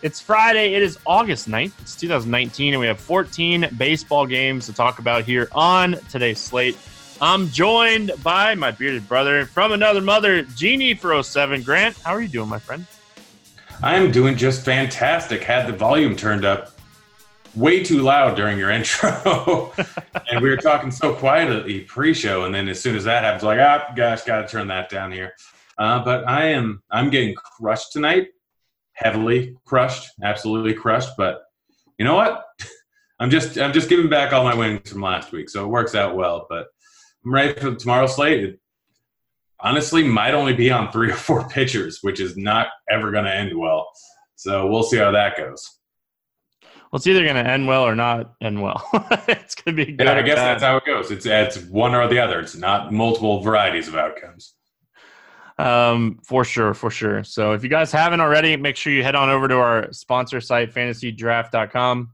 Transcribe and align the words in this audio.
It's 0.00 0.20
Friday. 0.20 0.74
It 0.74 0.82
is 0.82 0.96
August 1.06 1.48
9th. 1.48 1.72
It's 1.80 1.96
2019, 1.96 2.74
and 2.74 2.80
we 2.80 2.86
have 2.86 3.00
14 3.00 3.70
baseball 3.76 4.26
games 4.26 4.66
to 4.66 4.72
talk 4.72 5.00
about 5.00 5.24
here 5.24 5.48
on 5.50 5.96
today's 6.08 6.38
slate. 6.38 6.78
I'm 7.20 7.48
joined 7.48 8.12
by 8.22 8.54
my 8.54 8.70
bearded 8.70 9.08
brother 9.08 9.46
from 9.46 9.72
another 9.72 10.00
mother, 10.00 10.42
Genie 10.42 10.94
for 10.94 11.20
07. 11.20 11.64
Grant, 11.64 11.98
how 11.98 12.12
are 12.12 12.20
you 12.20 12.28
doing, 12.28 12.48
my 12.48 12.60
friend? 12.60 12.86
I'm 13.82 14.12
doing 14.12 14.36
just 14.36 14.64
fantastic. 14.64 15.42
Had 15.42 15.66
the 15.66 15.72
volume 15.72 16.14
turned 16.14 16.44
up 16.44 16.78
way 17.56 17.82
too 17.82 18.02
loud 18.02 18.36
during 18.36 18.56
your 18.56 18.70
intro. 18.78 19.72
and 20.30 20.40
we 20.40 20.48
were 20.48 20.56
talking 20.56 20.92
so 20.92 21.12
quietly 21.12 21.80
pre-show, 21.80 22.44
and 22.44 22.54
then 22.54 22.68
as 22.68 22.80
soon 22.80 22.94
as 22.94 23.02
that 23.02 23.24
happens, 23.24 23.42
like, 23.42 23.58
ah, 23.58 23.92
gosh, 23.96 24.22
got 24.22 24.42
to 24.42 24.46
turn 24.46 24.68
that 24.68 24.90
down 24.90 25.10
here. 25.10 25.32
Uh, 25.76 26.04
but 26.04 26.28
I 26.28 26.50
am 26.50 26.82
I'm 26.88 27.10
getting 27.10 27.34
crushed 27.34 27.92
tonight, 27.92 28.28
heavily 28.98 29.56
crushed, 29.64 30.10
absolutely 30.22 30.74
crushed. 30.74 31.10
But 31.16 31.42
you 31.98 32.04
know 32.04 32.14
what? 32.14 32.44
I'm 33.20 33.30
just 33.30 33.58
I'm 33.58 33.72
just 33.72 33.88
giving 33.88 34.08
back 34.08 34.32
all 34.32 34.44
my 34.44 34.54
wins 34.54 34.90
from 34.90 35.02
last 35.02 35.32
week, 35.32 35.48
so 35.48 35.64
it 35.64 35.68
works 35.68 35.94
out 35.94 36.16
well. 36.16 36.46
But 36.48 36.66
I'm 37.24 37.34
ready 37.34 37.58
for 37.58 37.74
tomorrow's 37.74 38.14
slate. 38.14 38.44
It 38.44 38.60
honestly 39.60 40.04
might 40.04 40.34
only 40.34 40.54
be 40.54 40.70
on 40.70 40.92
three 40.92 41.10
or 41.10 41.16
four 41.16 41.48
pitchers, 41.50 41.98
which 42.02 42.20
is 42.20 42.36
not 42.36 42.68
ever 42.90 43.10
going 43.10 43.24
to 43.24 43.34
end 43.34 43.56
well. 43.58 43.88
So 44.36 44.68
we'll 44.68 44.84
see 44.84 44.98
how 44.98 45.10
that 45.10 45.36
goes. 45.36 45.78
Well, 46.62 46.96
it's 46.98 47.06
either 47.06 47.24
going 47.24 47.44
to 47.44 47.50
end 47.50 47.66
well 47.66 47.82
or 47.82 47.94
not 47.94 48.34
end 48.40 48.62
well. 48.62 48.88
it's 49.28 49.54
going 49.56 49.76
to 49.76 49.84
be 49.84 49.92
good. 49.92 50.06
Yeah, 50.06 50.14
I 50.14 50.22
guess 50.22 50.36
bad. 50.36 50.54
that's 50.54 50.62
how 50.62 50.76
it 50.76 50.86
goes. 50.86 51.10
It's 51.10 51.26
it's 51.26 51.58
one 51.66 51.94
or 51.94 52.08
the 52.08 52.18
other. 52.18 52.40
It's 52.40 52.56
not 52.56 52.92
multiple 52.92 53.40
varieties 53.40 53.88
of 53.88 53.96
outcomes. 53.96 54.54
Um, 55.58 56.20
for 56.24 56.44
sure, 56.44 56.72
for 56.72 56.90
sure. 56.90 57.24
So 57.24 57.52
if 57.52 57.64
you 57.64 57.68
guys 57.68 57.90
haven't 57.90 58.20
already, 58.20 58.56
make 58.56 58.76
sure 58.76 58.92
you 58.92 59.02
head 59.02 59.16
on 59.16 59.28
over 59.28 59.48
to 59.48 59.56
our 59.56 59.92
sponsor 59.92 60.40
site, 60.40 60.72
fantasydraft.com. 60.72 62.10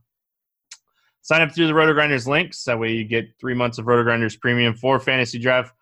Sign 1.21 1.41
up 1.41 1.51
through 1.53 1.67
the 1.67 1.73
Roto 1.73 1.93
Grinders 1.93 2.27
links. 2.27 2.63
That 2.63 2.79
way 2.79 2.91
you 2.91 3.03
get 3.03 3.25
three 3.39 3.53
months 3.53 3.77
of 3.77 3.87
Roto 3.87 4.03
Grinders 4.03 4.35
premium 4.35 4.73
for 4.75 4.99
fantasy 4.99 5.39
draft. 5.39 5.73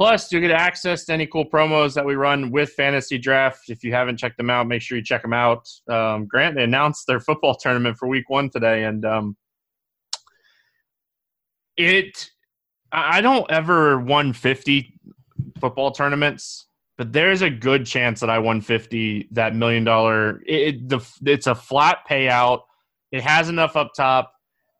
Plus, 0.00 0.32
you'll 0.32 0.40
get 0.40 0.50
access 0.50 1.04
to 1.04 1.12
any 1.12 1.26
cool 1.26 1.44
promos 1.44 1.92
that 1.92 2.06
we 2.06 2.14
run 2.14 2.50
with 2.50 2.70
Fantasy 2.70 3.18
Draft. 3.18 3.68
If 3.68 3.84
you 3.84 3.92
haven't 3.92 4.16
checked 4.16 4.38
them 4.38 4.48
out, 4.48 4.66
make 4.66 4.80
sure 4.80 4.96
you 4.96 5.04
check 5.04 5.20
them 5.20 5.34
out. 5.34 5.68
Um, 5.90 6.24
Grant, 6.24 6.56
they 6.56 6.64
announced 6.64 7.06
their 7.06 7.20
football 7.20 7.54
tournament 7.60 7.98
for 7.98 8.08
week 8.08 8.30
one 8.30 8.48
today, 8.48 8.84
and 8.84 9.04
um, 9.04 9.36
it, 11.76 12.30
I 12.90 13.20
don't 13.20 13.44
ever 13.50 13.98
150 13.98 14.98
football 15.60 15.90
tournaments, 15.90 16.64
but 17.00 17.14
there's 17.14 17.40
a 17.40 17.48
good 17.48 17.86
chance 17.86 18.20
that 18.20 18.28
I 18.28 18.38
won 18.38 18.60
50 18.60 19.28
that 19.30 19.56
million 19.56 19.84
dollar. 19.84 20.42
It, 20.44 20.86
the, 20.86 21.00
it's 21.24 21.46
a 21.46 21.54
flat 21.54 22.00
payout. 22.06 22.60
It 23.10 23.22
has 23.22 23.48
enough 23.48 23.74
up 23.74 23.92
top 23.96 24.34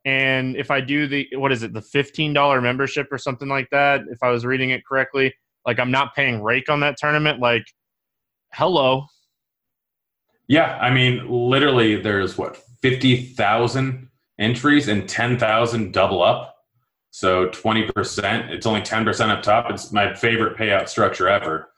and 0.04 0.54
if 0.54 0.70
I 0.70 0.82
do 0.82 1.06
the 1.06 1.26
what 1.32 1.50
is 1.50 1.62
it 1.62 1.72
the 1.72 1.80
fifteen 1.80 2.34
dollar 2.34 2.60
membership 2.60 3.08
or 3.10 3.16
something 3.16 3.48
like 3.48 3.68
that, 3.70 4.02
if 4.10 4.22
I 4.22 4.30
was 4.30 4.44
reading 4.44 4.68
it 4.68 4.84
correctly, 4.86 5.34
like 5.66 5.80
I'm 5.80 5.90
not 5.90 6.14
paying 6.14 6.42
rake 6.42 6.68
on 6.68 6.80
that 6.80 6.96
tournament. 6.98 7.40
Like, 7.40 7.64
hello. 8.52 9.06
Yeah, 10.46 10.76
I 10.78 10.90
mean, 10.90 11.26
literally, 11.26 11.96
there's 11.96 12.36
what 12.36 12.62
fifty 12.82 13.16
thousand 13.16 14.08
entries 14.38 14.88
and 14.88 15.08
ten 15.08 15.38
thousand 15.38 15.92
double 15.92 16.22
up. 16.22 16.56
So 17.12 17.48
twenty 17.48 17.90
percent. 17.90 18.50
It's 18.50 18.66
only 18.66 18.82
ten 18.82 19.06
percent 19.06 19.30
up 19.30 19.42
top. 19.42 19.70
It's 19.70 19.90
my 19.90 20.14
favorite 20.14 20.58
payout 20.58 20.88
structure 20.88 21.26
ever. 21.26 21.70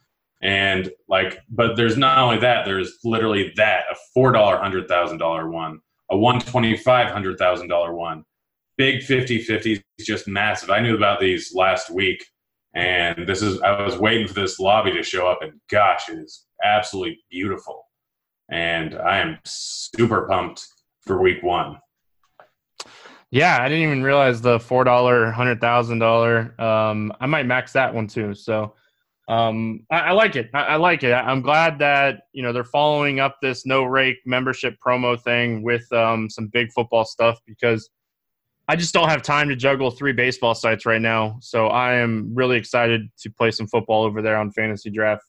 And 0.42 0.90
like, 1.08 1.38
but 1.48 1.76
there's 1.76 1.96
not 1.96 2.18
only 2.18 2.38
that. 2.38 2.64
There's 2.64 2.98
literally 3.04 3.52
that 3.56 3.84
a 3.90 3.96
four 4.12 4.32
dollar 4.32 4.58
hundred 4.58 4.88
thousand 4.88 5.18
dollar 5.18 5.48
one 5.48 5.80
a 6.12 6.16
125 6.16 7.10
hundred 7.10 7.38
thousand 7.38 7.68
dollar 7.68 7.94
one. 7.94 8.24
Big 8.76 9.02
50 9.02 9.42
50 9.42 9.82
is 9.98 10.06
just 10.06 10.28
massive. 10.28 10.70
I 10.70 10.80
knew 10.80 10.94
about 10.96 11.20
these 11.20 11.54
last 11.54 11.90
week, 11.90 12.24
and 12.74 13.26
this 13.26 13.42
is 13.42 13.60
I 13.62 13.82
was 13.82 13.98
waiting 13.98 14.28
for 14.28 14.34
this 14.34 14.60
lobby 14.60 14.92
to 14.92 15.02
show 15.02 15.26
up, 15.26 15.42
and 15.42 15.52
gosh, 15.70 16.08
it 16.08 16.18
is 16.18 16.46
absolutely 16.62 17.18
beautiful. 17.30 17.84
And 18.50 18.94
I 18.96 19.18
am 19.18 19.38
super 19.44 20.26
pumped 20.28 20.66
for 21.00 21.20
week 21.20 21.42
one. 21.42 21.78
Yeah, 23.30 23.58
I 23.62 23.68
didn't 23.68 23.84
even 23.84 24.02
realize 24.02 24.42
the 24.42 24.60
four 24.60 24.84
dollar 24.84 25.30
hundred 25.30 25.60
thousand. 25.60 26.02
Um, 26.02 27.12
I 27.20 27.26
might 27.26 27.46
max 27.46 27.72
that 27.72 27.94
one 27.94 28.06
too. 28.06 28.34
So 28.34 28.74
um, 29.28 29.86
I, 29.90 29.98
I, 29.98 30.12
like 30.12 30.36
it. 30.36 30.50
I, 30.52 30.62
I, 30.62 30.76
like 30.76 31.04
it. 31.04 31.12
I'm 31.12 31.42
glad 31.42 31.78
that 31.78 32.22
you 32.32 32.42
know 32.42 32.52
they're 32.52 32.64
following 32.64 33.20
up 33.20 33.36
this 33.40 33.64
no 33.64 33.84
rake 33.84 34.18
membership 34.26 34.74
promo 34.84 35.20
thing 35.20 35.62
with 35.62 35.90
um, 35.92 36.28
some 36.28 36.48
big 36.48 36.72
football 36.72 37.04
stuff 37.04 37.38
because 37.46 37.88
I 38.68 38.76
just 38.76 38.92
don't 38.92 39.08
have 39.08 39.22
time 39.22 39.48
to 39.48 39.56
juggle 39.56 39.90
three 39.90 40.12
baseball 40.12 40.54
sites 40.54 40.86
right 40.86 41.00
now. 41.00 41.36
So 41.40 41.68
I 41.68 41.94
am 41.94 42.32
really 42.34 42.56
excited 42.56 43.10
to 43.20 43.30
play 43.30 43.50
some 43.50 43.68
football 43.68 44.04
over 44.04 44.22
there 44.22 44.36
on 44.36 44.50
Fantasy 44.52 44.90
Draft. 44.90 45.22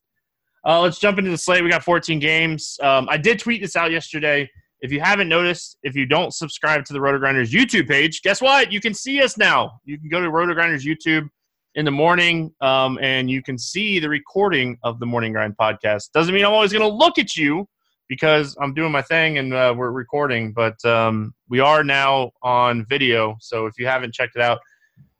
Uh, 0.65 0.79
let's 0.81 0.97
jump 0.97 1.19
into 1.19 1.29
the 1.29 1.37
slate. 1.37 1.63
We 1.63 1.69
got 1.69 1.83
14 1.83 2.19
games. 2.19 2.77
Um, 2.81 3.07
I 3.09 3.17
did 3.17 3.39
tweet 3.39 3.61
this 3.61 3.75
out 3.75 3.91
yesterday. 3.91 4.49
If 4.81 4.91
you 4.91 5.01
haven't 5.01 5.29
noticed, 5.29 5.77
if 5.83 5.95
you 5.95 6.05
don't 6.05 6.33
subscribe 6.33 6.85
to 6.85 6.93
the 6.93 7.01
Roto 7.01 7.17
Grinders 7.17 7.51
YouTube 7.51 7.87
page, 7.87 8.21
guess 8.21 8.41
what? 8.41 8.71
You 8.71 8.79
can 8.79 8.93
see 8.93 9.21
us 9.21 9.37
now. 9.37 9.79
You 9.85 9.99
can 9.99 10.09
go 10.09 10.21
to 10.21 10.29
Roto 10.29 10.53
Grinders 10.53 10.85
YouTube 10.85 11.27
in 11.75 11.85
the 11.85 11.91
morning, 11.91 12.53
um, 12.61 12.99
and 13.01 13.29
you 13.29 13.41
can 13.41 13.57
see 13.57 13.99
the 13.99 14.09
recording 14.09 14.77
of 14.83 14.99
the 14.99 15.05
Morning 15.05 15.33
Grind 15.33 15.55
podcast. 15.57 16.11
Doesn't 16.11 16.33
mean 16.33 16.45
I'm 16.45 16.53
always 16.53 16.71
going 16.71 16.83
to 16.83 16.95
look 16.95 17.17
at 17.17 17.35
you 17.35 17.67
because 18.07 18.55
I'm 18.61 18.73
doing 18.73 18.91
my 18.91 19.01
thing 19.01 19.39
and 19.39 19.53
uh, 19.53 19.73
we're 19.75 19.91
recording, 19.91 20.53
but 20.53 20.83
um, 20.85 21.33
we 21.49 21.59
are 21.59 21.83
now 21.83 22.31
on 22.43 22.85
video. 22.87 23.37
So 23.39 23.65
if 23.65 23.73
you 23.79 23.87
haven't 23.87 24.13
checked 24.13 24.35
it 24.35 24.41
out, 24.41 24.59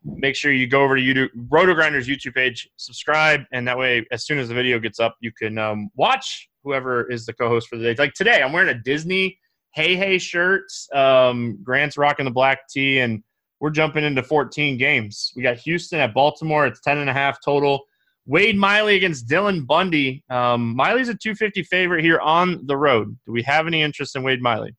make 0.04 0.36
sure 0.36 0.52
you 0.52 0.66
go 0.66 0.82
over 0.82 0.96
to 0.96 1.02
YouTube, 1.02 1.30
Roto 1.50 1.74
Grinders 1.74 2.06
YouTube 2.06 2.34
page, 2.34 2.68
subscribe, 2.76 3.42
and 3.52 3.66
that 3.66 3.76
way, 3.76 4.06
as 4.12 4.26
soon 4.26 4.38
as 4.38 4.48
the 4.48 4.54
video 4.54 4.78
gets 4.78 5.00
up, 5.00 5.16
you 5.20 5.32
can 5.32 5.58
um, 5.58 5.90
watch 5.96 6.48
whoever 6.62 7.10
is 7.10 7.26
the 7.26 7.32
co-host 7.32 7.68
for 7.68 7.76
the 7.76 7.84
day. 7.84 7.94
Like 8.00 8.14
today, 8.14 8.42
I'm 8.42 8.52
wearing 8.52 8.68
a 8.68 8.78
Disney 8.78 9.38
Hey 9.72 9.96
Hey 9.96 10.18
shirt. 10.18 10.66
Um, 10.94 11.58
Grant's 11.62 11.96
rocking 11.96 12.26
the 12.26 12.30
black 12.30 12.68
tee, 12.68 13.00
and 13.00 13.22
we're 13.64 13.70
jumping 13.70 14.04
into 14.04 14.22
14 14.22 14.76
games. 14.76 15.32
We 15.34 15.42
got 15.42 15.56
Houston 15.56 15.98
at 15.98 16.12
Baltimore. 16.12 16.66
It's 16.66 16.80
10 16.80 16.98
and 16.98 17.08
a 17.08 17.14
half 17.14 17.38
total. 17.42 17.86
Wade 18.26 18.58
Miley 18.58 18.94
against 18.94 19.26
Dylan 19.26 19.66
Bundy. 19.66 20.22
Um, 20.28 20.76
Miley's 20.76 21.08
a 21.08 21.14
250 21.14 21.62
favorite 21.62 22.04
here 22.04 22.20
on 22.20 22.66
the 22.66 22.76
road. 22.76 23.16
Do 23.24 23.32
we 23.32 23.40
have 23.44 23.66
any 23.66 23.80
interest 23.80 24.16
in 24.16 24.22
Wade 24.22 24.42
Miley? 24.42 24.76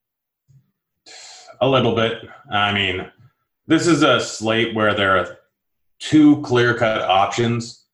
A 1.61 1.67
little 1.67 1.95
bit. 1.95 2.27
I 2.51 2.71
mean, 2.73 3.11
this 3.65 3.87
is 3.87 4.03
a 4.03 4.19
slate 4.19 4.75
where 4.75 4.93
there 4.93 5.17
are 5.17 5.39
two 5.97 6.43
clear 6.43 6.75
cut 6.75 7.01
options 7.01 7.87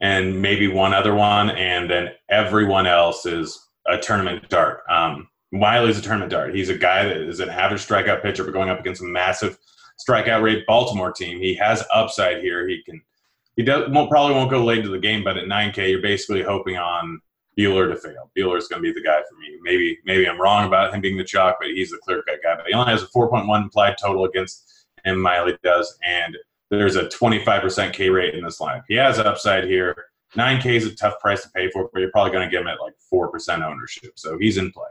and 0.00 0.40
maybe 0.40 0.68
one 0.68 0.94
other 0.94 1.16
one, 1.16 1.50
and 1.50 1.90
then 1.90 2.10
everyone 2.30 2.86
else 2.86 3.26
is 3.26 3.60
a 3.88 3.98
tournament 3.98 4.48
dart. 4.48 4.82
Um, 4.88 5.26
Miley's 5.50 5.98
a 5.98 6.02
tournament 6.02 6.30
dart. 6.30 6.54
He's 6.54 6.68
a 6.68 6.78
guy 6.78 7.06
that 7.06 7.16
is 7.16 7.40
an 7.40 7.50
average 7.50 7.84
strikeout 7.84 8.22
pitcher, 8.22 8.44
but 8.44 8.52
going 8.52 8.70
up 8.70 8.78
against 8.78 9.02
a 9.02 9.04
massive 9.04 9.58
strikeout 9.98 10.42
rate 10.42 10.64
Baltimore 10.66 11.12
team. 11.12 11.38
He 11.38 11.54
has 11.54 11.84
upside 11.92 12.42
here. 12.42 12.68
He 12.68 12.82
can 12.82 13.00
he 13.56 13.62
does 13.62 13.90
won't 13.90 14.10
probably 14.10 14.34
won't 14.34 14.50
go 14.50 14.64
late 14.64 14.78
into 14.78 14.90
the 14.90 14.98
game, 14.98 15.22
but 15.22 15.36
at 15.36 15.44
9K, 15.44 15.90
you're 15.90 16.02
basically 16.02 16.42
hoping 16.42 16.76
on 16.76 17.20
Buehler 17.58 17.92
to 17.92 17.96
fail. 17.96 18.30
Buehler's 18.36 18.68
going 18.68 18.82
to 18.82 18.92
be 18.92 18.92
the 18.92 19.04
guy 19.04 19.20
for 19.28 19.38
me. 19.38 19.58
Maybe 19.62 19.98
maybe 20.04 20.26
I'm 20.26 20.40
wrong 20.40 20.66
about 20.66 20.94
him 20.94 21.00
being 21.00 21.18
the 21.18 21.24
chalk, 21.24 21.56
but 21.60 21.68
he's 21.68 21.90
the 21.90 21.98
clear 21.98 22.22
cut 22.22 22.38
guy. 22.42 22.56
But 22.56 22.66
he 22.66 22.72
only 22.72 22.90
has 22.90 23.02
a 23.02 23.08
4.1 23.08 23.62
implied 23.62 23.96
total 24.00 24.24
against 24.24 24.86
him. 25.04 25.20
Miley 25.20 25.58
does, 25.62 25.98
and 26.04 26.36
there's 26.70 26.96
a 26.96 27.04
25% 27.04 27.92
K 27.92 28.08
rate 28.08 28.34
in 28.34 28.44
this 28.44 28.58
lineup. 28.58 28.84
He 28.88 28.94
has 28.94 29.18
upside 29.18 29.64
here. 29.64 30.06
9K 30.36 30.66
is 30.76 30.86
a 30.86 30.94
tough 30.94 31.20
price 31.20 31.42
to 31.42 31.50
pay 31.50 31.68
for, 31.70 31.90
but 31.92 32.00
you're 32.00 32.10
probably 32.10 32.32
going 32.32 32.48
to 32.48 32.50
get 32.50 32.62
him 32.62 32.68
at 32.68 32.80
like 32.80 32.94
4% 33.12 33.62
ownership. 33.62 34.12
So 34.16 34.38
he's 34.38 34.56
in 34.56 34.72
play. 34.72 34.88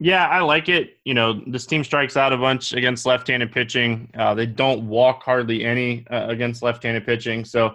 Yeah, 0.00 0.28
I 0.28 0.40
like 0.40 0.68
it. 0.68 0.98
You 1.04 1.14
know, 1.14 1.42
this 1.46 1.66
team 1.66 1.82
strikes 1.82 2.16
out 2.16 2.32
a 2.32 2.36
bunch 2.36 2.72
against 2.72 3.04
left-handed 3.04 3.50
pitching. 3.50 4.10
Uh, 4.16 4.32
they 4.32 4.46
don't 4.46 4.88
walk 4.88 5.24
hardly 5.24 5.64
any 5.64 6.06
uh, 6.08 6.28
against 6.28 6.62
left-handed 6.62 7.04
pitching, 7.04 7.44
so 7.44 7.74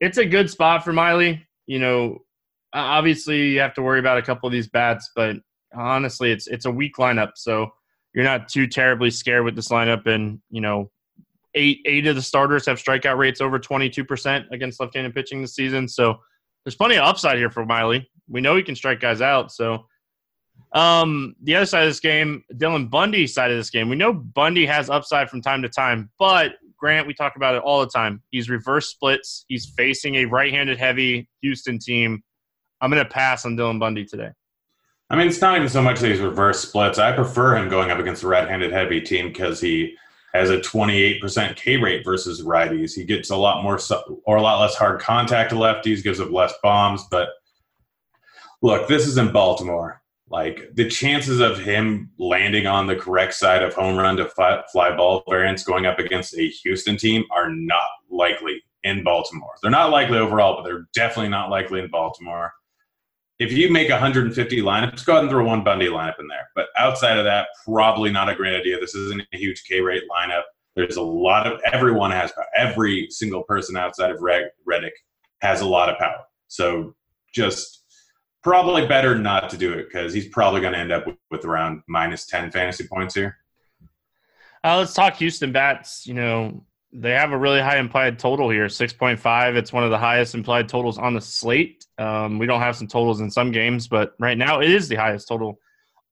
it's 0.00 0.16
a 0.18 0.24
good 0.24 0.48
spot 0.48 0.82
for 0.82 0.92
Miley. 0.92 1.46
You 1.66 1.78
know, 1.78 2.24
obviously 2.72 3.50
you 3.50 3.60
have 3.60 3.74
to 3.74 3.82
worry 3.82 3.98
about 3.98 4.18
a 4.18 4.22
couple 4.22 4.46
of 4.46 4.52
these 4.52 4.68
bats, 4.68 5.10
but 5.14 5.36
honestly, 5.74 6.32
it's 6.32 6.46
it's 6.46 6.64
a 6.64 6.70
weak 6.70 6.96
lineup. 6.96 7.32
So 7.36 7.70
you're 8.14 8.24
not 8.24 8.48
too 8.48 8.66
terribly 8.66 9.10
scared 9.10 9.44
with 9.44 9.54
this 9.54 9.68
lineup. 9.68 10.06
And 10.06 10.40
you 10.50 10.60
know, 10.60 10.90
eight 11.54 11.80
eight 11.84 12.06
of 12.06 12.16
the 12.16 12.22
starters 12.22 12.66
have 12.66 12.82
strikeout 12.82 13.18
rates 13.18 13.40
over 13.40 13.58
22 13.58 14.04
percent 14.04 14.46
against 14.50 14.80
left-handed 14.80 15.14
pitching 15.14 15.42
this 15.42 15.54
season. 15.54 15.88
So 15.88 16.18
there's 16.64 16.76
plenty 16.76 16.96
of 16.96 17.04
upside 17.04 17.38
here 17.38 17.50
for 17.50 17.64
Miley. 17.64 18.10
We 18.28 18.40
know 18.40 18.56
he 18.56 18.62
can 18.62 18.76
strike 18.76 19.00
guys 19.00 19.20
out. 19.20 19.52
So 19.52 19.86
um, 20.72 21.34
the 21.42 21.56
other 21.56 21.66
side 21.66 21.82
of 21.82 21.90
this 21.90 22.00
game, 22.00 22.44
Dylan 22.54 22.90
Bundy 22.90 23.26
side 23.26 23.50
of 23.50 23.56
this 23.56 23.70
game, 23.70 23.88
we 23.88 23.96
know 23.96 24.12
Bundy 24.12 24.66
has 24.66 24.88
upside 24.88 25.28
from 25.28 25.42
time 25.42 25.62
to 25.62 25.68
time, 25.68 26.10
but 26.18 26.52
Grant, 26.78 27.06
we 27.06 27.14
talk 27.14 27.36
about 27.36 27.54
it 27.54 27.62
all 27.62 27.80
the 27.80 27.88
time. 27.88 28.22
He's 28.30 28.48
reverse 28.48 28.88
splits. 28.88 29.44
He's 29.48 29.66
facing 29.66 30.16
a 30.16 30.24
right-handed 30.24 30.78
heavy 30.78 31.28
Houston 31.42 31.78
team. 31.78 32.22
I'm 32.80 32.90
going 32.90 33.04
to 33.04 33.10
pass 33.10 33.44
on 33.44 33.56
Dylan 33.56 33.78
Bundy 33.78 34.04
today. 34.04 34.30
I 35.10 35.16
mean, 35.16 35.26
it's 35.26 35.40
not 35.40 35.56
even 35.56 35.68
so 35.68 35.82
much 35.82 36.00
he's 36.00 36.20
reverse 36.20 36.60
splits. 36.60 36.98
I 36.98 37.12
prefer 37.12 37.56
him 37.56 37.68
going 37.68 37.90
up 37.90 37.98
against 37.98 38.22
a 38.22 38.28
right-handed 38.28 38.72
heavy 38.72 39.00
team 39.00 39.28
because 39.28 39.60
he 39.60 39.96
has 40.32 40.50
a 40.50 40.58
28% 40.58 41.56
K 41.56 41.76
rate 41.76 42.04
versus 42.04 42.42
righties. 42.42 42.94
He 42.94 43.04
gets 43.04 43.30
a 43.30 43.36
lot 43.36 43.62
more 43.62 43.78
or 44.24 44.36
a 44.36 44.42
lot 44.42 44.60
less 44.60 44.76
hard 44.76 45.00
contact 45.00 45.50
to 45.50 45.56
lefties, 45.56 46.02
gives 46.02 46.20
up 46.20 46.30
less 46.30 46.54
bombs. 46.62 47.04
But 47.10 47.30
look, 48.62 48.88
this 48.88 49.06
is 49.06 49.18
in 49.18 49.32
Baltimore. 49.32 49.99
Like 50.30 50.70
the 50.74 50.88
chances 50.88 51.40
of 51.40 51.58
him 51.58 52.10
landing 52.18 52.66
on 52.66 52.86
the 52.86 52.96
correct 52.96 53.34
side 53.34 53.62
of 53.62 53.74
home 53.74 53.96
run 53.96 54.16
to 54.18 54.26
fly, 54.26 54.62
fly 54.70 54.96
ball 54.96 55.24
variance 55.28 55.64
going 55.64 55.86
up 55.86 55.98
against 55.98 56.36
a 56.38 56.48
Houston 56.48 56.96
team 56.96 57.24
are 57.32 57.50
not 57.50 57.90
likely 58.10 58.62
in 58.84 59.02
Baltimore. 59.02 59.54
They're 59.60 59.70
not 59.70 59.90
likely 59.90 60.18
overall, 60.18 60.56
but 60.56 60.62
they're 60.62 60.86
definitely 60.94 61.30
not 61.30 61.50
likely 61.50 61.80
in 61.80 61.90
Baltimore 61.90 62.52
if 63.40 63.52
you 63.52 63.72
make 63.72 63.88
150 63.88 64.60
lineups, 64.60 65.04
go 65.04 65.12
ahead 65.12 65.24
and 65.24 65.30
throw 65.30 65.42
one 65.44 65.64
Bundy 65.64 65.86
lineup 65.86 66.20
in 66.20 66.28
there. 66.28 66.50
But 66.54 66.66
outside 66.78 67.16
of 67.16 67.24
that, 67.24 67.48
probably 67.64 68.12
not 68.12 68.28
a 68.28 68.34
great 68.34 68.54
idea. 68.54 68.78
This 68.78 68.94
isn't 68.94 69.22
a 69.32 69.36
huge 69.36 69.64
K 69.64 69.80
rate 69.80 70.02
lineup. 70.10 70.42
There's 70.76 70.96
a 70.96 71.02
lot 71.02 71.46
of 71.46 71.58
everyone 71.64 72.10
has 72.10 72.32
every 72.54 73.08
single 73.10 73.42
person 73.44 73.76
outside 73.76 74.10
of 74.10 74.20
Reddick 74.20 74.92
has 75.40 75.62
a 75.62 75.66
lot 75.66 75.88
of 75.88 75.98
power. 75.98 76.22
So 76.48 76.94
just 77.32 77.79
probably 78.42 78.86
better 78.86 79.16
not 79.16 79.50
to 79.50 79.56
do 79.56 79.72
it 79.72 79.86
because 79.88 80.12
he's 80.12 80.28
probably 80.28 80.60
going 80.60 80.72
to 80.72 80.78
end 80.78 80.92
up 80.92 81.06
with, 81.06 81.16
with 81.30 81.44
around 81.44 81.82
minus 81.88 82.26
10 82.26 82.50
fantasy 82.50 82.86
points 82.86 83.14
here. 83.14 83.36
Uh, 84.64 84.78
let's 84.78 84.94
talk 84.94 85.16
Houston 85.16 85.52
bats. 85.52 86.06
You 86.06 86.14
know, 86.14 86.64
they 86.92 87.12
have 87.12 87.32
a 87.32 87.38
really 87.38 87.60
high 87.60 87.78
implied 87.78 88.18
total 88.18 88.50
here, 88.50 88.66
6.5. 88.66 89.56
It's 89.56 89.72
one 89.72 89.84
of 89.84 89.90
the 89.90 89.98
highest 89.98 90.34
implied 90.34 90.68
totals 90.68 90.98
on 90.98 91.14
the 91.14 91.20
slate. 91.20 91.86
Um, 91.98 92.38
we 92.38 92.46
don't 92.46 92.60
have 92.60 92.76
some 92.76 92.86
totals 92.86 93.20
in 93.20 93.30
some 93.30 93.52
games, 93.52 93.88
but 93.88 94.14
right 94.18 94.36
now 94.36 94.60
it 94.60 94.70
is 94.70 94.88
the 94.88 94.96
highest 94.96 95.28
total 95.28 95.58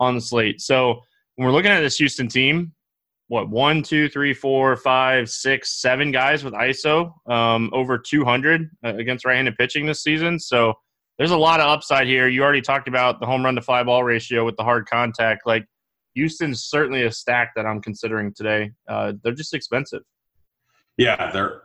on 0.01 0.15
the 0.15 0.21
slate. 0.21 0.61
So 0.61 1.01
when 1.37 1.47
we're 1.47 1.53
looking 1.53 1.71
at 1.71 1.81
this 1.81 1.97
Houston 1.97 2.29
team, 2.29 2.73
what 3.27 3.51
one, 3.51 3.83
two, 3.83 4.09
three, 4.09 4.33
four, 4.33 4.77
five, 4.77 5.29
six, 5.29 5.81
seven 5.81 6.11
guys 6.11 6.43
with 6.43 6.55
ISO 6.55 7.13
um, 7.31 7.71
over 7.75 7.99
200 7.99 8.71
uh, 8.85 8.95
against 8.95 9.25
right-handed 9.27 9.57
pitching 9.57 9.85
this 9.85 10.03
season. 10.03 10.39
So 10.39 10.75
there's 11.19 11.33
a 11.33 11.37
lot 11.37 11.61
of 11.61 11.67
upside 11.67 12.07
here. 12.07 12.29
You 12.29 12.43
already 12.43 12.63
talked 12.63 12.89
about 12.89 13.21
the 13.21 13.27
home 13.27 13.45
run 13.45 13.57
to 13.57 13.63
fly 13.63 13.83
ball 13.83 14.05
ratio 14.05 14.45
with 14.45 14.57
the 14.57 14.63
hard 14.63 14.87
contact. 14.89 15.43
Like 15.47 15.67
Houston's 16.15 16.63
certainly 16.63 17.05
a 17.05 17.13
stack 17.13 17.53
that 17.57 17.67
I'm 17.67 17.83
considering 17.83 18.33
today. 18.33 18.71
Uh, 18.89 19.15
they're 19.23 19.35
just 19.35 19.53
expensive. 19.53 20.03
Yeah, 20.97 21.31
they're 21.33 21.63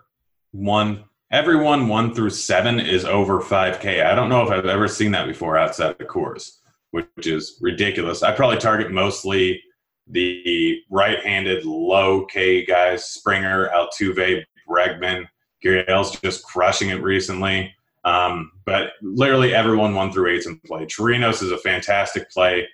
one. 0.51 1.05
Everyone 1.31 1.87
one 1.87 2.13
through 2.13 2.31
seven 2.31 2.79
is 2.79 3.05
over 3.05 3.41
5K. 3.41 4.05
I 4.05 4.13
don't 4.13 4.29
know 4.29 4.43
if 4.43 4.51
I've 4.51 4.65
ever 4.65 4.87
seen 4.87 5.11
that 5.11 5.27
before 5.27 5.57
outside 5.57 5.91
of 5.91 5.97
the 5.97 6.05
Coors, 6.05 6.57
which 6.91 7.25
is 7.25 7.57
ridiculous. 7.61 8.21
I 8.21 8.35
probably 8.35 8.57
target 8.57 8.91
mostly 8.91 9.61
the 10.07 10.79
right-handed 10.91 11.65
low 11.65 12.25
K 12.25 12.65
guys: 12.65 13.05
Springer, 13.05 13.69
Altuve, 13.69 14.43
Bregman. 14.69 15.25
Gurriel's 15.63 16.19
just 16.19 16.43
crushing 16.43 16.89
it 16.89 17.01
recently. 17.01 17.73
Um, 18.05 18.51
but 18.65 18.91
literally 19.01 19.53
everyone 19.53 19.95
one 19.95 20.11
through 20.11 20.33
eight's 20.33 20.45
in 20.45 20.59
play. 20.65 20.85
Chirinos 20.85 21.41
is 21.41 21.51
a 21.51 21.57
fantastic 21.57 22.29
play 22.29 22.67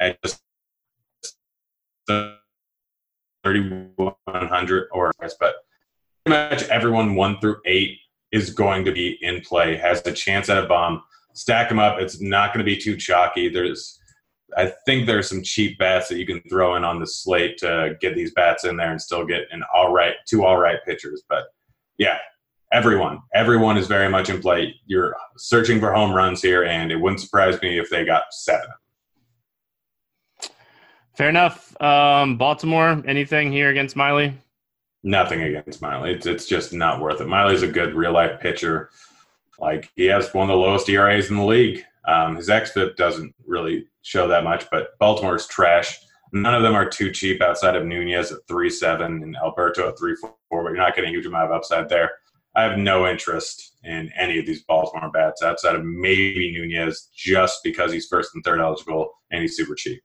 at 0.00 0.20
just 0.22 0.42
3100 2.08 4.88
or 4.92 5.12
but 5.38 5.54
pretty 6.24 6.54
much 6.54 6.68
everyone 6.68 7.14
one 7.14 7.38
through 7.40 7.56
eight 7.66 7.98
is 8.32 8.50
going 8.50 8.84
to 8.84 8.92
be 8.92 9.18
in 9.22 9.40
play, 9.42 9.76
has 9.76 10.02
a 10.06 10.12
chance 10.12 10.48
at 10.48 10.62
a 10.62 10.66
bomb. 10.66 11.02
Stack 11.34 11.68
them 11.68 11.78
up. 11.78 12.00
It's 12.00 12.20
not 12.20 12.52
going 12.52 12.64
to 12.64 12.70
be 12.70 12.76
too 12.76 12.96
chalky. 12.96 13.48
There's, 13.48 14.00
I 14.56 14.72
think 14.86 15.06
there's 15.06 15.28
some 15.28 15.42
cheap 15.42 15.78
bats 15.78 16.08
that 16.08 16.18
you 16.18 16.26
can 16.26 16.40
throw 16.48 16.76
in 16.76 16.84
on 16.84 16.98
the 16.98 17.06
slate 17.06 17.58
to 17.58 17.96
get 18.00 18.16
these 18.16 18.32
bats 18.34 18.64
in 18.64 18.76
there 18.76 18.90
and 18.90 19.00
still 19.00 19.24
get 19.24 19.42
an 19.52 19.62
all 19.72 19.92
right, 19.92 20.14
two 20.26 20.44
all 20.44 20.56
right 20.56 20.78
pitchers. 20.84 21.22
But 21.28 21.44
yeah, 21.98 22.18
everyone, 22.74 23.20
everyone 23.34 23.78
is 23.78 23.86
very 23.86 24.10
much 24.10 24.28
in 24.28 24.40
play. 24.40 24.74
You're 24.84 25.16
searching 25.38 25.80
for 25.80 25.92
home 25.92 26.12
runs 26.12 26.42
here, 26.42 26.64
and 26.64 26.92
it 26.92 26.96
wouldn't 26.96 27.20
surprise 27.20 27.60
me 27.62 27.78
if 27.78 27.88
they 27.88 28.04
got 28.04 28.24
seven. 28.32 28.68
Fair 31.16 31.28
enough. 31.30 31.80
Um, 31.80 32.36
Baltimore, 32.36 33.02
anything 33.06 33.50
here 33.50 33.70
against 33.70 33.96
Miley? 33.96 34.34
nothing 35.04 35.42
against 35.42 35.82
Miley. 35.82 36.12
It's, 36.12 36.26
it's 36.26 36.46
just 36.46 36.72
not 36.72 37.00
worth 37.00 37.20
it. 37.20 37.28
Miley's 37.28 37.62
a 37.62 37.68
good 37.68 37.94
real 37.94 38.12
life 38.12 38.40
pitcher. 38.40 38.90
Like 39.60 39.90
he 39.94 40.06
has 40.06 40.32
one 40.34 40.50
of 40.50 40.54
the 40.54 40.60
lowest 40.60 40.88
ERAs 40.88 41.30
in 41.30 41.36
the 41.36 41.44
league. 41.44 41.84
Um, 42.08 42.36
his 42.36 42.48
xFIP 42.48 42.96
doesn't 42.96 43.34
really 43.46 43.86
show 44.02 44.26
that 44.28 44.44
much, 44.44 44.64
but 44.70 44.98
Baltimore's 44.98 45.46
trash. 45.46 46.00
None 46.32 46.54
of 46.54 46.62
them 46.62 46.74
are 46.74 46.88
too 46.88 47.12
cheap 47.12 47.40
outside 47.40 47.76
of 47.76 47.86
Nunez 47.86 48.32
at 48.32 48.40
three 48.48 48.68
seven 48.68 49.22
and 49.22 49.36
Alberto 49.36 49.88
at 49.88 49.98
three 49.98 50.16
four. 50.16 50.34
But 50.50 50.70
you're 50.70 50.76
not 50.76 50.96
getting 50.96 51.10
a 51.10 51.12
huge 51.12 51.26
amount 51.26 51.44
of 51.44 51.52
upside 51.52 51.88
there. 51.88 52.10
I 52.56 52.62
have 52.62 52.78
no 52.78 53.06
interest 53.06 53.76
in 53.82 54.10
any 54.18 54.38
of 54.38 54.46
these 54.46 54.62
Baltimore 54.64 55.10
bats 55.10 55.42
outside 55.42 55.74
of 55.74 55.84
maybe 55.84 56.52
Nunez, 56.52 57.10
just 57.14 57.60
because 57.64 57.92
he's 57.92 58.06
first 58.06 58.30
and 58.34 58.44
third 58.44 58.60
eligible 58.60 59.10
and 59.30 59.42
he's 59.42 59.56
super 59.56 59.74
cheap. 59.74 60.00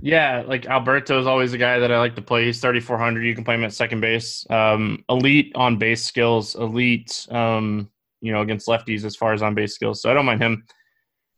Yeah, 0.00 0.42
like 0.46 0.66
Alberto 0.66 1.20
is 1.20 1.26
always 1.26 1.52
a 1.52 1.58
guy 1.58 1.78
that 1.78 1.92
I 1.92 1.98
like 1.98 2.16
to 2.16 2.22
play. 2.22 2.46
He's 2.46 2.60
3,400. 2.60 3.24
You 3.24 3.34
can 3.34 3.44
play 3.44 3.54
him 3.54 3.64
at 3.64 3.72
second 3.72 4.00
base. 4.00 4.44
Um, 4.50 5.04
elite 5.08 5.52
on 5.54 5.76
base 5.76 6.04
skills, 6.04 6.56
elite, 6.56 7.26
um, 7.30 7.88
you 8.20 8.32
know, 8.32 8.40
against 8.40 8.66
lefties 8.66 9.04
as 9.04 9.14
far 9.14 9.32
as 9.32 9.42
on 9.42 9.54
base 9.54 9.74
skills. 9.74 10.02
So 10.02 10.10
I 10.10 10.14
don't 10.14 10.26
mind 10.26 10.42
him. 10.42 10.64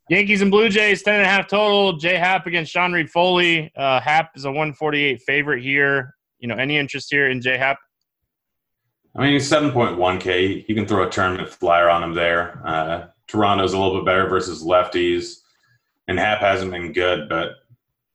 Yankees 0.08 0.42
and 0.42 0.50
Blue 0.50 0.68
Jays, 0.68 1.02
10 1.02 1.14
and 1.14 1.24
a 1.24 1.26
half 1.26 1.48
total. 1.48 1.94
J 1.94 2.16
Happ 2.16 2.46
against 2.46 2.72
Sean 2.72 2.92
Reid-Foley. 2.92 3.72
Uh, 3.76 4.00
Happ 4.00 4.30
is 4.36 4.44
a 4.44 4.50
148 4.50 5.20
favorite 5.26 5.62
here. 5.62 6.14
You 6.38 6.48
know, 6.48 6.56
any 6.56 6.76
interest 6.76 7.08
here 7.10 7.30
in 7.30 7.40
J 7.40 7.56
Happ? 7.56 7.78
I 9.16 9.22
mean, 9.22 9.32
he's 9.32 9.50
7.1K. 9.50 10.68
You 10.68 10.74
can 10.74 10.86
throw 10.86 11.06
a 11.06 11.10
tournament 11.10 11.48
flyer 11.48 11.88
on 11.88 12.02
him 12.02 12.14
there. 12.14 12.60
Uh, 12.64 13.06
Toronto's 13.28 13.72
a 13.72 13.78
little 13.78 13.98
bit 13.98 14.06
better 14.06 14.28
versus 14.28 14.64
lefties, 14.64 15.40
and 16.08 16.18
Happ 16.18 16.40
hasn't 16.40 16.72
been 16.72 16.92
good, 16.92 17.28
but 17.28 17.52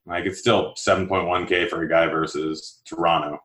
like 0.05 0.25
it's 0.25 0.39
still 0.39 0.73
7.1K 0.73 1.69
for 1.69 1.83
a 1.83 1.89
guy 1.89 2.07
versus 2.07 2.81
Toronto. 2.85 3.41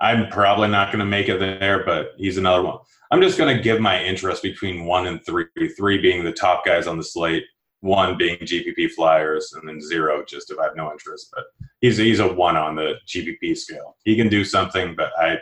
I'm 0.00 0.28
probably 0.28 0.68
not 0.68 0.88
going 0.88 1.00
to 1.00 1.04
make 1.04 1.28
it 1.28 1.38
there, 1.38 1.84
but 1.84 2.14
he's 2.16 2.38
another 2.38 2.62
one. 2.62 2.78
I'm 3.10 3.20
just 3.20 3.38
going 3.38 3.54
to 3.54 3.62
give 3.62 3.80
my 3.80 4.02
interest 4.02 4.42
between 4.42 4.86
one 4.86 5.06
and 5.06 5.24
three, 5.24 5.46
three 5.76 5.98
being 5.98 6.24
the 6.24 6.32
top 6.32 6.64
guys 6.64 6.86
on 6.86 6.96
the 6.96 7.04
slate, 7.04 7.44
one 7.80 8.16
being 8.16 8.38
GPP 8.38 8.92
Flyers, 8.92 9.52
and 9.52 9.68
then 9.68 9.80
zero 9.80 10.24
just 10.26 10.50
if 10.50 10.58
I 10.58 10.64
have 10.64 10.76
no 10.76 10.90
interest. 10.90 11.30
But 11.32 11.44
he's 11.80 11.98
he's 11.98 12.20
a 12.20 12.32
one 12.32 12.56
on 12.56 12.74
the 12.74 12.94
GPP 13.06 13.56
scale. 13.56 13.96
He 14.04 14.16
can 14.16 14.28
do 14.28 14.44
something, 14.44 14.96
but 14.96 15.12
I 15.18 15.38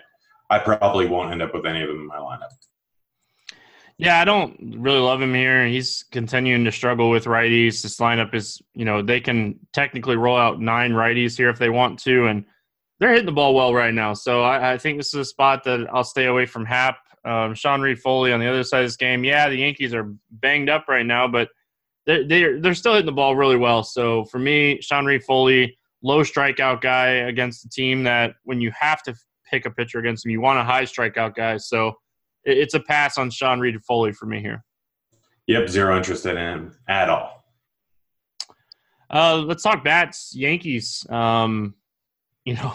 I 0.50 0.58
probably 0.58 1.06
won't 1.06 1.30
end 1.30 1.40
up 1.40 1.54
with 1.54 1.64
any 1.64 1.80
of 1.80 1.88
them 1.88 2.00
in 2.00 2.06
my 2.06 2.16
lineup. 2.18 2.50
Yeah, 3.96 4.18
I 4.18 4.24
don't 4.24 4.76
really 4.78 4.98
love 4.98 5.22
him 5.22 5.34
here. 5.34 5.66
He's 5.66 6.04
continuing 6.10 6.64
to 6.64 6.72
struggle 6.72 7.10
with 7.10 7.26
righties. 7.26 7.82
This 7.82 7.98
lineup 7.98 8.34
is, 8.34 8.60
you 8.74 8.84
know, 8.84 9.02
they 9.02 9.20
can 9.20 9.60
technically 9.72 10.16
roll 10.16 10.36
out 10.36 10.60
nine 10.60 10.92
righties 10.92 11.36
here 11.36 11.50
if 11.50 11.58
they 11.58 11.68
want 11.68 11.98
to, 12.00 12.26
and 12.26 12.46
they're 12.98 13.10
hitting 13.10 13.26
the 13.26 13.32
ball 13.32 13.54
well 13.54 13.74
right 13.74 13.94
now. 13.94 14.14
So 14.14 14.42
I, 14.42 14.72
I 14.72 14.78
think 14.78 14.98
this 14.98 15.08
is 15.08 15.20
a 15.20 15.24
spot 15.24 15.64
that 15.64 15.86
I'll 15.92 16.02
stay 16.02 16.26
away 16.26 16.46
from 16.46 16.64
Happ. 16.64 16.96
Um, 17.26 17.54
Sean 17.54 17.82
Reid-Foley 17.82 18.32
on 18.32 18.40
the 18.40 18.46
other 18.46 18.64
side 18.64 18.80
of 18.80 18.86
this 18.86 18.96
game. 18.96 19.22
Yeah, 19.22 19.50
the 19.50 19.56
Yankees 19.56 19.92
are 19.92 20.12
banged 20.30 20.70
up 20.70 20.86
right 20.88 21.04
now, 21.04 21.28
but 21.28 21.50
they're, 22.06 22.26
they're, 22.26 22.60
they're 22.60 22.74
still 22.74 22.94
hitting 22.94 23.04
the 23.04 23.12
ball 23.12 23.36
really 23.36 23.56
well. 23.56 23.82
So 23.82 24.24
for 24.24 24.38
me, 24.38 24.80
Sean 24.80 25.04
Reid-Foley, 25.04 25.76
low 26.02 26.22
strikeout 26.22 26.80
guy 26.80 27.08
against 27.08 27.66
a 27.66 27.68
team 27.68 28.04
that 28.04 28.36
when 28.44 28.62
you 28.62 28.72
have 28.78 29.02
to 29.02 29.14
pick 29.50 29.66
a 29.66 29.70
pitcher 29.70 29.98
against 29.98 30.24
them, 30.24 30.30
you 30.30 30.40
want 30.40 30.58
a 30.58 30.64
high 30.64 30.84
strikeout 30.84 31.34
guy. 31.34 31.56
So– 31.56 31.94
it's 32.44 32.74
a 32.74 32.80
pass 32.80 33.18
on 33.18 33.30
Sean 33.30 33.60
Reid-Foley 33.60 34.12
for 34.12 34.26
me 34.26 34.40
here. 34.40 34.64
Yep, 35.46 35.68
zero 35.68 35.96
interest 35.96 36.26
in 36.26 36.36
him 36.36 36.76
at 36.88 37.08
all. 37.08 37.44
Uh, 39.12 39.38
let's 39.38 39.62
talk 39.62 39.82
bats. 39.82 40.32
Yankees. 40.34 41.04
Um, 41.10 41.74
you 42.44 42.54
know, 42.54 42.72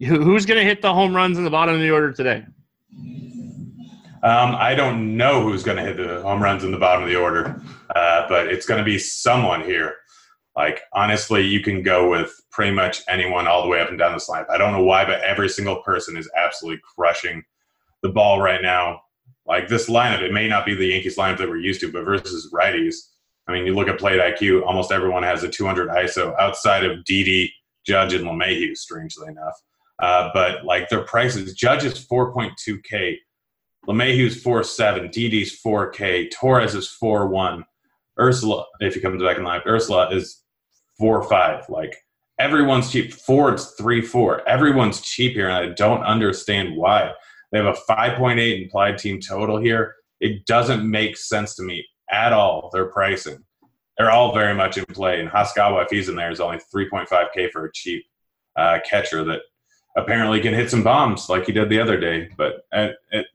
who's 0.06 0.46
going 0.46 0.58
to 0.58 0.64
hit 0.64 0.82
the 0.82 0.92
home 0.92 1.14
runs 1.14 1.38
in 1.38 1.44
the 1.44 1.50
bottom 1.50 1.74
of 1.74 1.80
the 1.80 1.90
order 1.90 2.12
today? 2.12 2.44
Um, 4.24 4.54
I 4.54 4.74
don't 4.76 5.16
know 5.16 5.42
who's 5.42 5.64
going 5.64 5.78
to 5.78 5.82
hit 5.82 5.96
the 5.96 6.22
home 6.22 6.42
runs 6.42 6.62
in 6.62 6.70
the 6.70 6.78
bottom 6.78 7.02
of 7.02 7.08
the 7.08 7.16
order, 7.16 7.60
uh, 7.94 8.26
but 8.28 8.46
it's 8.46 8.66
going 8.66 8.78
to 8.78 8.84
be 8.84 8.98
someone 8.98 9.62
here. 9.62 9.96
Like 10.56 10.82
honestly, 10.92 11.46
you 11.46 11.60
can 11.60 11.82
go 11.82 12.10
with 12.10 12.32
pretty 12.50 12.72
much 12.72 13.02
anyone 13.08 13.46
all 13.46 13.62
the 13.62 13.68
way 13.68 13.80
up 13.80 13.88
and 13.88 13.98
down 13.98 14.12
the 14.12 14.18
lineup. 14.18 14.50
I 14.50 14.58
don't 14.58 14.72
know 14.72 14.84
why, 14.84 15.04
but 15.04 15.22
every 15.22 15.48
single 15.48 15.82
person 15.82 16.16
is 16.16 16.30
absolutely 16.36 16.82
crushing 16.94 17.42
the 18.02 18.10
ball 18.10 18.40
right 18.40 18.60
now. 18.60 19.02
Like 19.46 19.68
this 19.68 19.88
lineup, 19.88 20.20
it 20.20 20.32
may 20.32 20.48
not 20.48 20.66
be 20.66 20.74
the 20.74 20.86
Yankees 20.86 21.16
lineup 21.16 21.38
that 21.38 21.48
we're 21.48 21.56
used 21.56 21.80
to, 21.80 21.90
but 21.90 22.04
versus 22.04 22.52
righties, 22.52 22.96
I 23.48 23.52
mean, 23.52 23.66
you 23.66 23.74
look 23.74 23.88
at 23.88 23.98
plate 23.98 24.20
IQ, 24.20 24.64
almost 24.64 24.92
everyone 24.92 25.22
has 25.24 25.42
a 25.42 25.48
200 25.48 25.88
ISO 25.88 26.38
outside 26.38 26.84
of 26.84 27.04
Didi, 27.04 27.52
Judge, 27.84 28.14
and 28.14 28.24
LeMahieu, 28.24 28.76
strangely 28.76 29.28
enough. 29.28 29.54
Uh, 29.98 30.30
but 30.32 30.64
like 30.64 30.88
their 30.88 31.02
prices, 31.02 31.52
Judge 31.54 31.84
is 31.84 32.06
4.2K, 32.06 33.16
LeMahieu's 33.88 34.42
4.7, 34.42 35.10
Didi's 35.10 35.60
4K, 35.60 36.30
Torres 36.30 36.74
is 36.74 36.96
4.1, 37.02 37.64
Urshela, 38.18 38.64
if 38.80 38.94
he 38.94 39.00
comes 39.00 39.22
back 39.22 39.38
in 39.38 39.44
live, 39.44 39.62
Urshela 39.62 40.12
is 40.14 40.41
4.5. 41.00 41.68
Like 41.68 41.96
everyone's 42.38 42.90
cheap. 42.90 43.12
Ford's 43.12 43.72
three 43.78 44.02
four. 44.02 44.46
Everyone's 44.48 45.00
cheap 45.00 45.32
here, 45.32 45.48
and 45.48 45.56
I 45.56 45.74
don't 45.74 46.02
understand 46.02 46.76
why. 46.76 47.12
They 47.52 47.58
have 47.58 47.66
a 47.66 47.92
5.8 47.92 48.62
implied 48.62 48.98
team 48.98 49.20
total 49.20 49.58
here. 49.58 49.94
It 50.20 50.46
doesn't 50.46 50.88
make 50.90 51.16
sense 51.16 51.54
to 51.56 51.62
me 51.62 51.86
at 52.10 52.32
all, 52.32 52.70
their 52.72 52.86
pricing. 52.86 53.44
They're 53.98 54.10
all 54.10 54.32
very 54.32 54.54
much 54.54 54.78
in 54.78 54.86
play. 54.86 55.20
And 55.20 55.28
Higashioka, 55.28 55.84
if 55.84 55.90
he's 55.90 56.08
in 56.08 56.16
there, 56.16 56.30
is 56.30 56.40
only 56.40 56.58
3.5K 56.74 57.50
for 57.50 57.66
a 57.66 57.72
cheap 57.72 58.04
uh, 58.56 58.78
catcher 58.88 59.22
that 59.24 59.40
apparently 59.96 60.40
can 60.40 60.54
hit 60.54 60.70
some 60.70 60.82
bombs 60.82 61.28
like 61.28 61.44
he 61.44 61.52
did 61.52 61.68
the 61.68 61.80
other 61.80 62.00
day. 62.00 62.30
But 62.36 62.64
uh, 62.72 62.88
it, 63.10 63.26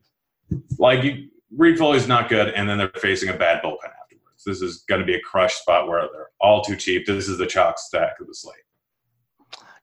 like 0.79 1.03
you, 1.03 1.29
Reid-Foley's 1.55 2.07
not 2.07 2.29
good, 2.29 2.53
and 2.53 2.67
then 2.67 2.77
they're 2.77 2.89
facing 2.89 3.29
a 3.29 3.37
bad 3.37 3.63
bullpen. 3.63 3.91
This 4.47 4.61
is 4.61 4.85
going 4.87 5.01
to 5.01 5.05
be 5.05 5.15
a 5.15 5.21
crush 5.21 5.55
spot 5.55 5.87
where 5.87 6.01
they're 6.11 6.29
all 6.41 6.63
too 6.63 6.75
cheap. 6.75 7.05
This 7.05 7.27
is 7.27 7.37
the 7.37 7.45
chalk 7.45 7.77
stack 7.77 8.13
of 8.19 8.27
the 8.27 8.33
slate. 8.33 8.55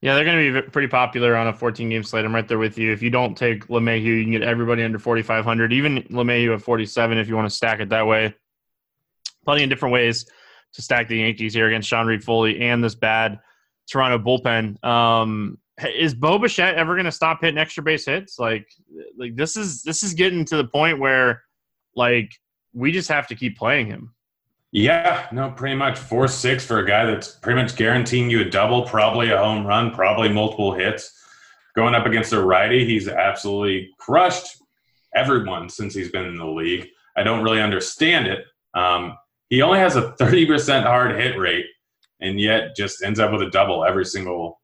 Yeah, 0.00 0.14
they're 0.14 0.25
going 0.25 0.52
to 0.52 0.62
be 0.62 0.68
pretty 0.71 0.88
popular 0.88 1.37
on 1.37 1.47
a 1.47 1.52
14 1.52 1.88
game 1.88 2.02
slate. 2.02 2.25
I'm 2.25 2.35
right 2.35 2.49
there 2.49 2.59
with 2.59 2.76
you. 2.76 2.92
If 2.92 3.02
you 3.02 3.11
don't 3.11 3.37
take 3.37 3.66
LeMahieu, 3.68 4.04
you 4.04 4.23
can 4.23 4.33
get 4.33 4.42
everybody 4.42 4.83
under 4.83 4.99
4,500, 4.99 5.73
even 5.73 6.02
LeMahieu 6.04 6.54
at 6.54 6.62
47 6.62 7.18
if 7.18 7.28
you 7.28 7.37
want 7.37 7.49
to 7.49 7.54
stack 7.54 7.80
it 7.80 7.90
that 7.90 8.06
way. 8.06 8.35
Plenty 9.44 9.64
of 9.64 9.71
different 9.71 9.92
ways 9.92 10.26
to 10.75 10.83
stack 10.83 11.09
the 11.09 11.18
Yankees 11.18 11.54
here 11.54 11.68
against 11.68 11.88
Sean 11.88 12.06
Reid-Foley 12.06 12.61
and 12.61 12.83
this 12.83 12.94
bad 12.94 13.38
Toronto 13.90 14.18
bullpen. 14.18 14.83
Um, 14.85 15.59
is 15.83 16.14
Bo 16.14 16.38
Bichette 16.38 16.75
ever 16.75 16.94
going 16.94 17.06
to 17.06 17.12
stop 17.12 17.40
hitting 17.40 17.59
extra 17.59 17.83
base 17.83 18.06
hits? 18.06 18.38
Like, 18.38 18.68
like 19.18 19.37
this 19.37 19.56
is 19.56 19.83
this 19.83 20.02
is 20.02 20.14
getting 20.14 20.44
to 20.47 20.56
the 20.56 20.66
point 20.66 20.99
where, 20.99 21.42
like, 21.97 22.30
we 22.73 22.92
just 22.92 23.09
have 23.09 23.26
to 23.28 23.35
keep 23.35 23.56
playing 23.56 23.87
him. 23.87 24.14
Yeah, 24.75 25.28
no, 25.31 25.52
pretty 25.52 25.76
much 25.76 25.97
four 25.97 26.26
six 26.26 26.66
for 26.66 26.81
a 26.81 26.87
guy 26.87 27.04
that's 27.04 27.31
pretty 27.37 27.62
much 27.62 27.76
guaranteeing 27.76 28.28
you 28.28 28.40
a 28.40 28.50
double, 28.50 28.83
probably 28.83 29.31
a 29.31 29.38
home 29.38 29.64
run, 29.64 29.93
probably 29.93 30.28
multiple 30.28 30.75
hits. 30.75 31.12
Going 31.76 31.95
up 31.95 32.07
against 32.07 32.33
a 32.33 32.43
righty, 32.43 32.85
he's 32.85 33.07
absolutely 33.07 33.90
crushed 33.99 34.61
everyone 35.14 35.69
since 35.69 35.95
he's 35.95 36.11
been 36.11 36.25
in 36.25 36.35
the 36.35 36.45
league. 36.45 36.88
I 37.16 37.23
don't 37.23 37.45
really 37.45 37.62
understand 37.62 38.26
it. 38.26 38.47
Um, 38.75 39.16
he 39.49 39.62
only 39.62 39.78
has 39.78 39.95
a 39.95 40.11
30% 40.19 40.83
hard 40.83 41.14
hit 41.21 41.38
rate, 41.38 41.66
and 42.19 42.40
yet 42.40 42.75
just 42.75 43.04
ends 43.04 43.21
up 43.21 43.31
with 43.31 43.43
a 43.43 43.50
double 43.50 43.85
every 43.85 44.04
single 44.04 44.61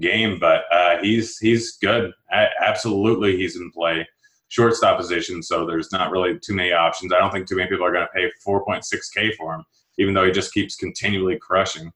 game. 0.00 0.40
But 0.40 0.64
uh, 0.72 0.98
he's 1.00 1.38
he's 1.38 1.76
good. 1.76 2.10
I, 2.32 2.48
absolutely, 2.60 3.36
he's 3.36 3.54
in 3.54 3.70
play 3.70 4.08
shortstop 4.52 4.98
position, 4.98 5.42
so 5.42 5.64
there's 5.64 5.90
not 5.92 6.10
really 6.10 6.38
too 6.38 6.54
many 6.54 6.72
options. 6.72 7.10
I 7.10 7.18
don't 7.18 7.32
think 7.32 7.48
too 7.48 7.56
many 7.56 7.70
people 7.70 7.86
are 7.86 7.92
going 7.92 8.06
to 8.06 8.12
pay 8.14 8.30
4.6K 8.46 9.34
for 9.34 9.54
him, 9.54 9.64
even 9.96 10.12
though 10.12 10.26
he 10.26 10.30
just 10.30 10.52
keeps 10.52 10.76
continually 10.76 11.38
crushing. 11.38 11.90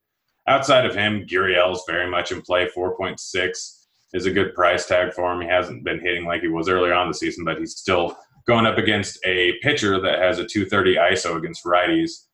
Outside 0.48 0.86
of 0.86 0.94
him, 0.94 1.26
Gurriel's 1.26 1.84
very 1.86 2.10
much 2.10 2.32
in 2.32 2.40
play. 2.40 2.66
4.6 2.74 3.84
is 4.14 4.24
a 4.24 4.30
good 4.30 4.54
price 4.54 4.86
tag 4.86 5.12
for 5.12 5.30
him. 5.30 5.42
He 5.42 5.48
hasn't 5.48 5.84
been 5.84 6.00
hitting 6.00 6.24
like 6.24 6.40
he 6.40 6.48
was 6.48 6.70
earlier 6.70 6.94
on 6.94 7.08
the 7.08 7.14
season, 7.14 7.44
but 7.44 7.58
he's 7.58 7.76
still 7.76 8.16
going 8.46 8.64
up 8.64 8.78
against 8.78 9.18
a 9.26 9.58
pitcher 9.60 10.00
that 10.00 10.18
has 10.18 10.38
a 10.38 10.46
230 10.46 10.94
ISO 10.94 11.36
against 11.36 11.64
righties. 11.64 12.24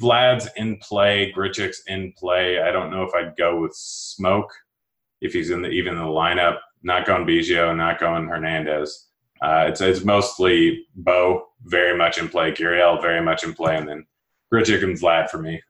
Vlad's 0.00 0.48
in 0.56 0.76
play, 0.78 1.32
Grichuk's 1.36 1.82
in 1.86 2.12
play. 2.18 2.60
I 2.60 2.72
don't 2.72 2.90
know 2.90 3.04
if 3.04 3.14
I'd 3.14 3.36
go 3.36 3.60
with 3.60 3.72
Smoak 3.74 4.48
if 5.20 5.32
he's 5.32 5.50
in 5.50 5.62
the 5.62 5.68
even 5.68 5.92
in 5.92 6.00
the 6.00 6.04
lineup. 6.04 6.58
Not 6.82 7.06
going 7.06 7.24
Biggio, 7.24 7.76
not 7.76 8.00
going 8.00 8.26
Hernandez. 8.26 9.10
Uh, 9.42 9.66
it's 9.68 9.80
it's 9.80 10.04
mostly 10.04 10.86
Bo 10.94 11.48
very 11.64 11.98
much 11.98 12.16
in 12.16 12.28
play, 12.28 12.52
Gurriel 12.52 13.02
very 13.02 13.20
much 13.20 13.42
in 13.42 13.52
play, 13.52 13.76
and 13.76 13.88
then 13.88 14.06
Grichuk 14.52 14.84
and 14.84 14.96
Vlad 14.96 15.30
for 15.30 15.38
me. 15.38 15.60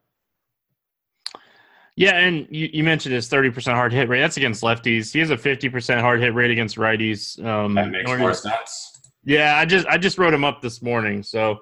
Yeah, 1.96 2.18
and 2.18 2.46
you, 2.50 2.68
you 2.70 2.84
mentioned 2.84 3.14
his 3.14 3.28
thirty 3.28 3.50
percent 3.50 3.76
hard 3.76 3.92
hit 3.92 4.10
rate. 4.10 4.20
That's 4.20 4.36
against 4.36 4.62
lefties. 4.62 5.12
He 5.12 5.20
has 5.20 5.30
a 5.30 5.38
fifty 5.38 5.70
percent 5.70 6.02
hard 6.02 6.20
hit 6.20 6.34
rate 6.34 6.50
against 6.50 6.76
righties. 6.76 7.42
Um, 7.44 7.74
that 7.74 7.90
makes 7.90 8.10
more 8.10 8.34
sense. 8.34 9.12
Yeah, 9.24 9.56
I 9.56 9.64
just 9.64 9.86
I 9.86 9.96
just 9.96 10.18
wrote 10.18 10.34
him 10.34 10.44
up 10.44 10.60
this 10.60 10.82
morning. 10.82 11.22
So, 11.22 11.60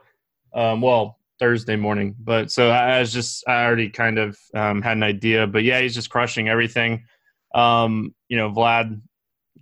um, 0.53 0.81
well 0.81 1.19
Thursday 1.39 1.77
morning, 1.77 2.17
but 2.19 2.51
so 2.51 2.71
I 2.71 2.99
was 3.01 3.13
just 3.13 3.49
I 3.49 3.65
already 3.65 3.89
kind 3.89 4.19
of 4.19 4.37
um, 4.55 4.83
had 4.83 4.97
an 4.97 5.05
idea. 5.05 5.47
But 5.47 5.63
yeah, 5.63 5.81
he's 5.81 5.95
just 5.95 6.11
crushing 6.11 6.49
everything. 6.49 7.05
Um, 7.55 8.15
you 8.29 8.37
know, 8.37 8.51
Vlad 8.51 9.01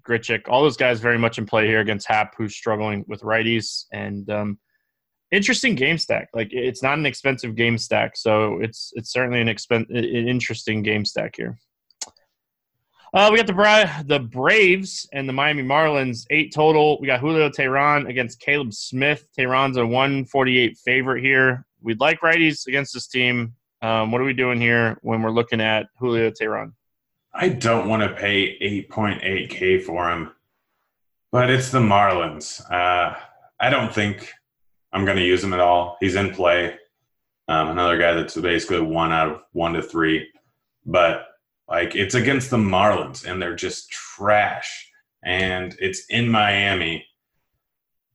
Grichuk, 0.09 0.49
all 0.49 0.63
those 0.63 0.77
guys 0.77 1.01
very 1.01 1.19
much 1.19 1.39
in 1.39 1.47
play 1.47 1.67
here 1.67 1.81
against 1.81 2.09
Happ, 2.09 2.35
who's 2.37 2.55
struggling 2.55 3.05
with 3.09 3.21
righties. 3.23 3.85
And 3.93 4.29
um, 4.31 4.59
interesting 5.31 5.75
game 5.75 5.99
stack. 5.99 6.29
Like 6.35 6.49
it's 6.53 6.83
not 6.83 6.99
an 6.99 7.07
expensive 7.07 7.55
game 7.55 7.79
stack, 7.79 8.17
so 8.17 8.61
it's 8.61 8.93
it's 8.95 9.13
certainly 9.13 9.41
an 9.41 9.49
expen- 9.49 9.89
an 9.91 10.29
interesting 10.29 10.83
game 10.83 11.05
stack 11.05 11.35
here. 11.37 11.59
Uh, 13.15 13.31
we 13.31 13.39
got 13.39 13.47
the 13.47 13.53
Bra- 13.55 14.03
the 14.05 14.21
Braves 14.21 15.09
and 15.13 15.29
the 15.29 15.33
Miami 15.33 15.63
Marlins, 15.63 16.27
eight 16.31 16.53
total. 16.55 17.01
We 17.01 17.07
got 17.07 17.21
Julio 17.21 17.49
Teheran 17.49 18.09
against 18.09 18.41
Caleb 18.41 18.75
Smith. 18.75 19.27
Teheran's 19.39 19.79
a 19.79 19.87
148 19.87 20.77
favorite 20.79 21.23
here. 21.23 21.65
We'd 21.81 22.01
like 22.01 22.21
righties 22.21 22.67
against 22.67 22.93
this 22.93 23.07
team. 23.07 23.55
Um, 23.81 24.13
what 24.13 24.21
are 24.21 24.25
we 24.25 24.35
doing 24.35 24.61
here 24.61 24.99
when 25.03 25.23
we're 25.23 25.31
looking 25.31 25.61
at 25.61 25.87
Julio 25.99 26.31
Teheran? 26.31 26.73
I 27.35 27.51
don't 27.51 27.89
want 27.89 28.03
to 28.03 28.15
pay 28.15 28.59
8.8K 28.59 29.83
for 29.83 30.11
him, 30.11 30.33
but 31.31 31.51
it's 31.51 31.71
the 31.71 31.79
Marlins. 31.79 32.61
Uh, 32.71 33.17
I 33.61 33.71
don't 33.71 33.95
think 33.95 34.33
I'm 34.93 35.05
going 35.05 35.17
to 35.17 35.25
use 35.25 35.45
him 35.45 35.53
at 35.53 35.61
all. 35.61 35.97
He's 36.01 36.17
in 36.17 36.35
play. 36.35 36.77
Um, 37.49 37.69
another 37.69 37.99
guy 37.99 38.13
that's 38.13 38.37
basically 38.37 38.81
one 38.81 39.13
out 39.13 39.29
of 39.29 39.43
one 39.53 39.73
to 39.75 39.83
three, 39.83 40.29
but 40.85 41.27
like 41.69 41.95
it's 41.95 42.15
against 42.15 42.51
the 42.51 42.57
Marlins 42.57 43.27
and 43.27 43.41
they're 43.41 43.57
just 43.57 43.91
trash. 43.91 44.91
And 45.25 45.77
it's 45.81 46.07
in 46.11 46.29
Miami. 46.29 47.07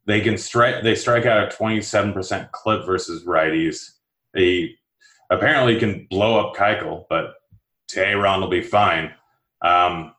They 0.05 0.21
can 0.21 0.37
strike. 0.37 0.83
They 0.83 0.95
strike 0.95 1.25
out 1.25 1.51
a 1.51 1.55
27% 1.55 2.51
clip 2.51 2.85
versus 2.85 3.25
righties. 3.25 3.91
They 4.33 4.75
apparently 5.29 5.79
can 5.79 6.07
blow 6.09 6.39
up 6.39 6.55
Keuchel, 6.55 7.05
but 7.09 7.33
Teheran 7.91 8.41
will 8.41 8.49
be 8.49 8.61
fine. 8.61 9.13
Um, 9.61 10.13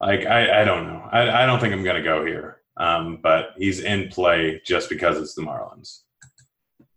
like 0.00 0.26
I, 0.26 0.62
I 0.62 0.64
don't 0.64 0.86
know. 0.86 1.08
I, 1.10 1.42
I 1.42 1.46
don't 1.46 1.60
think 1.60 1.72
I'm 1.74 1.84
going 1.84 1.96
to 1.96 2.02
go 2.02 2.24
here. 2.24 2.62
Um, 2.76 3.18
but 3.22 3.54
he's 3.56 3.80
in 3.80 4.08
play 4.08 4.60
just 4.64 4.88
because 4.88 5.18
it's 5.18 5.34
the 5.34 5.42
Marlins. 5.42 6.02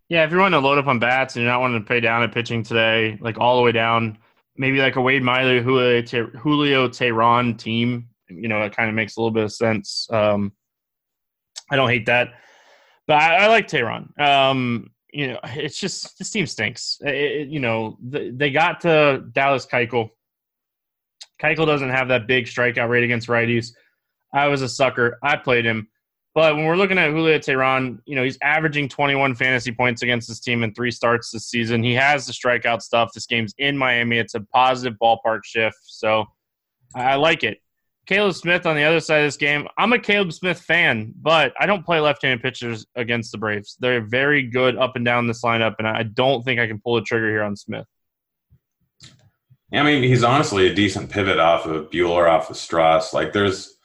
Yeah, 0.10 0.26
if 0.26 0.32
you're 0.32 0.42
wanting 0.42 0.62
to 0.62 0.68
load 0.68 0.78
up 0.78 0.88
on 0.88 1.00
bats 1.00 1.36
and 1.36 1.44
you're 1.44 1.52
not 1.52 1.62
wanting 1.62 1.82
to 1.82 1.88
pay 1.88 2.00
down 2.00 2.22
at 2.22 2.32
pitching 2.32 2.64
today, 2.64 3.18
like 3.20 3.40
all 3.40 3.58
the 3.58 3.64
way 3.64 3.72
down, 3.72 4.18
maybe 4.58 4.80
like 4.80 4.96
a 4.96 5.02
Wade 5.02 5.24
Miley, 5.24 5.62
Julio, 5.62 6.02
Teheran 6.88 7.58
team, 7.58 8.10
you 8.30 8.48
know, 8.48 8.60
that 8.60 8.76
kind 8.76 8.90
of 8.90 8.96
makes 8.96 9.16
a 9.16 9.20
little 9.20 9.32
bit 9.32 9.46
of 9.46 9.54
sense. 9.54 10.08
Um, 10.12 10.52
I 11.72 11.78
don't 11.78 11.90
hate 11.90 12.06
that, 12.08 12.34
but 13.08 13.16
I, 13.16 13.46
I 13.46 13.48
like 13.48 13.68
Teheran. 13.68 14.20
Um, 14.20 14.92
you 15.12 15.28
know, 15.28 15.40
it's 15.44 15.80
just 15.80 16.18
this 16.18 16.30
team 16.30 16.48
stinks. 16.48 17.00
Uh, 17.06 17.10
it, 17.10 17.48
you 17.48 17.60
know, 17.60 17.98
the, 18.02 18.32
they 18.36 18.52
got 18.52 18.82
to 18.82 19.26
Dallas 19.32 19.66
Keuchel. 19.66 20.10
Keuchel 21.42 21.66
doesn't 21.66 21.90
have 21.90 22.08
that 22.10 22.28
big 22.28 22.46
strikeout 22.46 22.90
rate 22.90 23.04
against 23.04 23.28
righties. 23.28 23.74
I 24.34 24.48
was 24.48 24.62
a 24.62 24.70
sucker. 24.70 25.18
I 25.24 25.36
played 25.36 25.66
him. 25.66 25.88
But 26.34 26.56
when 26.56 26.66
we're 26.66 26.78
looking 26.78 26.98
at 26.98 27.12
Julio 27.12 27.38
Teheran, 27.40 28.00
you 28.06 28.16
know, 28.16 28.24
he's 28.24 28.38
averaging 28.42 28.88
21 28.88 29.36
fantasy 29.36 29.72
points 29.72 30.02
against 30.02 30.30
his 30.30 30.40
team 30.40 30.64
in 30.64 30.74
three 30.74 30.92
starts 30.92 31.30
this 31.30 31.50
season. 31.50 31.84
He 31.84 31.94
has 31.96 32.26
the 32.26 32.32
strikeout 32.32 32.82
stuff. 32.82 33.12
This 33.14 33.26
game's 33.26 33.54
in 33.58 33.78
Miami. 33.78 34.18
It's 34.18 34.36
a 34.36 34.40
positive 34.40 34.98
ballpark 35.02 35.42
shift. 35.44 35.78
So 35.84 36.26
I 36.96 37.16
like 37.16 37.44
it. 37.44 37.58
Caleb 38.12 38.36
Smith 38.36 38.66
on 38.66 38.76
the 38.76 38.84
other 38.84 39.00
side 39.00 39.20
of 39.20 39.28
this 39.28 39.38
game. 39.38 39.66
I'm 39.78 39.94
a 39.94 40.00
Caleb 40.00 40.34
Smith 40.34 40.60
fan, 40.60 41.14
but 41.22 41.54
I 41.58 41.66
don't 41.66 41.86
play 41.86 42.02
left-handed 42.02 42.42
pitchers 42.42 42.86
against 42.98 43.32
the 43.32 43.38
Braves. 43.38 43.78
They're 43.80 44.06
very 44.06 44.44
good 44.44 44.76
up 44.76 44.98
and 44.98 45.06
down 45.06 45.28
this 45.28 45.46
lineup, 45.46 45.76
and 45.80 45.88
I 45.88 46.04
don't 46.04 46.44
think 46.44 46.60
I 46.60 46.68
can 46.68 46.82
pull 46.82 46.96
the 46.96 47.04
trigger 47.04 47.30
here 47.30 47.42
on 47.42 47.56
Smith. 47.56 47.86
Yeah, 49.72 49.80
I 49.80 49.84
mean, 49.84 50.04
he's 50.04 50.26
honestly 50.26 50.68
a 50.68 50.76
decent 50.76 51.10
pivot 51.10 51.40
off 51.40 51.66
of 51.66 51.90
Buehler, 51.90 52.30
off 52.30 52.50
of 52.50 52.58
Stras. 52.58 53.14
Like, 53.14 53.32
there's 53.32 53.78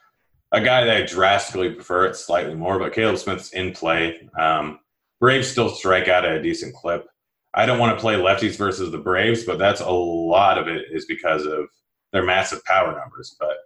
a 0.51 0.61
guy 0.61 0.85
that 0.85 0.97
I 0.97 1.07
drastically 1.07 1.71
prefer 1.71 2.07
it 2.07 2.17
slightly 2.17 2.57
more, 2.57 2.81
but 2.81 2.95
Caleb 2.95 3.19
Smith's 3.19 3.53
in 3.53 3.75
play. 3.75 4.29
Um, 4.37 4.81
Braves 5.21 5.47
still 5.47 5.69
strike 5.69 6.09
out 6.09 6.25
at 6.25 6.35
a 6.35 6.43
decent 6.43 6.75
clip. 6.75 7.07
I 7.55 7.65
don't 7.65 7.79
want 7.79 7.97
to 7.97 8.01
play 8.01 8.15
lefties 8.15 8.57
versus 8.57 8.91
the 8.91 8.99
Braves, 8.99 9.45
but 9.45 9.61
that's 9.61 9.81
a 9.81 9.89
lot 9.89 10.59
of 10.59 10.67
it 10.67 10.87
is 10.91 11.07
because 11.07 11.47
of 11.47 11.67
their 12.13 12.25
massive 12.25 12.65
power 12.65 12.93
numbers. 12.99 13.37
But 13.39 13.59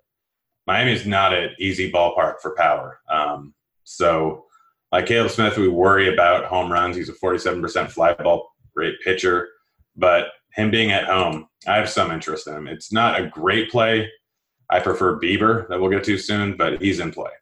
Miami 0.71 0.93
is 0.93 1.05
not 1.05 1.35
an 1.35 1.51
easy 1.59 1.91
ballpark 1.91 2.35
for 2.41 2.55
power. 2.55 3.01
Um, 3.11 3.55
so, 3.83 4.45
like 4.93 5.07
Caleb 5.07 5.33
Smith, 5.33 5.59
we 5.59 5.67
worry 5.67 6.15
about 6.15 6.45
home 6.45 6.71
runs. 6.71 6.95
He's 6.95 7.09
a 7.09 7.13
47% 7.13 7.91
fly 7.91 8.15
ball 8.15 8.49
rate 8.77 8.95
pitcher, 9.03 9.49
but 9.97 10.29
him 10.55 10.71
being 10.71 10.93
at 10.93 11.07
home, 11.07 11.49
I 11.67 11.75
have 11.75 11.91
some 11.91 12.13
interest 12.13 12.47
in 12.47 12.55
him. 12.55 12.69
It's 12.69 12.93
not 12.93 13.21
a 13.21 13.27
great 13.27 13.69
play. 13.69 14.09
I 14.71 14.79
prefer 14.79 15.19
Bieber 15.19 15.67
that 15.67 15.81
we'll 15.81 15.91
get 15.91 16.05
to 16.05 16.17
soon, 16.17 16.57
but 16.57 16.81
he's 16.81 17.01
in 17.01 17.11
play. 17.11 17.33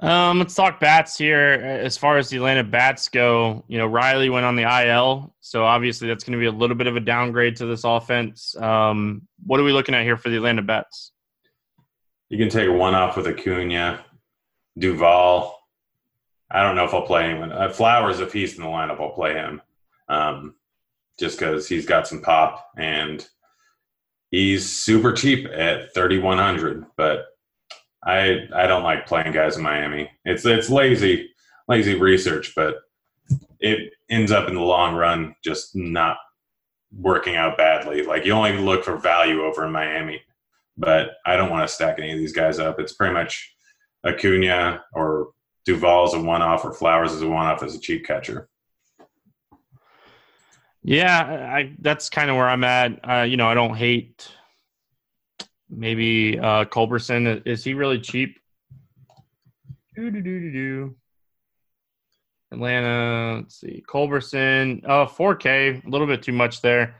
Um, 0.00 0.38
let's 0.38 0.54
talk 0.54 0.80
bats 0.80 1.16
here. 1.16 1.52
As 1.52 1.96
far 1.96 2.18
as 2.18 2.28
the 2.28 2.36
Atlanta 2.36 2.64
bats 2.64 3.08
go, 3.08 3.64
you 3.68 3.78
know 3.78 3.86
Riley 3.86 4.28
went 4.28 4.44
on 4.44 4.56
the 4.56 4.64
IL, 4.64 5.34
so 5.40 5.64
obviously 5.64 6.08
that's 6.08 6.24
going 6.24 6.32
to 6.32 6.38
be 6.38 6.46
a 6.46 6.52
little 6.52 6.76
bit 6.76 6.86
of 6.86 6.96
a 6.96 7.00
downgrade 7.00 7.56
to 7.56 7.66
this 7.66 7.84
offense. 7.84 8.56
Um, 8.56 9.22
what 9.46 9.60
are 9.60 9.64
we 9.64 9.72
looking 9.72 9.94
at 9.94 10.02
here 10.02 10.16
for 10.16 10.30
the 10.30 10.36
Atlanta 10.36 10.62
bats? 10.62 11.12
You 12.28 12.38
can 12.38 12.48
take 12.48 12.70
one 12.70 12.94
off 12.94 13.16
with 13.16 13.26
Acuna, 13.26 14.04
Duvall. 14.78 15.58
I 16.50 16.62
don't 16.62 16.76
know 16.76 16.84
if 16.84 16.94
I'll 16.94 17.02
play 17.02 17.24
anyone. 17.24 17.52
Uh, 17.52 17.68
Flowers, 17.70 18.20
if 18.20 18.32
he's 18.32 18.56
in 18.56 18.62
the 18.62 18.68
lineup, 18.68 19.00
I'll 19.00 19.10
play 19.10 19.34
him, 19.34 19.62
um, 20.08 20.54
just 21.18 21.38
because 21.38 21.68
he's 21.68 21.86
got 21.86 22.08
some 22.08 22.20
pop 22.20 22.70
and 22.76 23.26
he's 24.30 24.68
super 24.68 25.12
cheap 25.12 25.46
at 25.46 25.94
thirty 25.94 26.18
one 26.18 26.38
hundred, 26.38 26.84
but 26.96 27.26
I 28.04 28.48
I 28.54 28.66
don't 28.66 28.82
like 28.82 29.06
playing 29.06 29.32
guys 29.32 29.56
in 29.56 29.62
Miami. 29.62 30.10
It's 30.24 30.44
it's 30.44 30.70
lazy 30.70 31.30
lazy 31.68 31.94
research, 31.94 32.52
but 32.54 32.76
it 33.60 33.92
ends 34.10 34.30
up 34.30 34.48
in 34.48 34.54
the 34.54 34.60
long 34.60 34.94
run 34.94 35.34
just 35.42 35.74
not 35.74 36.18
working 36.96 37.36
out 37.36 37.56
badly. 37.56 38.02
Like 38.02 38.24
you 38.24 38.32
only 38.32 38.58
look 38.58 38.84
for 38.84 38.96
value 38.96 39.42
over 39.42 39.64
in 39.64 39.72
Miami, 39.72 40.20
but 40.76 41.12
I 41.24 41.36
don't 41.36 41.50
want 41.50 41.66
to 41.66 41.74
stack 41.74 41.98
any 41.98 42.12
of 42.12 42.18
these 42.18 42.32
guys 42.32 42.58
up. 42.58 42.78
It's 42.78 42.92
pretty 42.92 43.14
much 43.14 43.54
Acuna 44.04 44.84
or 44.92 45.30
Duvall 45.64 46.06
as 46.06 46.14
a 46.14 46.20
one 46.20 46.42
off 46.42 46.64
or 46.64 46.72
Flowers 46.72 47.12
as 47.12 47.22
a 47.22 47.28
one 47.28 47.46
off 47.46 47.62
as 47.62 47.74
a 47.74 47.80
cheap 47.80 48.06
catcher. 48.06 48.48
Yeah, 50.82 51.50
I 51.50 51.72
that's 51.78 52.10
kind 52.10 52.28
of 52.28 52.36
where 52.36 52.48
I'm 52.48 52.64
at. 52.64 53.00
Uh, 53.08 53.22
you 53.22 53.38
know, 53.38 53.48
I 53.48 53.54
don't 53.54 53.74
hate 53.74 54.28
maybe 55.68 56.38
uh, 56.38 56.64
Culberson. 56.64 57.42
Is 57.46 57.64
he 57.64 57.74
really 57.74 58.00
cheap? 58.00 58.38
Atlanta. 62.52 63.36
Let's 63.36 63.60
see. 63.60 63.84
Culberson. 63.88 64.82
Oh, 64.86 65.06
4K. 65.06 65.84
A 65.84 65.88
little 65.88 66.06
bit 66.06 66.22
too 66.22 66.32
much 66.32 66.60
there. 66.62 66.96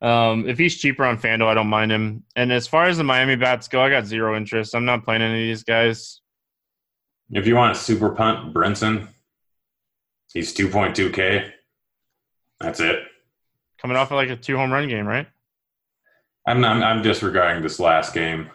Um, 0.00 0.48
if 0.48 0.58
he's 0.58 0.76
cheaper 0.76 1.04
on 1.04 1.18
Fanduel, 1.18 1.46
I 1.46 1.54
don't 1.54 1.68
mind 1.68 1.90
him. 1.90 2.24
And 2.36 2.52
as 2.52 2.68
far 2.68 2.84
as 2.84 2.98
the 2.98 3.04
Miami 3.04 3.36
bats 3.36 3.66
go, 3.66 3.80
I 3.80 3.90
got 3.90 4.06
zero 4.06 4.36
interest. 4.36 4.74
I'm 4.74 4.84
not 4.84 5.04
playing 5.04 5.22
any 5.22 5.42
of 5.42 5.48
these 5.48 5.64
guys. 5.64 6.20
If 7.30 7.46
you 7.46 7.56
want 7.56 7.72
a 7.72 7.74
super 7.74 8.10
punt, 8.10 8.54
Brinson, 8.54 9.08
he's 10.32 10.54
2.2K. 10.54 11.50
That's 12.60 12.80
it. 12.80 13.00
Coming 13.80 13.96
off 13.96 14.10
of 14.10 14.16
like 14.16 14.30
a 14.30 14.36
two 14.36 14.56
home 14.56 14.72
run 14.72 14.88
game, 14.88 15.06
right? 15.06 15.26
I'm 16.48 16.62
not, 16.62 16.82
I'm 16.82 17.02
disregarding 17.02 17.62
this 17.62 17.78
last 17.78 18.14
game. 18.14 18.50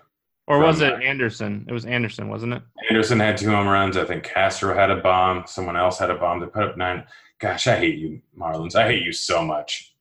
Or 0.47 0.59
was 0.59 0.81
it 0.81 0.93
Anderson? 1.01 1.65
It 1.69 1.73
was 1.73 1.85
Anderson, 1.85 2.27
wasn't 2.27 2.53
it? 2.53 2.63
Anderson 2.89 3.19
had 3.19 3.37
two 3.37 3.51
home 3.51 3.67
runs. 3.67 3.95
I 3.97 4.03
think 4.03 4.23
Castro 4.23 4.75
had 4.75 4.89
a 4.89 4.97
bomb. 4.97 5.43
Someone 5.45 5.77
else 5.77 5.99
had 5.99 6.09
a 6.09 6.15
bomb 6.15 6.39
to 6.41 6.47
put 6.47 6.63
up 6.63 6.75
nine. 6.75 7.05
Gosh, 7.39 7.67
I 7.67 7.77
hate 7.77 7.99
you, 7.99 8.19
Marlins. 8.37 8.75
I 8.75 8.87
hate 8.87 9.03
you 9.03 9.13
so 9.13 9.43
much. 9.43 9.93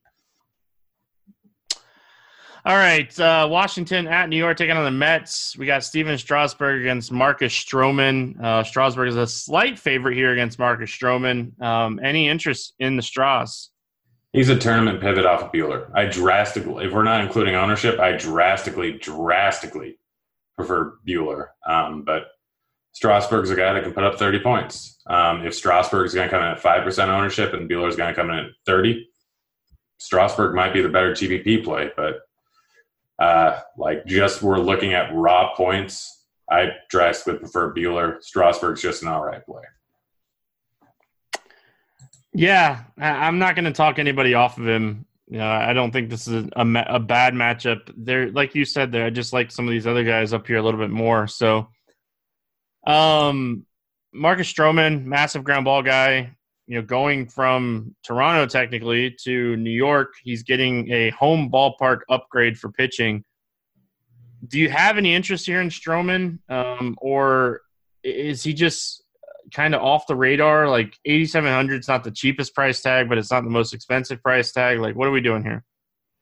All 2.65 2.77
right, 2.77 3.19
uh, 3.19 3.47
Washington 3.51 4.07
at 4.07 4.29
New 4.29 4.37
York 4.37 4.57
taking 4.57 4.75
on 4.75 4.85
the 4.85 4.91
Mets. 4.91 5.55
We 5.57 5.65
got 5.65 5.83
Stephen 5.83 6.17
Strasburg 6.17 6.81
against 6.81 7.11
Marcus 7.11 7.53
Stroman. 7.53 8.41
Uh, 8.41 8.63
Strasburg 8.63 9.09
is 9.09 9.17
a 9.17 9.27
slight 9.27 9.77
favorite 9.77 10.15
here 10.15 10.31
against 10.31 10.57
Marcus 10.57 10.89
Stroman. 10.89 11.61
Um, 11.61 11.99
any 12.01 12.27
interest 12.27 12.73
in 12.79 12.95
the 12.95 13.03
Straws? 13.03 13.69
He's 14.33 14.49
a 14.49 14.57
tournament 14.57 14.99
pivot 14.99 15.27
off 15.27 15.43
of 15.43 15.51
Buehler. 15.51 15.91
I 15.93 16.05
drastically, 16.05 16.85
if 16.85 16.91
we're 16.91 17.03
not 17.03 17.21
including 17.21 17.53
ownership, 17.53 17.99
I 17.99 18.13
drastically, 18.13 18.93
drastically 18.93 19.99
prefer 20.55 20.95
Buehler. 21.07 21.49
Um, 21.67 22.03
but 22.03 22.23
Strasburg's 22.93 23.51
a 23.51 23.55
guy 23.55 23.73
that 23.73 23.83
can 23.83 23.93
put 23.93 24.03
up 24.03 24.17
30 24.17 24.39
points. 24.39 24.99
Um, 25.05 25.45
if 25.45 25.53
Strasburg's 25.53 26.15
going 26.15 26.27
to 26.27 26.31
come 26.31 26.43
in 26.43 26.49
at 26.49 26.61
5% 26.61 27.07
ownership 27.09 27.53
and 27.53 27.69
Buehler's 27.69 27.95
going 27.95 28.13
to 28.13 28.19
come 28.19 28.31
in 28.31 28.39
at 28.39 28.51
30, 28.65 29.07
Strasburg 29.99 30.55
might 30.55 30.73
be 30.73 30.81
the 30.81 30.89
better 30.89 31.11
GPP 31.11 31.63
play. 31.63 31.91
But 31.95 32.21
uh, 33.19 33.59
like 33.77 34.05
just 34.07 34.41
we're 34.41 34.57
looking 34.57 34.93
at 34.93 35.13
raw 35.13 35.55
points, 35.55 36.25
I 36.49 36.71
drastically 36.89 37.37
prefer 37.37 37.73
Buehler. 37.73 38.21
Strasburg's 38.23 38.81
just 38.81 39.03
an 39.03 39.09
all 39.09 39.23
right 39.23 39.45
play. 39.45 39.63
Yeah, 42.33 42.83
I'm 42.97 43.37
not 43.37 43.55
going 43.55 43.65
to 43.65 43.71
talk 43.71 43.99
anybody 43.99 44.33
off 44.33 44.57
of 44.57 44.67
him. 44.67 45.05
You 45.27 45.37
know, 45.37 45.47
I 45.47 45.73
don't 45.73 45.91
think 45.91 46.09
this 46.09 46.27
is 46.27 46.49
a, 46.55 46.85
a 46.87 46.99
bad 46.99 47.33
matchup. 47.33 47.91
There, 47.95 48.31
like 48.31 48.55
you 48.55 48.65
said, 48.65 48.91
there. 48.91 49.05
I 49.05 49.09
just 49.09 49.33
like 49.33 49.51
some 49.51 49.67
of 49.67 49.71
these 49.71 49.87
other 49.87 50.03
guys 50.03 50.33
up 50.33 50.47
here 50.47 50.57
a 50.57 50.61
little 50.61 50.79
bit 50.79 50.89
more. 50.89 51.27
So, 51.27 51.69
um, 52.85 53.65
Marcus 54.13 54.51
Stroman, 54.51 55.05
massive 55.05 55.43
ground 55.43 55.65
ball 55.65 55.81
guy. 55.81 56.35
You 56.67 56.77
know, 56.77 56.81
going 56.81 57.27
from 57.27 57.95
Toronto 58.03 58.45
technically 58.45 59.15
to 59.23 59.55
New 59.57 59.71
York, 59.71 60.13
he's 60.23 60.43
getting 60.43 60.91
a 60.91 61.09
home 61.11 61.51
ballpark 61.51 61.99
upgrade 62.09 62.57
for 62.57 62.71
pitching. 62.71 63.23
Do 64.47 64.59
you 64.59 64.69
have 64.69 64.97
any 64.97 65.13
interest 65.13 65.45
here 65.45 65.61
in 65.61 65.69
Stroman, 65.69 66.39
um, 66.49 66.97
or 67.01 67.61
is 68.03 68.43
he 68.43 68.53
just 68.53 69.02
kind 69.53 69.73
of 69.75 69.81
off 69.81 70.07
the 70.07 70.15
radar? 70.15 70.69
Like 70.69 70.97
8700 71.05 71.81
is 71.81 71.87
not 71.87 72.03
the 72.03 72.11
cheapest 72.11 72.53
price 72.53 72.81
tag, 72.81 73.09
but 73.09 73.17
it's 73.17 73.31
not 73.31 73.43
the 73.43 73.49
most 73.49 73.73
expensive 73.73 74.21
price 74.21 74.51
tag. 74.51 74.79
Like, 74.79 74.95
what 74.95 75.07
are 75.07 75.11
we 75.11 75.21
doing 75.21 75.43
here? 75.43 75.63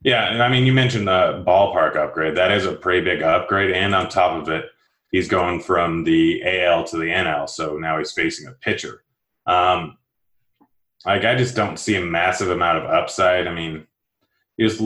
Yeah, 0.03 0.43
I 0.43 0.49
mean, 0.49 0.65
you 0.65 0.73
mentioned 0.73 1.07
the 1.07 1.43
ballpark 1.45 1.95
upgrade. 1.95 2.35
That 2.35 2.51
is 2.51 2.65
a 2.65 2.73
pretty 2.73 3.05
big 3.05 3.21
upgrade, 3.21 3.71
and 3.71 3.93
on 3.93 4.09
top 4.09 4.41
of 4.41 4.49
it, 4.49 4.65
he's 5.11 5.27
going 5.27 5.59
from 5.59 6.03
the 6.03 6.41
AL 6.43 6.85
to 6.85 6.97
the 6.97 7.05
NL, 7.05 7.47
so 7.47 7.77
now 7.77 7.99
he's 7.99 8.11
facing 8.11 8.47
a 8.47 8.53
pitcher. 8.53 9.03
Um, 9.45 9.97
like, 11.05 11.23
I 11.23 11.35
just 11.35 11.55
don't 11.55 11.77
see 11.77 11.95
a 11.95 12.01
massive 12.01 12.49
amount 12.49 12.79
of 12.79 12.89
upside. 12.89 13.47
I 13.47 13.53
mean, 13.53 13.85
he's 14.57 14.81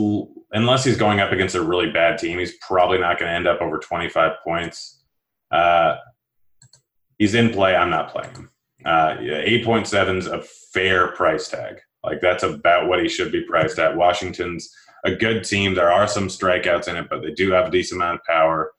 unless 0.52 0.84
he's 0.84 0.98
going 0.98 1.20
up 1.20 1.32
against 1.32 1.54
a 1.54 1.62
really 1.62 1.90
bad 1.90 2.18
team, 2.18 2.38
he's 2.38 2.56
probably 2.58 2.98
not 2.98 3.18
going 3.18 3.30
to 3.30 3.34
end 3.34 3.46
up 3.46 3.62
over 3.62 3.78
25 3.78 4.32
points. 4.44 5.02
Uh, 5.50 5.96
he's 7.18 7.34
in 7.34 7.50
play. 7.50 7.74
I'm 7.74 7.90
not 7.90 8.10
playing. 8.10 8.48
Uh, 8.84 9.16
8.7 9.16 10.18
is 10.18 10.26
a 10.26 10.42
fair 10.42 11.08
price 11.12 11.48
tag. 11.48 11.80
Like 12.04 12.20
that's 12.20 12.44
about 12.44 12.88
what 12.88 13.02
he 13.02 13.08
should 13.08 13.32
be 13.32 13.42
priced 13.42 13.78
at. 13.78 13.96
Washington's 13.96 14.72
a 15.04 15.14
good 15.14 15.44
team. 15.44 15.74
There 15.74 15.90
are 15.90 16.06
some 16.06 16.28
strikeouts 16.28 16.88
in 16.88 16.96
it, 16.96 17.08
but 17.10 17.22
they 17.22 17.32
do 17.32 17.50
have 17.52 17.68
a 17.68 17.70
decent 17.70 18.00
amount 18.00 18.20
of 18.20 18.24
power. 18.24 18.72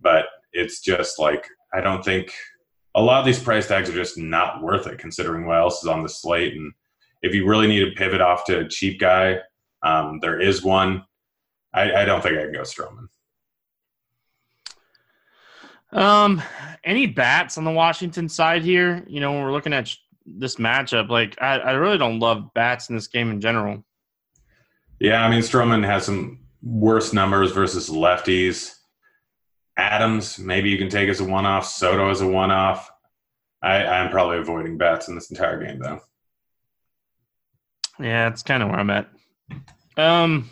But 0.00 0.26
it's 0.52 0.80
just 0.80 1.18
like 1.18 1.46
I 1.72 1.80
don't 1.80 2.04
think 2.04 2.32
a 2.94 3.02
lot 3.02 3.20
of 3.20 3.26
these 3.26 3.42
price 3.42 3.68
tags 3.68 3.88
are 3.88 3.94
just 3.94 4.18
not 4.18 4.62
worth 4.62 4.86
it 4.86 4.98
considering 4.98 5.46
what 5.46 5.58
else 5.58 5.82
is 5.82 5.88
on 5.88 6.02
the 6.02 6.08
slate. 6.08 6.54
And 6.54 6.72
if 7.22 7.34
you 7.34 7.46
really 7.46 7.66
need 7.66 7.84
to 7.84 7.92
pivot 7.92 8.20
off 8.20 8.44
to 8.46 8.60
a 8.60 8.68
cheap 8.68 8.98
guy, 8.98 9.38
um, 9.82 10.18
there 10.20 10.40
is 10.40 10.64
one. 10.64 11.04
I, 11.72 12.02
I 12.02 12.04
don't 12.04 12.22
think 12.22 12.38
I 12.38 12.44
can 12.44 12.52
go 12.52 12.62
Stroman. 12.62 13.08
Um, 15.92 16.42
any 16.84 17.06
bats 17.06 17.58
on 17.58 17.64
the 17.64 17.70
Washington 17.70 18.28
side 18.28 18.62
here? 18.62 19.04
You 19.06 19.20
know, 19.20 19.32
when 19.32 19.42
we're 19.42 19.52
looking 19.52 19.72
at 19.72 19.94
this 20.26 20.56
matchup, 20.56 21.08
like 21.08 21.40
I, 21.40 21.58
I 21.58 21.70
really 21.72 21.98
don't 21.98 22.18
love 22.20 22.52
bats 22.54 22.88
in 22.88 22.94
this 22.94 23.06
game 23.06 23.30
in 23.30 23.40
general. 23.40 23.84
Yeah, 25.00 25.24
I 25.24 25.30
mean 25.30 25.40
Stroman 25.40 25.84
has 25.84 26.04
some 26.04 26.40
worse 26.62 27.12
numbers 27.12 27.52
versus 27.52 27.88
lefties. 27.88 28.74
Adams, 29.76 30.38
maybe 30.38 30.70
you 30.70 30.76
can 30.76 30.88
take 30.88 31.08
as 31.08 31.20
a 31.20 31.24
one-off. 31.24 31.64
Soto 31.64 32.10
as 32.10 32.20
a 32.20 32.26
one-off. 32.26 32.90
I, 33.62 33.84
I'm 33.84 34.10
probably 34.10 34.38
avoiding 34.38 34.76
bats 34.76 35.08
in 35.08 35.14
this 35.14 35.30
entire 35.30 35.64
game, 35.64 35.78
though. 35.78 36.00
Yeah, 38.00 38.28
it's 38.28 38.42
kind 38.42 38.62
of 38.62 38.70
where 38.70 38.78
I'm 38.78 38.90
at. 38.90 39.08
Um, 39.96 40.50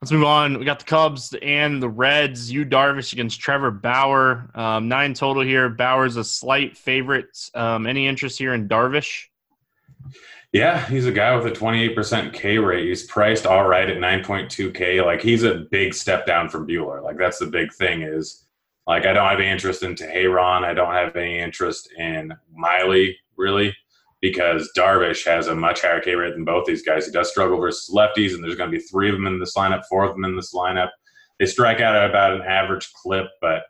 Let's 0.00 0.12
move 0.12 0.24
on. 0.24 0.58
We 0.58 0.64
got 0.64 0.78
the 0.78 0.84
Cubs 0.84 1.34
and 1.42 1.82
the 1.82 1.88
Reds. 1.88 2.52
Yu 2.52 2.64
Darvish 2.64 3.12
against 3.12 3.40
Trevor 3.40 3.72
Bauer. 3.72 4.48
Um, 4.54 4.86
nine 4.88 5.12
total 5.12 5.42
here. 5.42 5.68
Bauer's 5.68 6.16
a 6.16 6.22
slight 6.22 6.76
favorite. 6.76 7.50
Um, 7.54 7.86
any 7.86 8.06
interest 8.06 8.38
here 8.38 8.54
in 8.54 8.68
Darvish? 8.68 9.24
Yeah, 10.52 10.86
he's 10.86 11.06
a 11.06 11.12
guy 11.12 11.36
with 11.36 11.46
a 11.46 11.50
28% 11.50 12.32
K 12.32 12.58
rate. 12.58 12.86
He's 12.86 13.06
priced 13.06 13.44
all 13.44 13.66
right 13.66 13.90
at 13.90 13.98
9.2K. 13.98 15.04
Like 15.04 15.20
he's 15.20 15.42
a 15.42 15.66
big 15.70 15.92
step 15.92 16.26
down 16.26 16.48
from 16.48 16.66
Buehler. 16.66 17.02
Like 17.02 17.18
that's 17.18 17.38
the 17.38 17.46
big 17.46 17.72
thing 17.72 18.02
is 18.02 18.46
like 18.86 19.04
I 19.04 19.12
don't 19.12 19.28
have 19.28 19.40
any 19.40 19.50
interest 19.50 19.82
in 19.82 19.94
Teheran. 19.94 20.64
I 20.64 20.74
don't 20.74 20.94
have 20.94 21.16
any 21.16 21.38
interest 21.38 21.90
in 21.98 22.32
Miley 22.54 23.18
really. 23.36 23.76
Because 24.20 24.70
Darvish 24.76 25.24
has 25.24 25.46
a 25.46 25.54
much 25.54 25.82
higher 25.82 26.00
K 26.00 26.14
rate 26.14 26.34
than 26.34 26.44
both 26.44 26.66
these 26.66 26.82
guys. 26.82 27.06
He 27.06 27.12
does 27.12 27.30
struggle 27.30 27.58
versus 27.58 27.94
lefties, 27.94 28.34
and 28.34 28.42
there's 28.42 28.56
going 28.56 28.70
to 28.70 28.76
be 28.76 28.82
three 28.82 29.08
of 29.08 29.14
them 29.14 29.26
in 29.26 29.38
this 29.38 29.54
lineup, 29.56 29.84
four 29.88 30.04
of 30.04 30.14
them 30.14 30.24
in 30.24 30.36
this 30.36 30.54
lineup. 30.54 30.90
They 31.38 31.46
strike 31.46 31.80
out 31.80 31.94
at 31.94 32.10
about 32.10 32.34
an 32.34 32.42
average 32.42 32.92
clip, 32.94 33.26
but 33.40 33.64